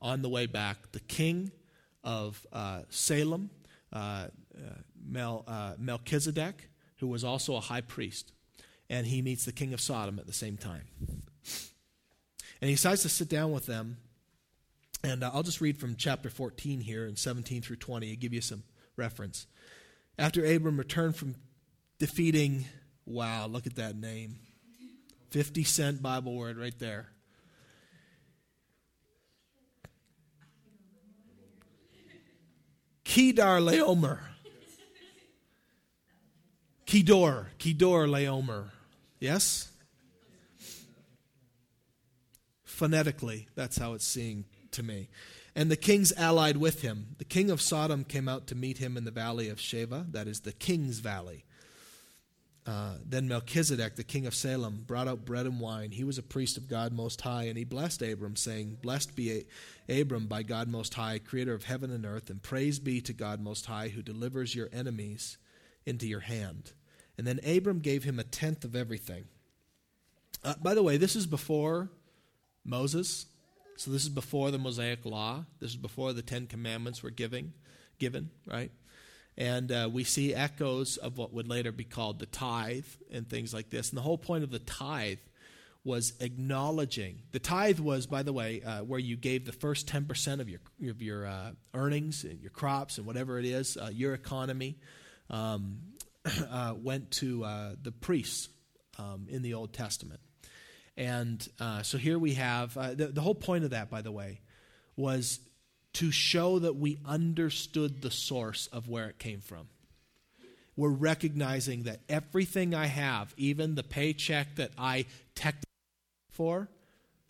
on 0.03 0.21
the 0.21 0.29
way 0.29 0.45
back 0.45 0.91
the 0.91 0.99
king 0.99 1.51
of 2.03 2.45
uh, 2.51 2.81
Salem, 2.89 3.49
uh, 3.91 3.97
uh, 3.97 4.27
Mel, 5.03 5.45
uh, 5.47 5.73
Melchizedek, 5.79 6.69
who 6.97 7.07
was 7.07 7.23
also 7.23 7.55
a 7.55 7.61
high 7.61 7.81
priest. 7.81 8.33
And 8.89 9.07
he 9.07 9.21
meets 9.21 9.45
the 9.45 9.53
king 9.53 9.73
of 9.73 9.81
Sodom 9.81 10.19
at 10.19 10.27
the 10.27 10.33
same 10.33 10.57
time. 10.57 10.83
And 12.61 12.69
he 12.69 12.75
decides 12.75 13.01
to 13.01 13.09
sit 13.09 13.29
down 13.29 13.51
with 13.51 13.65
them. 13.65 13.97
And 15.03 15.23
uh, 15.23 15.31
I'll 15.33 15.43
just 15.43 15.61
read 15.61 15.77
from 15.77 15.95
chapter 15.95 16.29
14 16.29 16.81
here 16.81 17.05
and 17.05 17.17
17 17.17 17.61
through 17.61 17.77
20 17.77 18.09
to 18.09 18.15
give 18.15 18.33
you 18.33 18.41
some 18.41 18.63
reference. 18.95 19.47
After 20.19 20.45
Abram 20.45 20.77
returned 20.77 21.15
from 21.15 21.35
defeating, 21.97 22.65
wow, 23.05 23.47
look 23.47 23.65
at 23.65 23.75
that 23.75 23.95
name 23.95 24.37
50 25.31 25.63
cent 25.63 26.01
Bible 26.01 26.35
word 26.35 26.57
right 26.57 26.77
there. 26.77 27.07
Kedar 33.13 33.59
Laomer. 33.59 34.17
Kedor, 36.87 37.45
Kedor 37.59 38.07
Laomer. 38.07 38.71
Yes? 39.19 39.71
Phonetically, 42.63 43.47
that's 43.53 43.77
how 43.77 43.93
it's 43.93 44.03
seeing 44.03 44.45
to 44.71 44.81
me. 44.81 45.09
And 45.55 45.69
the 45.69 45.75
kings 45.75 46.11
allied 46.17 46.57
with 46.57 46.81
him. 46.81 47.09
The 47.19 47.23
king 47.23 47.51
of 47.51 47.61
Sodom 47.61 48.03
came 48.03 48.27
out 48.27 48.47
to 48.47 48.55
meet 48.55 48.79
him 48.79 48.97
in 48.97 49.05
the 49.05 49.11
valley 49.11 49.47
of 49.47 49.59
Shaveh, 49.59 50.11
that 50.11 50.27
is 50.27 50.39
the 50.39 50.51
king's 50.51 50.97
valley. 50.97 51.45
Uh, 52.65 52.95
then 53.05 53.27
Melchizedek, 53.27 53.95
the 53.95 54.05
king 54.05 54.25
of 54.25 54.33
Salem, 54.33 54.83
brought 54.87 55.07
out 55.07 55.25
bread 55.25 55.45
and 55.45 55.59
wine. 55.59 55.91
He 55.91 56.05
was 56.05 56.17
a 56.17 56.23
priest 56.23 56.55
of 56.55 56.69
God 56.69 56.93
Most 56.93 57.19
High, 57.19 57.43
and 57.43 57.57
he 57.57 57.65
blessed 57.65 58.01
Abram, 58.01 58.37
saying, 58.37 58.77
Blessed 58.81 59.15
be 59.15 59.45
Abram 59.89 60.27
by 60.27 60.43
God 60.43 60.69
Most 60.69 60.93
High, 60.93 61.19
creator 61.19 61.53
of 61.53 61.65
heaven 61.65 61.91
and 61.91 62.05
earth, 62.05 62.29
and 62.29 62.41
praise 62.41 62.79
be 62.79 63.01
to 63.01 63.11
God 63.11 63.41
Most 63.41 63.65
High, 63.65 63.89
who 63.89 64.01
delivers 64.01 64.55
your 64.55 64.69
enemies 64.71 65.37
into 65.85 66.07
your 66.07 66.21
hand. 66.21 66.71
And 67.17 67.27
then 67.27 67.41
Abram 67.45 67.79
gave 67.79 68.05
him 68.05 68.17
a 68.17 68.23
tenth 68.23 68.63
of 68.63 68.75
everything. 68.75 69.25
Uh, 70.43 70.55
by 70.61 70.73
the 70.73 70.83
way, 70.83 70.95
this 70.95 71.15
is 71.15 71.27
before 71.27 71.89
Moses. 72.63 73.25
So 73.75 73.91
this 73.91 74.03
is 74.03 74.09
before 74.09 74.51
the 74.51 74.57
Mosaic 74.57 75.05
Law. 75.05 75.45
This 75.59 75.71
is 75.71 75.77
before 75.77 76.13
the 76.13 76.21
Ten 76.21 76.47
Commandments 76.47 77.03
were 77.03 77.09
giving, 77.09 77.53
given, 77.99 78.29
right? 78.47 78.71
And 79.37 79.71
uh, 79.71 79.89
we 79.91 80.03
see 80.03 80.33
echoes 80.33 80.97
of 80.97 81.17
what 81.17 81.33
would 81.33 81.47
later 81.47 81.71
be 81.71 81.83
called 81.83 82.19
the 82.19 82.25
tithe 82.25 82.85
and 83.11 83.27
things 83.27 83.53
like 83.53 83.69
this. 83.69 83.89
And 83.89 83.97
the 83.97 84.03
whole 84.03 84.17
point 84.17 84.43
of 84.43 84.51
the 84.51 84.59
tithe 84.59 85.17
was 85.83 86.13
acknowledging. 86.19 87.23
The 87.31 87.39
tithe 87.39 87.79
was, 87.79 88.05
by 88.05 88.23
the 88.23 88.31
way, 88.31 88.61
uh, 88.61 88.83
where 88.83 88.99
you 88.99 89.17
gave 89.17 89.45
the 89.45 89.51
first 89.51 89.87
10% 89.87 90.39
of 90.39 90.49
your, 90.49 90.59
of 90.89 91.01
your 91.01 91.25
uh, 91.25 91.51
earnings 91.73 92.23
and 92.23 92.39
your 92.39 92.51
crops 92.51 92.97
and 92.97 93.05
whatever 93.05 93.37
it 93.37 93.45
is, 93.45 93.75
uh, 93.75 93.89
your 93.91 94.13
economy, 94.13 94.77
um, 95.29 95.79
uh, 96.49 96.73
went 96.77 97.11
to 97.11 97.43
uh, 97.43 97.71
the 97.81 97.91
priests 97.91 98.49
um, 98.97 99.27
in 99.29 99.41
the 99.41 99.55
Old 99.55 99.73
Testament. 99.73 100.21
And 100.95 101.45
so 101.81 101.97
here 101.97 102.19
we 102.19 102.35
have 102.35 102.75
the, 102.75 103.07
the 103.07 103.21
whole 103.21 103.33
point 103.33 103.63
of 103.63 103.71
that, 103.71 103.89
by 103.89 104.03
the 104.03 104.11
way, 104.11 104.41
was 104.95 105.39
to 105.93 106.11
show 106.11 106.59
that 106.59 106.75
we 106.75 106.99
understood 107.05 108.01
the 108.01 108.11
source 108.11 108.67
of 108.67 108.87
where 108.87 109.07
it 109.07 109.19
came 109.19 109.41
from. 109.41 109.67
We're 110.75 110.89
recognizing 110.89 111.83
that 111.83 111.99
everything 112.09 112.73
I 112.73 112.87
have, 112.87 113.33
even 113.37 113.75
the 113.75 113.83
paycheck 113.83 114.55
that 114.55 114.71
I 114.77 115.05
technically 115.35 115.69
for, 116.31 116.67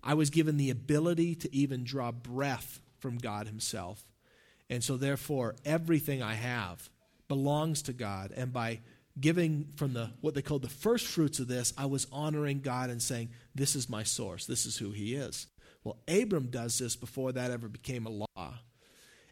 I 0.02 0.14
was 0.14 0.30
given 0.30 0.58
the 0.58 0.70
ability 0.70 1.36
to 1.36 1.56
even 1.56 1.84
draw 1.84 2.12
breath 2.12 2.82
from 3.00 3.18
God 3.18 3.48
Himself. 3.48 4.04
And 4.70 4.84
so, 4.84 4.98
therefore, 4.98 5.56
everything 5.66 6.24
I 6.24 6.34
have 6.34 6.90
belongs 7.28 7.82
to 7.84 7.94
God. 7.94 8.32
And 8.36 8.52
by 8.52 8.80
giving 9.20 9.68
from 9.76 9.94
the 9.94 10.12
what 10.22 10.34
they 10.36 10.42
call 10.42 10.60
the 10.60 10.70
first 10.70 11.08
fruits 11.08 11.40
of 11.40 11.48
this, 11.48 11.74
I 11.78 11.86
was 11.86 12.08
honoring 12.12 12.62
God 12.62 12.90
and 12.90 13.02
saying, 13.02 13.30
This 13.54 13.76
is 13.76 13.90
my 13.90 14.04
source, 14.04 14.46
this 14.46 14.66
is 14.66 14.78
who 14.78 14.92
He 14.92 15.16
is. 15.16 15.48
Well, 15.84 15.98
Abram 16.08 16.48
does 16.48 16.78
this 16.80 16.96
before 16.96 17.32
that 17.34 17.52
ever 17.52 17.68
became 17.68 18.06
a 18.06 18.10
law. 18.10 18.54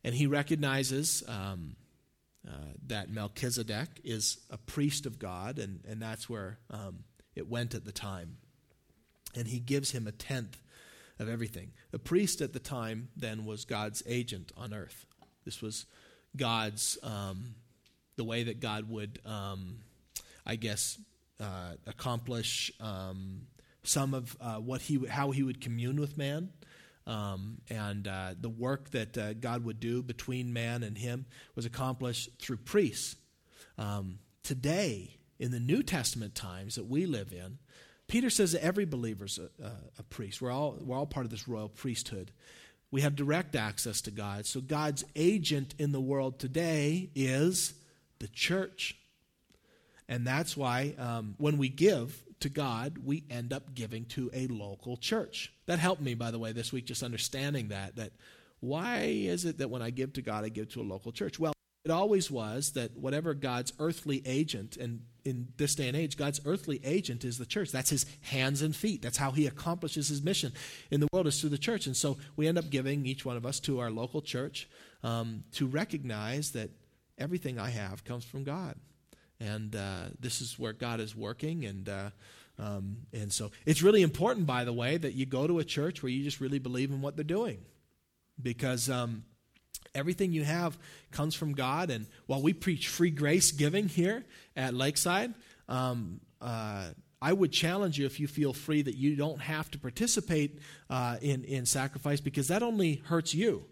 And 0.04 0.16
he 0.16 0.28
recognizes 0.28 1.24
um, 1.28 1.76
uh, 2.48 2.52
that 2.88 3.10
Melchizedek 3.10 3.88
is 4.04 4.40
a 4.50 4.58
priest 4.58 5.06
of 5.06 5.20
God, 5.20 5.60
and, 5.60 5.82
and 5.88 6.02
that's 6.02 6.30
where 6.30 6.58
um, 6.70 7.04
it 7.36 7.48
went 7.48 7.76
at 7.76 7.86
the 7.86 7.92
time 7.92 8.38
and 9.36 9.48
he 9.48 9.60
gives 9.60 9.92
him 9.92 10.08
a 10.08 10.12
tenth 10.12 10.62
of 11.20 11.30
everything. 11.30 11.72
The 11.92 12.00
priest 12.00 12.42
at 12.42 12.54
the 12.54 12.60
time 12.60 13.10
then 13.16 13.46
was 13.46 13.66
God's 13.66 14.04
agent 14.08 14.52
on 14.58 14.74
earth. 14.74 15.06
This 15.46 15.62
was 15.62 15.86
God's, 16.36 16.98
um, 17.04 17.56
the 18.16 18.24
way 18.24 18.44
that 18.44 18.60
God 18.60 18.90
would, 18.90 19.20
um, 19.26 19.78
I 20.46 20.56
guess, 20.56 20.98
uh, 21.40 21.74
accomplish 21.88 22.72
um, 22.80 23.48
some 23.84 24.14
of 24.14 24.38
uh, 24.40 24.56
what 24.56 24.82
he, 24.82 25.06
how 25.08 25.32
he 25.32 25.44
would 25.44 25.62
commune 25.62 26.00
with 26.00 26.18
man. 26.18 26.50
Um, 27.08 27.62
and 27.70 28.08
uh, 28.08 28.36
the 28.40 28.50
work 28.50 28.92
that 28.92 29.18
uh, 29.18 29.34
God 29.34 29.66
would 29.66 29.80
do 29.80 30.04
between 30.04 30.54
man 30.54 30.84
and 30.84 30.98
him 30.98 31.26
was 31.56 31.66
accomplished 31.66 32.30
through 32.40 32.58
priests. 32.58 33.16
Um, 33.78 34.20
today, 34.44 35.18
in 35.40 35.52
the 35.52 35.60
New 35.60 35.82
Testament 35.82 36.36
times 36.36 36.76
that 36.76 36.86
we 36.86 37.08
live 37.08 37.34
in, 37.34 37.58
Peter 38.08 38.30
says 38.30 38.52
that 38.52 38.64
every 38.64 38.86
believer's 38.86 39.40
a, 39.40 39.72
a, 39.98 40.04
priest. 40.04 40.42
We're 40.42 40.52
all, 40.52 40.78
we're 40.80 40.98
all 40.98 41.06
part 41.06 41.26
of 41.26 41.32
this 41.32 41.48
royal 41.48 41.70
priesthood. 41.70 42.32
We 42.92 43.02
have 43.02 43.16
direct 43.16 43.56
access 43.56 44.02
to 44.02 44.12
God. 44.12 44.46
So 44.46 44.60
God's 44.60 45.06
agent 45.16 45.74
in 45.80 45.94
the 45.94 46.02
world 46.02 46.38
today 46.38 47.10
is 47.16 47.74
the 48.20 48.28
church. 48.28 48.98
And 50.10 50.28
that's 50.28 50.58
why 50.58 50.94
um, 51.00 51.36
when 51.38 51.58
we 51.58 51.70
give 51.70 52.22
to 52.42 52.50
God, 52.50 52.98
we 53.04 53.24
end 53.30 53.54
up 53.54 53.74
giving 53.74 54.06
to 54.06 54.30
a 54.34 54.48
local 54.48 54.98
church. 54.98 55.54
That 55.66 55.80
helped 55.80 56.02
me, 56.02 56.14
by 56.14 56.32
the 56.32 56.40
way, 56.40 56.52
this 56.52 56.72
week, 56.72 56.86
just 56.86 57.04
understanding 57.04 57.70
that. 57.70 57.96
That 57.96 58.12
why 58.60 59.04
is 59.06 59.46
it 59.46 59.58
that 59.58 59.70
when 59.70 59.82
I 59.82 59.90
give 59.90 60.14
to 60.14 60.22
God, 60.22 60.44
I 60.44 60.50
give 60.50 60.70
to 60.74 60.82
a 60.82 60.84
local 60.84 61.12
church? 61.12 61.40
Well, 61.40 61.54
it 61.84 61.92
always 61.92 62.30
was 62.30 62.74
that 62.74 62.96
whatever 62.96 63.34
God's 63.34 63.74
earthly 63.80 64.22
agent, 64.26 64.78
and 64.78 65.02
in 65.26 65.48
this 65.58 65.74
day 65.74 65.88
and 65.88 65.98
age, 65.98 66.16
God's 66.16 66.40
earthly 66.46 66.80
agent 66.84 67.26
is 67.26 67.40
the 67.40 67.46
church. 67.46 67.72
That's 67.72 67.90
his 67.90 68.06
hands 68.22 68.62
and 68.62 68.76
feet. 68.76 69.02
That's 69.02 69.18
how 69.18 69.32
he 69.32 69.48
accomplishes 69.48 70.08
his 70.08 70.22
mission 70.22 70.54
in 70.92 71.00
the 71.00 71.08
world 71.12 71.26
is 71.26 71.40
through 71.42 71.50
the 71.50 71.58
church. 71.58 71.88
And 71.88 71.98
so 71.98 72.18
we 72.36 72.48
end 72.48 72.60
up 72.60 72.70
giving 72.70 73.06
each 73.06 73.26
one 73.26 73.36
of 73.36 73.48
us 73.48 73.60
to 73.62 73.80
our 73.80 73.90
local 73.90 74.22
church 74.22 74.70
um, 75.04 75.44
to 75.54 75.66
recognize 75.66 76.52
that 76.52 76.70
everything 77.18 77.58
I 77.58 77.70
have 77.70 78.04
comes 78.04 78.26
from 78.26 78.44
God. 78.44 78.76
And 79.42 79.76
uh, 79.76 80.04
this 80.20 80.42
is 80.42 80.60
where 80.60 80.74
God 80.74 81.00
is 81.00 81.16
working. 81.16 81.66
And 81.66 81.90
uh, 81.90 82.10
um, 82.60 82.98
and 83.12 83.34
so 83.34 83.52
it's 83.66 83.82
really 83.82 84.04
important, 84.04 84.46
by 84.46 84.64
the 84.66 84.74
way, 84.74 84.98
that 84.98 85.14
you 85.14 85.26
go 85.26 85.48
to 85.48 85.60
a 85.60 85.64
church 85.64 86.04
where 86.04 86.12
you 86.12 86.24
just 86.24 86.40
really 86.40 86.60
believe 86.60 86.92
in 86.92 87.02
what 87.02 87.16
they're 87.16 87.24
doing, 87.24 87.60
because. 88.42 88.90
Um, 88.90 89.24
Everything 89.94 90.32
you 90.32 90.46
have 90.46 90.78
comes 91.12 91.36
from 91.36 91.52
God. 91.52 91.90
And 91.90 92.06
while 92.26 92.42
we 92.42 92.54
preach 92.54 92.88
free 92.88 93.10
grace 93.10 93.52
giving 93.52 93.90
here 93.90 94.24
at 94.56 94.74
Lakeside, 94.74 95.34
um, 95.68 96.22
uh, 96.40 96.92
I 97.22 97.34
would 97.34 97.52
challenge 97.52 98.00
you 98.00 98.06
if 98.06 98.18
you 98.18 98.28
feel 98.28 98.54
free 98.54 98.82
that 98.84 98.96
you 98.96 99.18
don't 99.18 99.42
have 99.42 99.70
to 99.72 99.78
participate 99.78 100.60
uh, 100.90 101.18
in, 101.22 101.44
in 101.44 101.66
sacrifice 101.66 102.22
because 102.22 102.48
that 102.48 102.64
only 102.64 103.02
hurts 103.06 103.34
you. 103.34 103.66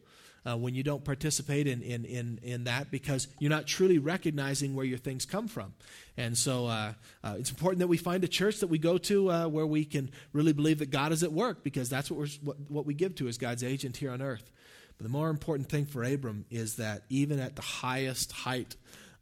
Uh, 0.45 0.55
when 0.55 0.73
you 0.73 0.83
don't 0.83 1.03
participate 1.03 1.67
in, 1.67 1.81
in, 1.81 2.05
in, 2.05 2.39
in 2.43 2.63
that 2.63 2.89
because 2.89 3.27
you're 3.39 3.49
not 3.49 3.67
truly 3.67 3.97
recognizing 3.97 4.73
where 4.73 4.85
your 4.85 4.97
things 4.97 5.25
come 5.25 5.49
from. 5.49 5.73
And 6.15 6.37
so 6.37 6.65
uh, 6.65 6.93
uh, 7.23 7.35
it's 7.37 7.49
important 7.49 7.79
that 7.79 7.87
we 7.87 7.97
find 7.97 8.23
a 8.23 8.27
church 8.27 8.59
that 8.61 8.67
we 8.67 8.77
go 8.77 8.97
to 8.97 9.29
uh, 9.29 9.47
where 9.47 9.67
we 9.67 9.83
can 9.83 10.09
really 10.31 10.53
believe 10.53 10.79
that 10.79 10.91
God 10.91 11.11
is 11.11 11.23
at 11.23 11.33
work 11.33 11.61
because 11.61 11.89
that's 11.89 12.09
what, 12.09 12.19
we're, 12.19 12.27
what, 12.41 12.57
what 12.69 12.85
we 12.85 12.93
give 12.93 13.15
to 13.15 13.27
as 13.27 13.37
God's 13.37 13.63
agent 13.63 13.97
here 13.97 14.11
on 14.11 14.21
earth. 14.21 14.49
But 14.97 15.03
the 15.03 15.11
more 15.11 15.29
important 15.29 15.69
thing 15.69 15.85
for 15.85 16.03
Abram 16.03 16.45
is 16.49 16.75
that 16.75 17.03
even 17.09 17.39
at 17.39 17.55
the 17.55 17.61
highest 17.61 18.31
height 18.31 18.75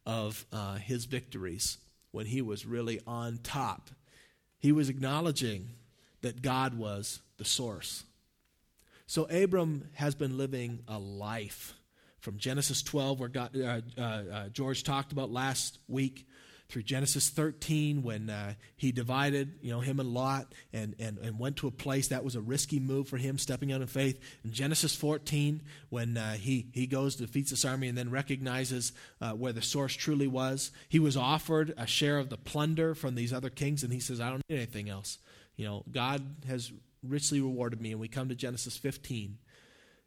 of 0.06 0.46
uh, 0.52 0.76
his 0.76 1.06
victories, 1.06 1.78
when 2.12 2.26
he 2.26 2.42
was 2.42 2.66
really 2.66 3.00
on 3.06 3.40
top, 3.44 3.90
he 4.60 4.72
was 4.72 4.90
acknowledging 4.90 5.70
that 6.22 6.42
God 6.42 6.78
was 6.78 7.20
the 7.38 7.46
source. 7.46 8.04
So 9.08 9.24
Abram 9.24 9.90
has 9.94 10.16
been 10.16 10.38
living 10.38 10.84
a 10.88 11.00
life 11.00 11.74
from 12.20 12.38
Genesis 12.38 12.84
12, 12.84 13.20
where 13.20 13.30
God, 13.30 13.58
uh, 13.58 13.82
uh, 13.98 14.02
uh 14.02 14.50
George 14.50 14.84
talked 14.84 15.12
about 15.12 15.32
last 15.32 15.80
week, 15.88 16.28
through 16.70 16.84
Genesis 16.84 17.30
13 17.30 18.04
when 18.04 18.30
uh, 18.30 18.54
he 18.76 18.92
divided, 18.92 19.60
you 19.62 19.72
know, 19.72 19.80
him 19.80 20.00
and 20.00 20.14
Lot 20.14 20.54
and, 20.74 20.96
and, 21.00 21.18
and 21.20 21.40
went 21.40 21.58
to 21.58 21.68
a 21.68 21.72
place 21.72 22.10
that 22.10 22.24
was 22.24 22.36
a 22.36 22.42
risky 22.42 22.80
move 22.80 23.08
for 23.08 23.18
him, 23.18 23.38
stepping 23.38 23.72
out 23.72 23.82
in 23.82 23.88
faith. 23.88 24.20
In 24.44 24.52
Genesis 24.52 24.94
14 24.94 25.62
when 25.90 26.18
uh, 26.18 26.34
he, 26.34 26.68
he 26.74 26.86
goes, 26.86 27.16
defeats 27.16 27.52
this 27.52 27.64
army, 27.64 27.88
and 27.88 27.98
then 27.98 28.12
recognizes 28.12 28.92
uh, 29.22 29.32
where 29.32 29.54
the 29.54 29.62
source 29.62 29.94
truly 29.96 30.28
was. 30.28 30.72
He 30.90 31.00
was 31.00 31.16
offered 31.16 31.74
a 31.78 31.88
share 31.88 32.18
of 32.18 32.30
the 32.30 32.38
plunder 32.38 32.94
from 32.96 33.16
these 33.16 33.32
other 33.32 33.50
kings, 33.50 33.84
and 33.84 33.94
he 33.94 34.00
says, 34.00 34.20
I 34.20 34.30
don't 34.30 34.44
need 34.50 34.58
anything 34.58 34.90
else. 34.90 35.20
You 35.56 35.66
know, 35.66 35.84
God 35.90 36.22
has 36.48 36.72
richly 37.04 37.42
rewarded 37.42 37.82
me. 37.82 37.92
And 37.92 38.00
we 38.00 38.08
come 38.08 38.30
to 38.30 38.36
Genesis 38.36 38.78
15, 38.78 39.38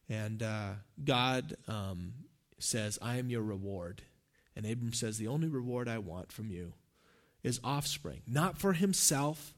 and 0.09 0.43
uh, 0.43 0.71
God 1.03 1.57
um, 1.69 2.15
says, 2.59 2.99
I 3.01 3.17
am 3.17 3.31
your 3.31 3.43
reward. 3.43 4.03
And 4.57 4.67
Abram 4.67 4.93
says, 4.93 5.19
The 5.19 5.29
only 5.29 5.49
reward 5.49 5.89
I 5.89 5.99
want 5.99 6.33
from 6.33 6.51
you 6.51 6.75
is 7.43 7.61
offspring, 7.65 8.23
not 8.27 8.59
for 8.59 8.73
himself, 8.75 9.55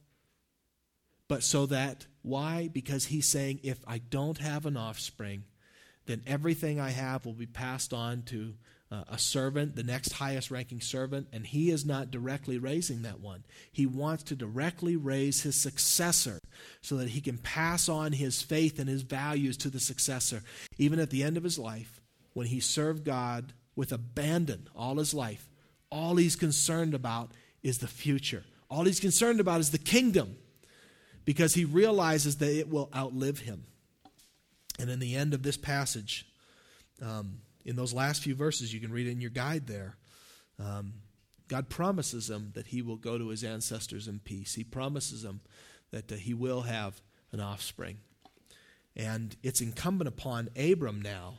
but 1.28 1.42
so 1.42 1.66
that, 1.66 2.06
why? 2.22 2.68
Because 2.72 3.06
he's 3.06 3.28
saying, 3.28 3.60
If 3.62 3.78
I 3.86 3.98
don't 3.98 4.38
have 4.38 4.66
an 4.66 4.76
offspring, 4.76 5.44
then 6.06 6.22
everything 6.26 6.80
I 6.80 6.90
have 6.90 7.24
will 7.24 7.32
be 7.32 7.46
passed 7.46 7.92
on 7.92 8.22
to 8.22 8.54
uh, 8.92 9.04
a 9.08 9.18
servant, 9.18 9.74
the 9.74 9.82
next 9.82 10.12
highest 10.12 10.50
ranking 10.50 10.80
servant, 10.80 11.26
and 11.32 11.46
he 11.46 11.70
is 11.70 11.86
not 11.86 12.10
directly 12.10 12.58
raising 12.58 13.02
that 13.02 13.20
one. 13.20 13.44
He 13.72 13.86
wants 13.86 14.22
to 14.24 14.36
directly 14.36 14.96
raise 14.96 15.42
his 15.42 15.56
successor 15.56 16.38
so 16.82 16.96
that 16.96 17.08
he 17.08 17.20
can 17.20 17.38
pass 17.38 17.88
on 17.88 18.12
his 18.12 18.42
faith 18.42 18.78
and 18.78 18.88
his 18.88 19.02
values 19.02 19.56
to 19.58 19.70
the 19.70 19.80
successor. 19.80 20.42
Even 20.76 20.98
at 20.98 21.10
the 21.10 21.22
end 21.22 21.36
of 21.36 21.44
his 21.44 21.58
life, 21.58 22.00
when 22.34 22.48
he 22.48 22.60
served 22.60 23.04
God 23.04 23.52
with 23.74 23.92
abandon 23.92 24.68
all 24.74 24.96
his 24.96 25.14
life. 25.14 25.48
All 25.90 26.16
he's 26.16 26.36
concerned 26.36 26.94
about 26.94 27.32
is 27.62 27.78
the 27.78 27.88
future. 27.88 28.44
All 28.70 28.84
he's 28.84 29.00
concerned 29.00 29.40
about 29.40 29.60
is 29.60 29.70
the 29.70 29.78
kingdom 29.78 30.36
because 31.24 31.54
he 31.54 31.64
realizes 31.64 32.38
that 32.38 32.58
it 32.58 32.68
will 32.68 32.90
outlive 32.94 33.40
him. 33.40 33.64
And 34.78 34.90
in 34.90 34.98
the 34.98 35.14
end 35.14 35.34
of 35.34 35.42
this 35.42 35.56
passage, 35.56 36.26
um, 37.00 37.41
in 37.64 37.76
those 37.76 37.92
last 37.92 38.22
few 38.22 38.34
verses, 38.34 38.72
you 38.72 38.80
can 38.80 38.92
read 38.92 39.06
it 39.06 39.12
in 39.12 39.20
your 39.20 39.30
guide 39.30 39.66
there. 39.66 39.96
Um, 40.58 40.94
God 41.48 41.68
promises 41.68 42.30
him 42.30 42.52
that 42.54 42.68
he 42.68 42.82
will 42.82 42.96
go 42.96 43.18
to 43.18 43.28
his 43.28 43.44
ancestors 43.44 44.08
in 44.08 44.20
peace. 44.20 44.54
He 44.54 44.64
promises 44.64 45.24
him 45.24 45.40
that 45.90 46.10
uh, 46.10 46.16
he 46.16 46.34
will 46.34 46.62
have 46.62 47.00
an 47.30 47.40
offspring. 47.40 47.98
And 48.96 49.36
it's 49.42 49.60
incumbent 49.60 50.08
upon 50.08 50.50
Abram 50.56 51.00
now, 51.00 51.34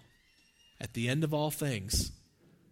at 0.79 0.93
the 0.93 1.07
end 1.07 1.23
of 1.23 1.33
all 1.33 1.51
things, 1.51 2.11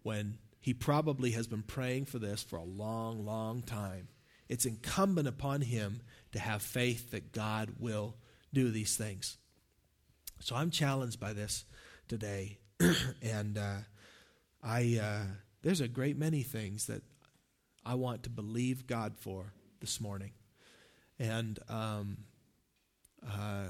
when 0.04 0.38
he 0.60 0.74
probably 0.74 1.32
has 1.32 1.48
been 1.48 1.64
praying 1.64 2.06
for 2.06 2.20
this 2.20 2.44
for 2.44 2.58
a 2.58 2.64
long, 2.64 3.26
long 3.26 3.64
time. 3.64 4.08
It's 4.48 4.66
incumbent 4.66 5.28
upon 5.28 5.62
him 5.62 6.02
to 6.34 6.40
have 6.40 6.62
faith 6.62 7.12
that 7.12 7.32
God 7.32 7.74
will 7.80 8.16
do 8.54 8.70
these 8.70 8.96
things. 8.96 9.38
So 10.40 10.56
I'm 10.56 10.70
challenged 10.70 11.20
by 11.20 11.34
this 11.34 11.66
today, 12.08 12.60
and 13.22 13.58
uh, 13.58 13.78
I 14.64 15.00
uh, 15.02 15.26
there's 15.62 15.82
a 15.82 15.88
great 15.88 16.18
many 16.18 16.44
things 16.44 16.88
that 16.88 17.04
I 17.86 17.96
want 17.96 18.24
to 18.24 18.30
believe 18.30 18.88
God 18.88 19.18
for 19.18 19.54
this 19.80 20.00
morning, 20.00 20.32
and 21.20 21.60
um, 21.70 22.18
uh, 23.28 23.66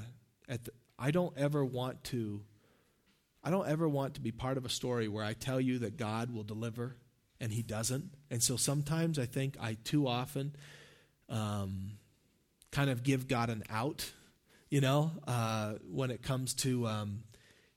at 0.47 0.65
the, 0.65 0.71
I 0.97 1.11
don't 1.11 1.37
ever 1.37 1.63
want 1.63 2.03
to. 2.05 2.41
I 3.43 3.49
don't 3.49 3.67
ever 3.67 3.89
want 3.89 4.15
to 4.15 4.21
be 4.21 4.31
part 4.31 4.57
of 4.57 4.65
a 4.65 4.69
story 4.69 5.07
where 5.07 5.25
I 5.25 5.33
tell 5.33 5.59
you 5.59 5.79
that 5.79 5.97
God 5.97 6.31
will 6.31 6.43
deliver 6.43 6.95
and 7.39 7.51
He 7.51 7.63
doesn't. 7.63 8.13
And 8.29 8.41
so 8.41 8.55
sometimes 8.55 9.17
I 9.17 9.25
think 9.25 9.57
I 9.59 9.77
too 9.83 10.07
often 10.07 10.55
um, 11.27 11.93
kind 12.71 12.91
of 12.91 13.01
give 13.01 13.27
God 13.27 13.49
an 13.49 13.63
out, 13.67 14.11
you 14.69 14.79
know, 14.79 15.09
uh, 15.27 15.73
when 15.89 16.11
it 16.11 16.21
comes 16.21 16.53
to 16.53 16.85
um, 16.85 17.23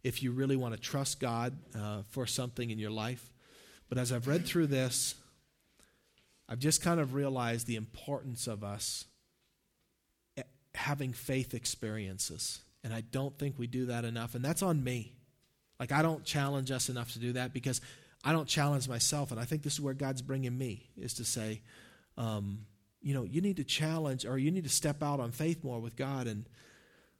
if 0.04 0.22
you 0.22 0.30
really 0.30 0.54
want 0.54 0.74
to 0.74 0.80
trust 0.80 1.18
God 1.18 1.56
uh, 1.74 2.02
for 2.10 2.26
something 2.26 2.70
in 2.70 2.78
your 2.78 2.90
life. 2.90 3.32
But 3.88 3.98
as 3.98 4.12
I've 4.12 4.28
read 4.28 4.44
through 4.44 4.68
this, 4.68 5.14
I've 6.48 6.58
just 6.58 6.82
kind 6.82 7.00
of 7.00 7.14
realized 7.14 7.66
the 7.66 7.76
importance 7.76 8.46
of 8.46 8.62
us 8.62 9.06
eh, 10.36 10.42
having 10.74 11.14
faith 11.14 11.54
experiences. 11.54 12.60
And 12.84 12.92
I 12.92 13.00
don't 13.00 13.36
think 13.38 13.58
we 13.58 13.66
do 13.66 13.86
that 13.86 14.04
enough. 14.04 14.34
And 14.34 14.44
that's 14.44 14.62
on 14.62 14.84
me. 14.84 15.14
Like, 15.80 15.90
I 15.90 16.02
don't 16.02 16.22
challenge 16.22 16.70
us 16.70 16.90
enough 16.90 17.12
to 17.14 17.18
do 17.18 17.32
that 17.32 17.54
because 17.54 17.80
I 18.22 18.32
don't 18.32 18.46
challenge 18.46 18.88
myself. 18.88 19.30
And 19.30 19.40
I 19.40 19.44
think 19.44 19.62
this 19.62 19.72
is 19.72 19.80
where 19.80 19.94
God's 19.94 20.22
bringing 20.22 20.56
me, 20.56 20.90
is 20.96 21.14
to 21.14 21.24
say, 21.24 21.62
um, 22.18 22.66
you 23.00 23.14
know, 23.14 23.24
you 23.24 23.40
need 23.40 23.56
to 23.56 23.64
challenge 23.64 24.26
or 24.26 24.38
you 24.38 24.50
need 24.50 24.64
to 24.64 24.70
step 24.70 25.02
out 25.02 25.18
on 25.18 25.32
faith 25.32 25.64
more 25.64 25.80
with 25.80 25.96
God. 25.96 26.26
And 26.26 26.44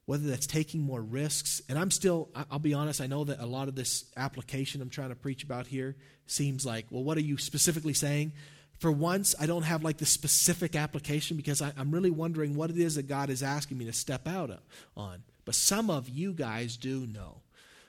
whether 0.05 0.27
that's 0.27 0.47
taking 0.47 0.81
more 0.81 1.01
risks. 1.01 1.61
And 1.67 1.79
I'm 1.79 1.91
still, 1.91 2.29
I'll 2.51 2.59
be 2.59 2.73
honest, 2.73 3.01
I 3.01 3.07
know 3.07 3.23
that 3.23 3.39
a 3.39 3.45
lot 3.45 3.67
of 3.67 3.75
this 3.75 4.05
application 4.15 4.81
I'm 4.81 4.89
trying 4.89 5.09
to 5.09 5.15
preach 5.15 5.43
about 5.43 5.67
here 5.67 5.95
seems 6.27 6.65
like, 6.65 6.85
well, 6.89 7.03
what 7.03 7.17
are 7.17 7.21
you 7.21 7.37
specifically 7.37 7.93
saying? 7.93 8.33
For 8.79 8.91
once, 8.91 9.33
I 9.39 9.45
don't 9.45 9.63
have 9.63 9.83
like 9.83 9.97
the 9.97 10.05
specific 10.05 10.75
application 10.75 11.37
because 11.37 11.61
I, 11.61 11.71
am 11.77 11.91
really 11.91 12.11
wondering 12.11 12.55
what 12.55 12.69
it 12.69 12.77
is 12.77 12.95
that 12.95 13.07
God 13.07 13.29
is 13.29 13.41
asking 13.41 13.77
me 13.77 13.85
to 13.85 13.93
step 13.93 14.27
out 14.27 14.51
on. 14.95 15.23
But 15.45 15.55
some 15.55 15.89
of 15.89 16.09
you 16.09 16.33
guys 16.33 16.77
do 16.77 17.07
know. 17.07 17.41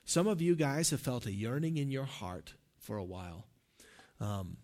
Some 0.04 0.28
of 0.28 0.40
you 0.40 0.54
guys 0.54 0.90
have 0.90 1.00
felt 1.00 1.26
a 1.26 1.32
yearning 1.32 1.76
in 1.76 1.90
your 1.90 2.04
heart 2.04 2.54
for 2.78 2.96
a 2.96 3.04
while 3.04 3.46
um, 4.20 4.56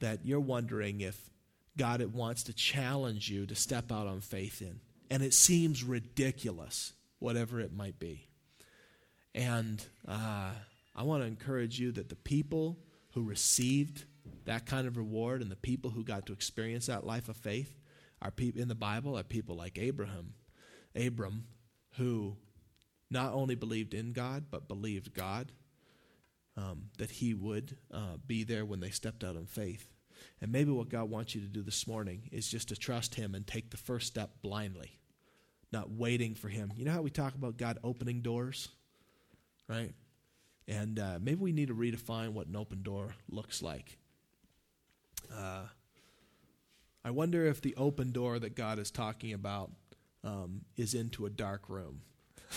that 0.00 0.26
you're 0.26 0.40
wondering 0.40 1.00
if 1.00 1.30
God 1.78 2.02
wants 2.12 2.42
to 2.44 2.52
challenge 2.52 3.30
you 3.30 3.46
to 3.46 3.54
step 3.54 3.92
out 3.92 4.06
on 4.08 4.20
faith 4.20 4.60
in. 4.60 4.80
And 5.12 5.22
it 5.22 5.34
seems 5.34 5.84
ridiculous, 5.84 6.94
whatever 7.18 7.60
it 7.60 7.70
might 7.70 7.98
be. 7.98 8.28
And 9.34 9.84
uh, 10.08 10.52
I 10.96 11.02
want 11.02 11.22
to 11.22 11.26
encourage 11.26 11.78
you 11.78 11.92
that 11.92 12.08
the 12.08 12.16
people 12.16 12.78
who 13.10 13.22
received 13.22 14.04
that 14.46 14.64
kind 14.64 14.86
of 14.86 14.96
reward 14.96 15.42
and 15.42 15.50
the 15.50 15.56
people 15.56 15.90
who 15.90 16.02
got 16.02 16.24
to 16.24 16.32
experience 16.32 16.86
that 16.86 17.04
life 17.04 17.28
of 17.28 17.36
faith 17.36 17.78
are 18.22 18.30
people 18.30 18.62
in 18.62 18.68
the 18.68 18.74
Bible 18.74 19.18
are 19.18 19.22
people 19.22 19.54
like 19.54 19.78
Abraham, 19.78 20.32
Abram, 20.96 21.44
who 21.98 22.38
not 23.10 23.34
only 23.34 23.54
believed 23.54 23.92
in 23.92 24.14
God 24.14 24.46
but 24.50 24.66
believed 24.66 25.12
God 25.12 25.52
um, 26.56 26.84
that 26.96 27.10
He 27.10 27.34
would 27.34 27.76
uh, 27.92 28.16
be 28.26 28.44
there 28.44 28.64
when 28.64 28.80
they 28.80 28.88
stepped 28.88 29.24
out 29.24 29.36
in 29.36 29.44
faith. 29.44 29.92
And 30.40 30.50
maybe 30.50 30.70
what 30.70 30.88
God 30.88 31.10
wants 31.10 31.34
you 31.34 31.42
to 31.42 31.48
do 31.48 31.62
this 31.62 31.86
morning 31.86 32.30
is 32.32 32.48
just 32.48 32.68
to 32.68 32.76
trust 32.76 33.16
Him 33.16 33.34
and 33.34 33.46
take 33.46 33.70
the 33.70 33.76
first 33.76 34.06
step 34.06 34.30
blindly, 34.40 34.98
not 35.72 35.90
waiting 35.90 36.34
for 36.34 36.48
Him. 36.48 36.72
You 36.76 36.84
know 36.84 36.92
how 36.92 37.02
we 37.02 37.10
talk 37.10 37.34
about 37.34 37.56
God 37.56 37.78
opening 37.82 38.20
doors, 38.20 38.68
right? 39.68 39.92
And 40.68 40.98
uh, 40.98 41.18
maybe 41.20 41.40
we 41.40 41.52
need 41.52 41.68
to 41.68 41.74
redefine 41.74 42.30
what 42.30 42.46
an 42.46 42.56
open 42.56 42.82
door 42.82 43.14
looks 43.28 43.62
like. 43.62 43.98
Uh, 45.34 45.62
I 47.04 47.10
wonder 47.10 47.46
if 47.46 47.60
the 47.60 47.74
open 47.76 48.12
door 48.12 48.38
that 48.38 48.54
God 48.54 48.78
is 48.78 48.90
talking 48.90 49.32
about 49.32 49.70
um, 50.22 50.62
is 50.76 50.94
into 50.94 51.26
a 51.26 51.30
dark 51.30 51.68
room. 51.68 52.02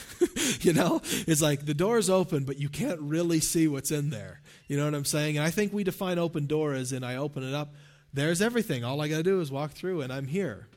you 0.62 0.74
know, 0.74 1.02
it's 1.04 1.42
like 1.42 1.66
the 1.66 1.74
door's 1.74 2.10
open, 2.10 2.44
but 2.44 2.60
you 2.60 2.70
can't 2.70 3.00
really 3.00 3.40
see 3.40 3.68
what's 3.68 3.92
in 3.92 4.10
there. 4.10 4.42
You 4.68 4.78
know 4.78 4.86
what 4.86 4.94
I'm 4.94 5.06
saying? 5.06 5.38
And 5.38 5.46
I 5.46 5.50
think 5.50 5.74
we 5.74 5.84
define 5.84 6.20
open 6.20 6.48
door 6.48 6.74
as 6.74 6.92
in 6.92 7.04
I 7.04 7.16
open 7.16 7.44
it 7.44 7.54
up, 7.54 7.74
there's 8.14 8.42
everything. 8.42 8.84
All 8.84 9.02
I 9.02 9.08
got 9.08 9.18
to 9.18 9.24
do 9.24 9.42
is 9.42 9.52
walk 9.52 9.72
through, 9.72 10.02
and 10.02 10.12
I'm 10.12 10.28
here. 10.28 10.68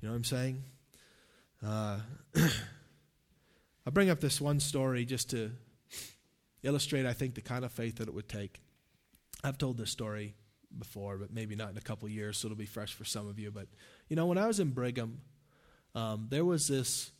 You 0.00 0.08
know 0.08 0.12
what 0.12 0.18
I'm 0.18 0.24
saying? 0.24 0.64
Uh, 1.64 1.98
I 3.86 3.90
bring 3.90 4.10
up 4.10 4.20
this 4.20 4.40
one 4.40 4.60
story 4.60 5.04
just 5.04 5.30
to 5.30 5.50
illustrate, 6.62 7.06
I 7.06 7.12
think, 7.12 7.34
the 7.34 7.40
kind 7.40 7.64
of 7.64 7.72
faith 7.72 7.96
that 7.96 8.08
it 8.08 8.14
would 8.14 8.28
take. 8.28 8.60
I've 9.42 9.58
told 9.58 9.78
this 9.78 9.90
story 9.90 10.34
before, 10.78 11.16
but 11.16 11.32
maybe 11.32 11.54
not 11.54 11.70
in 11.70 11.76
a 11.76 11.82
couple 11.82 12.08
years, 12.08 12.36
so 12.36 12.48
it'll 12.48 12.56
be 12.56 12.66
fresh 12.66 12.92
for 12.92 13.04
some 13.04 13.28
of 13.28 13.38
you. 13.38 13.50
But, 13.50 13.68
you 14.08 14.16
know, 14.16 14.26
when 14.26 14.38
I 14.38 14.46
was 14.46 14.60
in 14.60 14.70
Brigham, 14.70 15.20
um, 15.94 16.26
there 16.30 16.44
was 16.44 16.68
this 16.68 17.12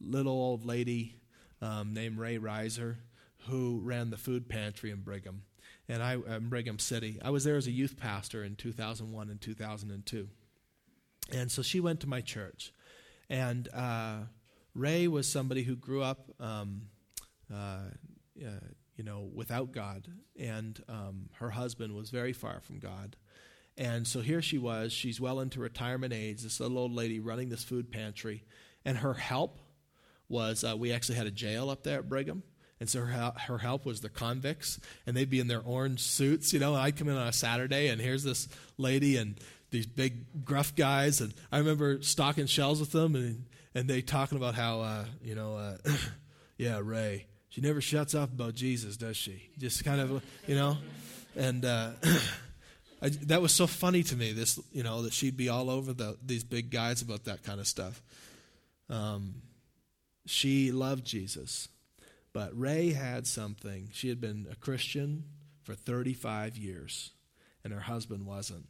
little 0.00 0.32
old 0.32 0.64
lady 0.64 1.16
um, 1.60 1.94
named 1.94 2.18
Ray 2.18 2.38
Reiser 2.38 2.96
who 3.48 3.80
ran 3.82 4.10
the 4.10 4.16
food 4.16 4.48
pantry 4.48 4.90
in 4.90 5.00
Brigham, 5.00 5.42
and 5.88 6.02
I 6.02 6.14
in 6.14 6.48
Brigham 6.48 6.78
City. 6.78 7.18
I 7.22 7.30
was 7.30 7.42
there 7.42 7.56
as 7.56 7.66
a 7.66 7.72
youth 7.72 7.96
pastor 7.96 8.44
in 8.44 8.54
2001 8.54 9.30
and 9.30 9.40
2002, 9.40 10.28
and 11.32 11.50
so 11.50 11.62
she 11.62 11.80
went 11.80 12.00
to 12.00 12.08
my 12.08 12.20
church, 12.20 12.72
and 13.32 13.66
uh, 13.72 14.16
Ray 14.74 15.08
was 15.08 15.26
somebody 15.26 15.62
who 15.62 15.74
grew 15.74 16.02
up, 16.02 16.30
um, 16.38 16.82
uh, 17.50 17.88
uh, 18.38 18.50
you 18.94 19.04
know, 19.04 19.30
without 19.34 19.72
God, 19.72 20.06
and 20.38 20.78
um, 20.86 21.30
her 21.38 21.48
husband 21.48 21.94
was 21.94 22.10
very 22.10 22.34
far 22.34 22.60
from 22.60 22.78
God. 22.78 23.16
And 23.78 24.06
so 24.06 24.20
here 24.20 24.42
she 24.42 24.58
was, 24.58 24.92
she's 24.92 25.18
well 25.18 25.40
into 25.40 25.60
retirement 25.60 26.12
age, 26.12 26.42
this 26.42 26.60
little 26.60 26.76
old 26.76 26.92
lady 26.92 27.20
running 27.20 27.48
this 27.48 27.64
food 27.64 27.90
pantry, 27.90 28.44
and 28.84 28.98
her 28.98 29.14
help 29.14 29.58
was 30.28 30.62
uh, 30.62 30.76
we 30.76 30.92
actually 30.92 31.16
had 31.16 31.26
a 31.26 31.30
jail 31.30 31.70
up 31.70 31.84
there 31.84 32.00
at 32.00 32.10
Brigham. 32.10 32.42
And 32.80 32.90
so 32.90 33.00
her, 33.00 33.32
her 33.46 33.58
help 33.58 33.86
was 33.86 34.00
the 34.00 34.08
convicts, 34.10 34.78
and 35.06 35.16
they'd 35.16 35.30
be 35.30 35.40
in 35.40 35.46
their 35.46 35.60
orange 35.60 36.00
suits, 36.00 36.52
you 36.52 36.58
know. 36.58 36.74
And 36.74 36.82
I'd 36.82 36.96
come 36.96 37.08
in 37.08 37.16
on 37.16 37.28
a 37.28 37.32
Saturday, 37.32 37.88
and 37.88 38.00
here's 38.00 38.24
this 38.24 38.48
lady 38.76 39.16
and 39.16 39.38
these 39.72 39.86
big 39.86 40.44
gruff 40.44 40.76
guys, 40.76 41.20
and 41.20 41.34
I 41.50 41.58
remember 41.58 42.00
stocking 42.02 42.46
shelves 42.46 42.78
with 42.78 42.92
them, 42.92 43.16
and 43.16 43.44
and 43.74 43.88
they 43.88 44.02
talking 44.02 44.38
about 44.38 44.54
how, 44.54 44.80
uh, 44.80 45.04
you 45.22 45.34
know, 45.34 45.56
uh, 45.56 45.76
yeah, 46.58 46.80
Ray, 46.82 47.26
she 47.48 47.60
never 47.60 47.80
shuts 47.80 48.14
up 48.14 48.32
about 48.32 48.54
Jesus, 48.54 48.96
does 48.96 49.16
she? 49.16 49.50
Just 49.58 49.84
kind 49.84 50.00
of, 50.00 50.22
you 50.46 50.54
know, 50.54 50.76
and 51.36 51.64
uh, 51.64 51.90
I, 53.02 53.08
that 53.08 53.42
was 53.42 53.52
so 53.52 53.66
funny 53.66 54.02
to 54.04 54.16
me. 54.16 54.32
This, 54.32 54.60
you 54.72 54.82
know, 54.82 55.02
that 55.02 55.12
she'd 55.12 55.36
be 55.36 55.48
all 55.48 55.70
over 55.70 55.92
the, 55.92 56.16
these 56.24 56.44
big 56.44 56.70
guys 56.70 57.02
about 57.02 57.24
that 57.24 57.42
kind 57.42 57.60
of 57.60 57.66
stuff. 57.66 58.02
Um, 58.88 59.36
she 60.26 60.70
loved 60.70 61.04
Jesus. 61.04 61.68
But 62.32 62.58
Ray 62.58 62.92
had 62.92 63.26
something. 63.26 63.88
She 63.92 64.08
had 64.08 64.20
been 64.20 64.46
a 64.50 64.56
Christian 64.56 65.24
for 65.62 65.74
35 65.74 66.56
years, 66.56 67.10
and 67.64 67.72
her 67.72 67.80
husband 67.80 68.26
wasn't. 68.26 68.66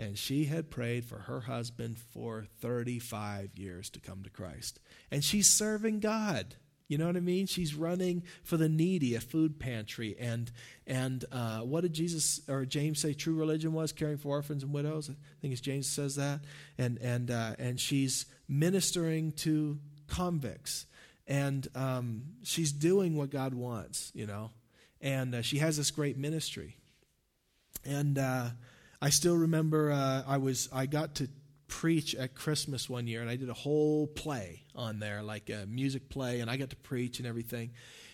And 0.00 0.16
she 0.16 0.46
had 0.46 0.70
prayed 0.70 1.04
for 1.04 1.18
her 1.18 1.40
husband 1.40 1.98
for 1.98 2.46
35 2.62 3.50
years 3.56 3.90
to 3.90 4.00
come 4.00 4.22
to 4.22 4.30
Christ. 4.30 4.80
And 5.10 5.22
she's 5.22 5.52
serving 5.52 6.00
God. 6.00 6.54
You 6.88 6.96
know 6.96 7.06
what 7.06 7.18
I 7.18 7.20
mean? 7.20 7.44
She's 7.44 7.74
running 7.74 8.22
for 8.42 8.56
the 8.56 8.70
needy, 8.70 9.14
a 9.14 9.20
food 9.20 9.60
pantry. 9.60 10.16
And 10.18 10.50
and 10.86 11.22
uh, 11.30 11.58
what 11.58 11.82
did 11.82 11.92
Jesus 11.92 12.40
or 12.48 12.64
James 12.64 12.98
say? 12.98 13.12
True 13.12 13.34
religion 13.34 13.74
was 13.74 13.92
caring 13.92 14.16
for 14.16 14.30
orphans 14.30 14.62
and 14.62 14.72
widows. 14.72 15.10
I 15.10 15.14
think 15.42 15.52
it's 15.52 15.60
James 15.60 15.86
says 15.86 16.16
that. 16.16 16.40
And 16.78 16.96
and 17.02 17.30
uh, 17.30 17.56
and 17.58 17.78
she's 17.78 18.24
ministering 18.48 19.32
to 19.32 19.78
convicts. 20.08 20.86
And 21.26 21.68
um, 21.74 22.22
she's 22.42 22.72
doing 22.72 23.18
what 23.18 23.28
God 23.28 23.52
wants, 23.52 24.12
you 24.14 24.26
know. 24.26 24.50
And 25.02 25.34
uh, 25.34 25.42
she 25.42 25.58
has 25.58 25.76
this 25.76 25.90
great 25.90 26.16
ministry. 26.16 26.78
And 27.84 28.18
uh, 28.18 28.48
I 29.02 29.10
still 29.10 29.36
remember 29.36 29.90
uh, 29.92 30.22
I 30.26 30.36
was 30.36 30.68
I 30.72 30.86
got 30.86 31.16
to 31.16 31.28
preach 31.68 32.14
at 32.14 32.34
Christmas 32.34 32.90
one 32.90 33.06
year, 33.06 33.20
and 33.20 33.30
I 33.30 33.36
did 33.36 33.48
a 33.48 33.54
whole 33.54 34.06
play 34.06 34.64
on 34.74 34.98
there, 34.98 35.22
like 35.22 35.48
a 35.48 35.66
music 35.66 36.08
play, 36.10 36.40
and 36.40 36.50
I 36.50 36.56
got 36.56 36.70
to 36.70 36.76
preach 36.76 37.18
and 37.18 37.26
everything. 37.26 37.70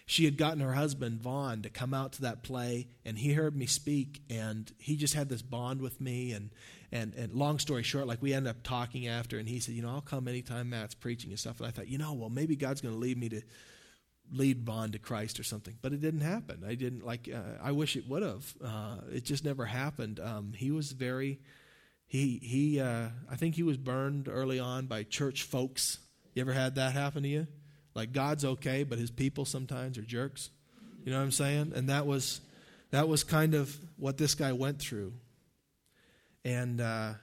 She 0.09 0.25
had 0.25 0.37
gotten 0.37 0.61
her 0.61 0.75
husband 0.75 1.21
Vaughn 1.21 1.63
to 1.63 1.71
come 1.71 1.93
out 1.93 2.13
to 2.13 2.23
that 2.23 2.45
play, 2.45 2.87
and 3.05 3.19
he 3.19 3.33
heard 3.33 3.57
me 3.57 3.67
speak, 3.67 4.23
and 4.31 4.71
he 4.79 4.97
just 4.97 5.15
had 5.15 5.29
this 5.29 5.43
bond 5.43 5.81
with 5.81 6.01
me, 6.01 6.33
and 6.33 6.51
and, 6.93 7.15
and 7.15 7.33
long 7.33 7.59
story 7.59 7.83
short, 7.83 8.07
like 8.07 8.23
we 8.23 8.33
ended 8.33 8.51
up 8.51 8.63
talking 8.63 9.09
after, 9.09 9.39
and 9.39 9.49
he 9.49 9.59
said, 9.59 9.75
You 9.75 9.83
know, 9.83 9.91
I'll 9.91 10.01
come 10.01 10.29
anytime 10.29 10.71
Matt's 10.71 10.95
preaching 10.95 11.31
and 11.31 11.39
stuff. 11.39 11.59
And 11.59 11.67
I 11.67 11.71
thought, 11.71 11.89
you 11.89 11.99
know, 11.99 12.13
well, 12.13 12.31
maybe 12.31 12.55
God's 12.55 12.81
going 12.81 12.95
to 12.95 13.01
lead 13.01 13.19
me 13.19 13.29
to 13.31 13.43
lead 14.33 14.65
Vaughn 14.65 14.93
to 14.93 14.99
Christ 14.99 15.39
or 15.39 15.45
something. 15.45 15.75
But 15.81 15.93
it 15.93 16.01
didn't 16.01 16.21
happen. 16.21 16.65
I 16.67 16.75
didn't 16.75 17.05
like, 17.05 17.29
uh, 17.33 17.63
I 17.63 17.73
wish 17.73 17.97
it 17.97 18.09
would 18.09 18.23
have. 18.23 18.55
Uh, 18.63 18.97
it 19.13 19.25
just 19.25 19.45
never 19.45 19.65
happened. 19.65 20.21
Um, 20.21 20.53
he 20.55 20.71
was 20.71 20.93
very, 20.93 21.41
he, 22.07 22.39
he, 22.43 22.81
uh, 22.81 23.09
I 23.31 23.37
think 23.37 23.55
he 23.55 23.63
was 23.63 23.77
burned 23.77 24.29
early 24.29 24.59
on 24.59 24.87
by 24.87 25.03
church 25.05 25.43
folks. 25.43 25.99
You 26.35 26.43
ever 26.43 26.53
had 26.53 26.75
that 26.75 26.93
happen 26.93 27.23
to 27.23 27.29
you? 27.29 27.47
Like 27.95 28.13
God's 28.13 28.45
okay, 28.45 28.85
but 28.85 28.99
his 28.99 29.11
people 29.11 29.45
sometimes 29.45 29.97
are 29.97 30.03
jerks. 30.03 30.51
You 31.05 31.13
know 31.13 31.19
what 31.19 31.25
I'm 31.25 31.33
saying? 31.33 31.73
And 31.75 31.89
that 31.89 32.07
was 32.07 32.41
that 32.91 33.09
was 33.09 33.25
kind 33.25 33.55
of 33.55 33.77
what 33.97 34.19
this 34.19 34.35
guy 34.35 34.53
went 34.53 34.79
through. 34.81 35.15
And 36.45 36.81
uh, 36.81 37.15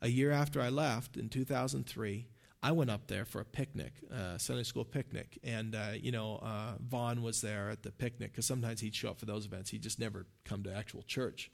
a 0.00 0.08
year 0.08 0.30
after 0.30 0.60
I 0.60 0.68
left 0.68 1.16
in 1.16 1.28
2003, 1.28 2.26
I 2.62 2.70
went 2.72 2.90
up 2.90 3.08
there 3.08 3.24
for 3.24 3.40
a 3.40 3.44
picnic, 3.44 3.94
uh, 4.14 4.38
Sunday 4.38 4.62
school 4.62 4.84
picnic, 4.84 5.38
and 5.42 5.74
uh, 5.74 5.92
you 6.00 6.12
know 6.12 6.36
uh, 6.36 6.74
Vaughn 6.80 7.22
was 7.22 7.40
there 7.40 7.70
at 7.70 7.82
the 7.82 7.90
picnic 7.90 8.32
because 8.32 8.46
sometimes 8.46 8.80
he'd 8.80 8.94
show 8.94 9.10
up 9.10 9.18
for 9.18 9.26
those 9.26 9.46
events. 9.46 9.70
He'd 9.70 9.82
just 9.82 9.98
never 9.98 10.26
come 10.44 10.62
to 10.62 10.72
actual 10.72 11.02
church, 11.02 11.50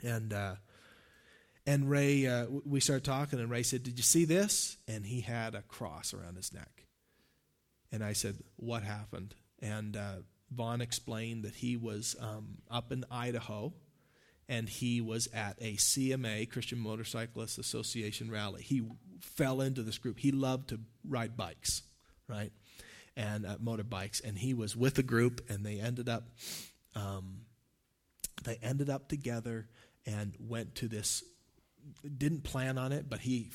and 0.00 0.32
uh, 0.32 0.56
and 1.66 1.90
Ray, 1.90 2.26
uh, 2.26 2.46
we 2.64 2.78
started 2.78 3.04
talking, 3.04 3.40
and 3.40 3.50
Ray 3.50 3.64
said, 3.64 3.82
"Did 3.82 3.98
you 3.98 4.04
see 4.04 4.24
this?" 4.24 4.76
And 4.86 5.04
he 5.06 5.22
had 5.22 5.56
a 5.56 5.62
cross 5.62 6.14
around 6.14 6.36
his 6.36 6.52
neck, 6.52 6.84
and 7.90 8.04
I 8.04 8.12
said, 8.12 8.36
"What 8.56 8.84
happened?" 8.84 9.34
And 9.60 9.96
uh, 9.96 10.16
Vaughn 10.52 10.80
explained 10.80 11.42
that 11.44 11.56
he 11.56 11.76
was 11.76 12.14
um, 12.20 12.58
up 12.70 12.92
in 12.92 13.04
Idaho 13.10 13.72
and 14.48 14.68
he 14.68 15.00
was 15.00 15.28
at 15.32 15.56
a 15.60 15.76
CMA, 15.76 16.50
Christian 16.50 16.78
Motorcyclists 16.78 17.58
Association 17.58 18.30
rally. 18.30 18.62
He 18.62 18.82
fell 19.22 19.60
into 19.60 19.82
this 19.82 19.98
group. 19.98 20.18
He 20.18 20.32
loved 20.32 20.68
to 20.70 20.80
ride 21.08 21.36
bikes, 21.36 21.82
right? 22.28 22.52
And 23.16 23.46
uh, 23.46 23.56
motorbikes. 23.56 24.22
And 24.22 24.36
he 24.36 24.54
was 24.54 24.76
with 24.76 24.98
a 24.98 25.02
group, 25.02 25.40
and 25.48 25.64
they 25.64 25.78
ended 25.78 26.08
up, 26.08 26.24
um, 26.94 27.42
they 28.44 28.58
ended 28.62 28.90
up 28.90 29.08
together 29.08 29.68
and 30.06 30.34
went 30.38 30.74
to 30.76 30.88
this. 30.88 31.24
Didn't 32.16 32.44
plan 32.44 32.78
on 32.78 32.92
it, 32.92 33.08
but 33.08 33.20
he 33.20 33.50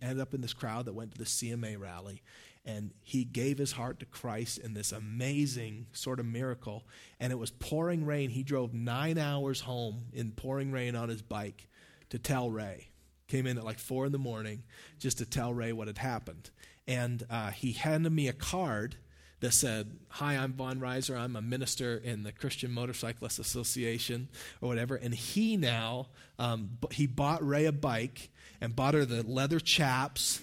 ended 0.00 0.20
up 0.20 0.34
in 0.34 0.40
this 0.40 0.54
crowd 0.54 0.86
that 0.86 0.94
went 0.94 1.12
to 1.12 1.18
the 1.18 1.24
CMA 1.24 1.78
rally, 1.78 2.22
and 2.64 2.92
he 3.02 3.24
gave 3.24 3.58
his 3.58 3.72
heart 3.72 4.00
to 4.00 4.06
Christ 4.06 4.58
in 4.58 4.74
this 4.74 4.92
amazing 4.92 5.86
sort 5.92 6.20
of 6.20 6.26
miracle. 6.26 6.84
And 7.20 7.32
it 7.32 7.36
was 7.36 7.50
pouring 7.50 8.04
rain. 8.04 8.30
He 8.30 8.42
drove 8.42 8.74
nine 8.74 9.18
hours 9.18 9.60
home 9.60 10.06
in 10.12 10.32
pouring 10.32 10.72
rain 10.72 10.96
on 10.96 11.08
his 11.08 11.22
bike 11.22 11.68
to 12.10 12.18
tell 12.18 12.50
Ray. 12.50 12.87
Came 13.28 13.46
in 13.46 13.58
at 13.58 13.64
like 13.64 13.78
four 13.78 14.06
in 14.06 14.12
the 14.12 14.18
morning 14.18 14.62
just 14.98 15.18
to 15.18 15.26
tell 15.26 15.52
Ray 15.54 15.72
what 15.72 15.86
had 15.86 15.98
happened. 15.98 16.50
And 16.86 17.24
uh, 17.30 17.50
he 17.50 17.72
handed 17.72 18.10
me 18.10 18.28
a 18.28 18.32
card 18.32 18.96
that 19.40 19.52
said, 19.52 19.98
Hi, 20.08 20.34
I'm 20.34 20.54
Vaughn 20.54 20.80
Reiser. 20.80 21.16
I'm 21.16 21.36
a 21.36 21.42
minister 21.42 21.96
in 21.96 22.22
the 22.22 22.32
Christian 22.32 22.72
Motorcyclist 22.72 23.38
Association 23.38 24.28
or 24.60 24.68
whatever. 24.68 24.96
And 24.96 25.14
he 25.14 25.56
now, 25.56 26.08
um, 26.38 26.78
he 26.90 27.06
bought 27.06 27.46
Ray 27.46 27.66
a 27.66 27.72
bike 27.72 28.30
and 28.60 28.74
bought 28.74 28.94
her 28.94 29.04
the 29.04 29.22
leather 29.22 29.60
chaps 29.60 30.40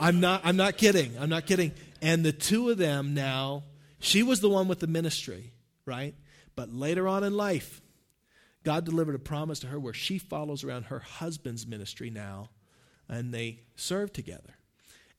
I'm 0.00 0.20
not, 0.20 0.40
I'm 0.44 0.56
not 0.56 0.76
kidding. 0.76 1.16
I'm 1.18 1.28
not 1.28 1.46
kidding. 1.46 1.72
And 2.00 2.24
the 2.24 2.32
two 2.32 2.70
of 2.70 2.78
them 2.78 3.14
now, 3.14 3.64
she 4.00 4.22
was 4.22 4.40
the 4.40 4.48
one 4.48 4.68
with 4.68 4.80
the 4.80 4.86
ministry, 4.86 5.52
right? 5.86 6.14
But 6.56 6.72
later 6.72 7.06
on 7.06 7.24
in 7.24 7.36
life, 7.36 7.81
God 8.64 8.84
delivered 8.84 9.14
a 9.14 9.18
promise 9.20 9.60
to 9.60 9.66
her 9.68 9.78
where 9.78 9.92
she 9.94 10.18
follows 10.18 10.64
around 10.64 10.84
her 10.84 11.00
husband's 11.00 11.66
ministry 11.66 12.10
now, 12.10 12.50
and 13.08 13.32
they 13.32 13.60
serve 13.76 14.12
together. 14.12 14.54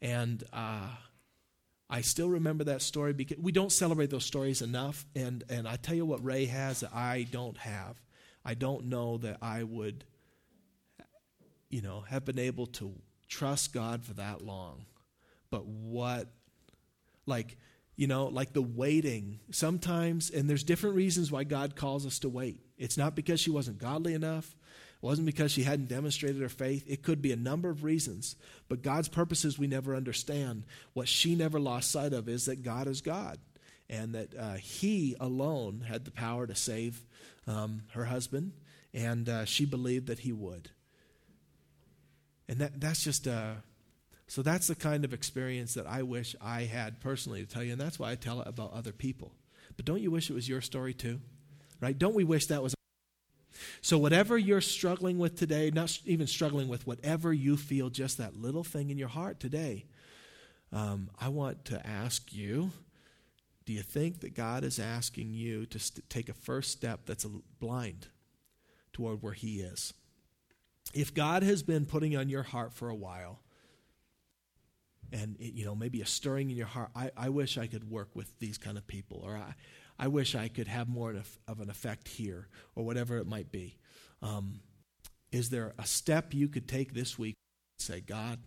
And 0.02 0.44
uh, 0.52 0.90
I 1.90 2.02
still 2.02 2.30
remember 2.30 2.64
that 2.66 2.82
story 2.82 3.14
because 3.14 3.38
we 3.38 3.52
don't 3.52 3.72
celebrate 3.72 4.10
those 4.10 4.26
stories 4.26 4.62
enough. 4.62 5.06
And, 5.16 5.44
and 5.50 5.68
I 5.68 5.76
tell 5.76 5.96
you 5.96 6.06
what 6.06 6.24
Ray 6.24 6.46
has 6.46 6.82
that 6.82 6.94
I 6.94 7.28
don't 7.32 7.58
have. 7.58 8.02
I 8.44 8.54
don't 8.54 8.86
know 8.86 9.18
that 9.20 9.38
I 9.42 9.64
would, 9.64 10.04
you 11.70 11.82
know, 11.82 12.02
have 12.02 12.26
been 12.26 12.40
able 12.40 12.68
to 12.68 12.94
trust 13.30 13.74
God 13.74 14.04
for 14.04 14.14
that 14.16 14.42
long. 14.42 14.86
But 15.50 15.66
what, 15.66 16.28
like, 17.26 17.58
you 17.96 18.08
know, 18.08 18.26
like 18.26 18.54
the 18.54 18.62
waiting 18.62 19.40
sometimes, 19.52 20.30
and 20.30 20.50
there's 20.50 20.64
different 20.64 20.96
reasons 20.96 21.32
why 21.32 21.44
God 21.44 21.76
calls 21.76 22.06
us 22.06 22.20
to 22.20 22.30
wait. 22.30 22.60
It's 22.84 22.98
not 22.98 23.16
because 23.16 23.40
she 23.40 23.50
wasn't 23.50 23.80
godly 23.80 24.14
enough, 24.14 24.54
it 25.02 25.06
wasn't 25.06 25.26
because 25.26 25.54
she 25.54 25.64
hadn't 25.64 25.88
demonstrated 25.88 26.42
her 26.42 26.50
faith. 26.50 26.84
It 26.86 27.02
could 27.02 27.22
be 27.22 27.32
a 27.32 27.38
number 27.38 27.70
of 27.70 27.86
reasons. 27.86 28.36
But 28.68 28.82
God's 28.82 29.08
purposes 29.08 29.58
we 29.58 29.68
never 29.68 29.96
understand. 29.96 30.66
What 30.92 31.08
she 31.08 31.36
never 31.36 31.62
lost 31.62 31.92
sight 31.92 32.12
of 32.12 32.28
is 32.28 32.46
that 32.46 32.62
God 32.62 32.88
is 32.88 33.00
God 33.00 33.40
and 33.90 34.14
that 34.16 34.36
uh, 34.38 34.56
He 34.56 35.16
alone 35.18 35.86
had 35.88 36.04
the 36.04 36.12
power 36.12 36.46
to 36.46 36.56
save 36.56 37.02
um, 37.48 37.84
her 37.94 38.04
husband, 38.04 38.52
and 38.94 39.30
uh, 39.30 39.46
she 39.46 39.64
believed 39.64 40.08
that 40.08 40.20
He 40.20 40.34
would. 40.34 40.70
And 42.50 42.60
that, 42.60 42.82
that's 42.82 43.02
just, 43.02 43.30
uh, 43.30 43.54
so 44.28 44.42
that's 44.42 44.68
the 44.68 44.76
kind 44.76 45.06
of 45.06 45.14
experience 45.14 45.76
that 45.76 45.88
I 45.88 46.04
wish 46.04 46.36
I 46.42 46.64
had 46.64 47.00
personally 47.00 47.46
to 47.46 47.48
tell 47.48 47.64
you. 47.64 47.72
And 47.72 47.80
that's 47.80 47.98
why 47.98 48.12
I 48.12 48.16
tell 48.16 48.42
it 48.42 48.48
about 48.48 48.74
other 48.74 48.92
people. 48.92 49.32
But 49.78 49.86
don't 49.86 50.02
you 50.02 50.12
wish 50.12 50.30
it 50.30 50.34
was 50.34 50.50
your 50.50 50.60
story 50.60 50.94
too? 50.94 51.22
Right? 51.84 51.98
Don't 51.98 52.16
we 52.16 52.24
wish 52.24 52.48
that 52.48 52.64
was. 52.64 52.74
So, 53.82 53.98
whatever 53.98 54.38
you're 54.38 54.62
struggling 54.62 55.20
with 55.20 55.38
today, 55.38 55.70
not 55.72 56.00
even 56.06 56.28
struggling 56.28 56.68
with, 56.68 56.88
whatever 56.88 57.34
you 57.34 57.58
feel, 57.58 57.90
just 57.90 58.18
that 58.18 58.36
little 58.36 58.64
thing 58.64 58.90
in 58.90 58.98
your 58.98 59.10
heart 59.10 59.40
today, 59.40 59.86
um, 60.72 61.10
I 61.20 61.30
want 61.30 61.66
to 61.66 61.86
ask 61.86 62.34
you 62.34 62.72
do 63.66 63.72
you 63.72 63.82
think 63.82 64.20
that 64.22 64.34
God 64.36 64.66
is 64.66 64.78
asking 64.78 65.34
you 65.34 65.66
to 65.68 65.80
st- 65.80 66.10
take 66.10 66.28
a 66.28 66.34
first 66.34 66.72
step 66.72 67.02
that's 67.06 67.26
blind 67.60 68.08
toward 68.92 69.22
where 69.22 69.34
He 69.34 69.62
is? 69.62 69.94
if 70.94 71.14
God 71.14 71.44
has 71.44 71.64
been 71.64 71.86
putting 71.86 72.16
on 72.16 72.30
your 72.30 72.44
heart 72.44 72.74
for 72.74 72.90
a 72.90 72.96
while, 72.96 73.40
and 75.12 75.36
it, 75.40 75.54
you 75.54 75.66
know 75.66 75.76
maybe 75.76 76.02
a 76.02 76.06
stirring 76.06 76.50
in 76.50 76.58
your 76.58 76.68
heart, 76.68 76.90
I, 76.96 77.12
I 77.16 77.30
wish 77.30 77.58
I 77.58 77.68
could 77.68 77.90
work 77.90 78.10
with 78.14 78.38
these 78.40 78.58
kind 78.58 78.78
of 78.78 78.86
people, 78.88 79.22
or 79.24 79.36
I, 79.36 79.56
I 80.00 80.08
wish 80.08 80.36
I 80.36 80.48
could 80.48 80.68
have 80.68 80.88
more 80.88 81.16
of 81.48 81.60
an 81.60 81.70
effect 81.70 82.08
here, 82.08 82.48
or 82.76 82.86
whatever 82.86 83.18
it 83.18 83.28
might 83.28 83.52
be. 83.52 83.78
Um, 84.22 84.60
is 85.32 85.50
there 85.50 85.74
a 85.78 85.86
step 85.86 86.34
you 86.34 86.48
could 86.48 86.68
take 86.68 86.94
this 86.94 87.18
week? 87.18 87.36
Say, 87.80 88.02
God, 88.02 88.40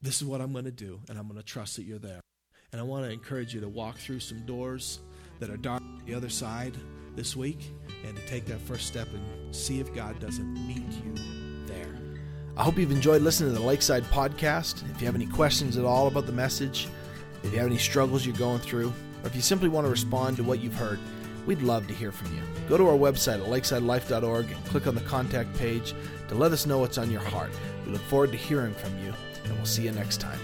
this 0.00 0.16
is 0.20 0.24
what 0.24 0.40
I'm 0.40 0.52
going 0.52 0.64
to 0.64 0.70
do, 0.70 1.00
and 1.08 1.18
I'm 1.18 1.26
going 1.28 1.38
to 1.38 1.44
trust 1.44 1.76
that 1.76 1.84
you're 1.84 1.98
there. 1.98 2.20
And 2.72 2.80
I 2.80 2.84
want 2.84 3.04
to 3.04 3.10
encourage 3.10 3.54
you 3.54 3.60
to 3.60 3.68
walk 3.68 3.98
through 3.98 4.20
some 4.20 4.46
doors 4.46 4.98
that 5.40 5.50
are 5.50 5.56
dark 5.56 5.82
the 6.06 6.14
other 6.14 6.28
side 6.28 6.74
this 7.14 7.36
week 7.36 7.70
and 8.06 8.16
to 8.16 8.26
take 8.26 8.46
that 8.46 8.60
first 8.60 8.86
step 8.86 9.08
and 9.12 9.54
see 9.54 9.80
if 9.80 9.94
God 9.94 10.18
doesn't 10.20 10.54
meet 10.66 10.78
you 11.04 11.14
there. 11.66 11.98
I 12.56 12.64
hope 12.64 12.78
you've 12.78 12.90
enjoyed 12.90 13.22
listening 13.22 13.52
to 13.52 13.58
the 13.58 13.64
Lakeside 13.64 14.04
podcast. 14.04 14.88
If 14.90 15.00
you 15.00 15.06
have 15.06 15.14
any 15.14 15.26
questions 15.26 15.76
at 15.76 15.84
all 15.84 16.06
about 16.06 16.26
the 16.26 16.32
message, 16.32 16.88
if 17.42 17.52
you 17.52 17.58
have 17.58 17.66
any 17.66 17.78
struggles 17.78 18.24
you're 18.24 18.36
going 18.36 18.60
through, 18.60 18.92
or 19.22 19.26
if 19.26 19.34
you 19.34 19.42
simply 19.42 19.68
want 19.68 19.86
to 19.86 19.90
respond 19.90 20.36
to 20.36 20.44
what 20.44 20.60
you've 20.60 20.74
heard, 20.74 20.98
we'd 21.46 21.62
love 21.62 21.86
to 21.88 21.94
hear 21.94 22.12
from 22.12 22.34
you. 22.34 22.42
Go 22.68 22.76
to 22.76 22.86
our 22.86 22.96
website 22.96 23.40
at 23.40 23.46
lakesidelife.org 23.46 24.50
and 24.50 24.64
click 24.66 24.86
on 24.86 24.94
the 24.94 25.00
contact 25.02 25.54
page 25.58 25.94
to 26.28 26.34
let 26.34 26.52
us 26.52 26.66
know 26.66 26.78
what's 26.78 26.98
on 26.98 27.10
your 27.10 27.20
heart. 27.20 27.50
We 27.86 27.92
look 27.92 28.02
forward 28.02 28.32
to 28.32 28.38
hearing 28.38 28.74
from 28.74 28.96
you, 29.04 29.12
and 29.44 29.54
we'll 29.54 29.66
see 29.66 29.82
you 29.82 29.92
next 29.92 30.20
time. 30.20 30.38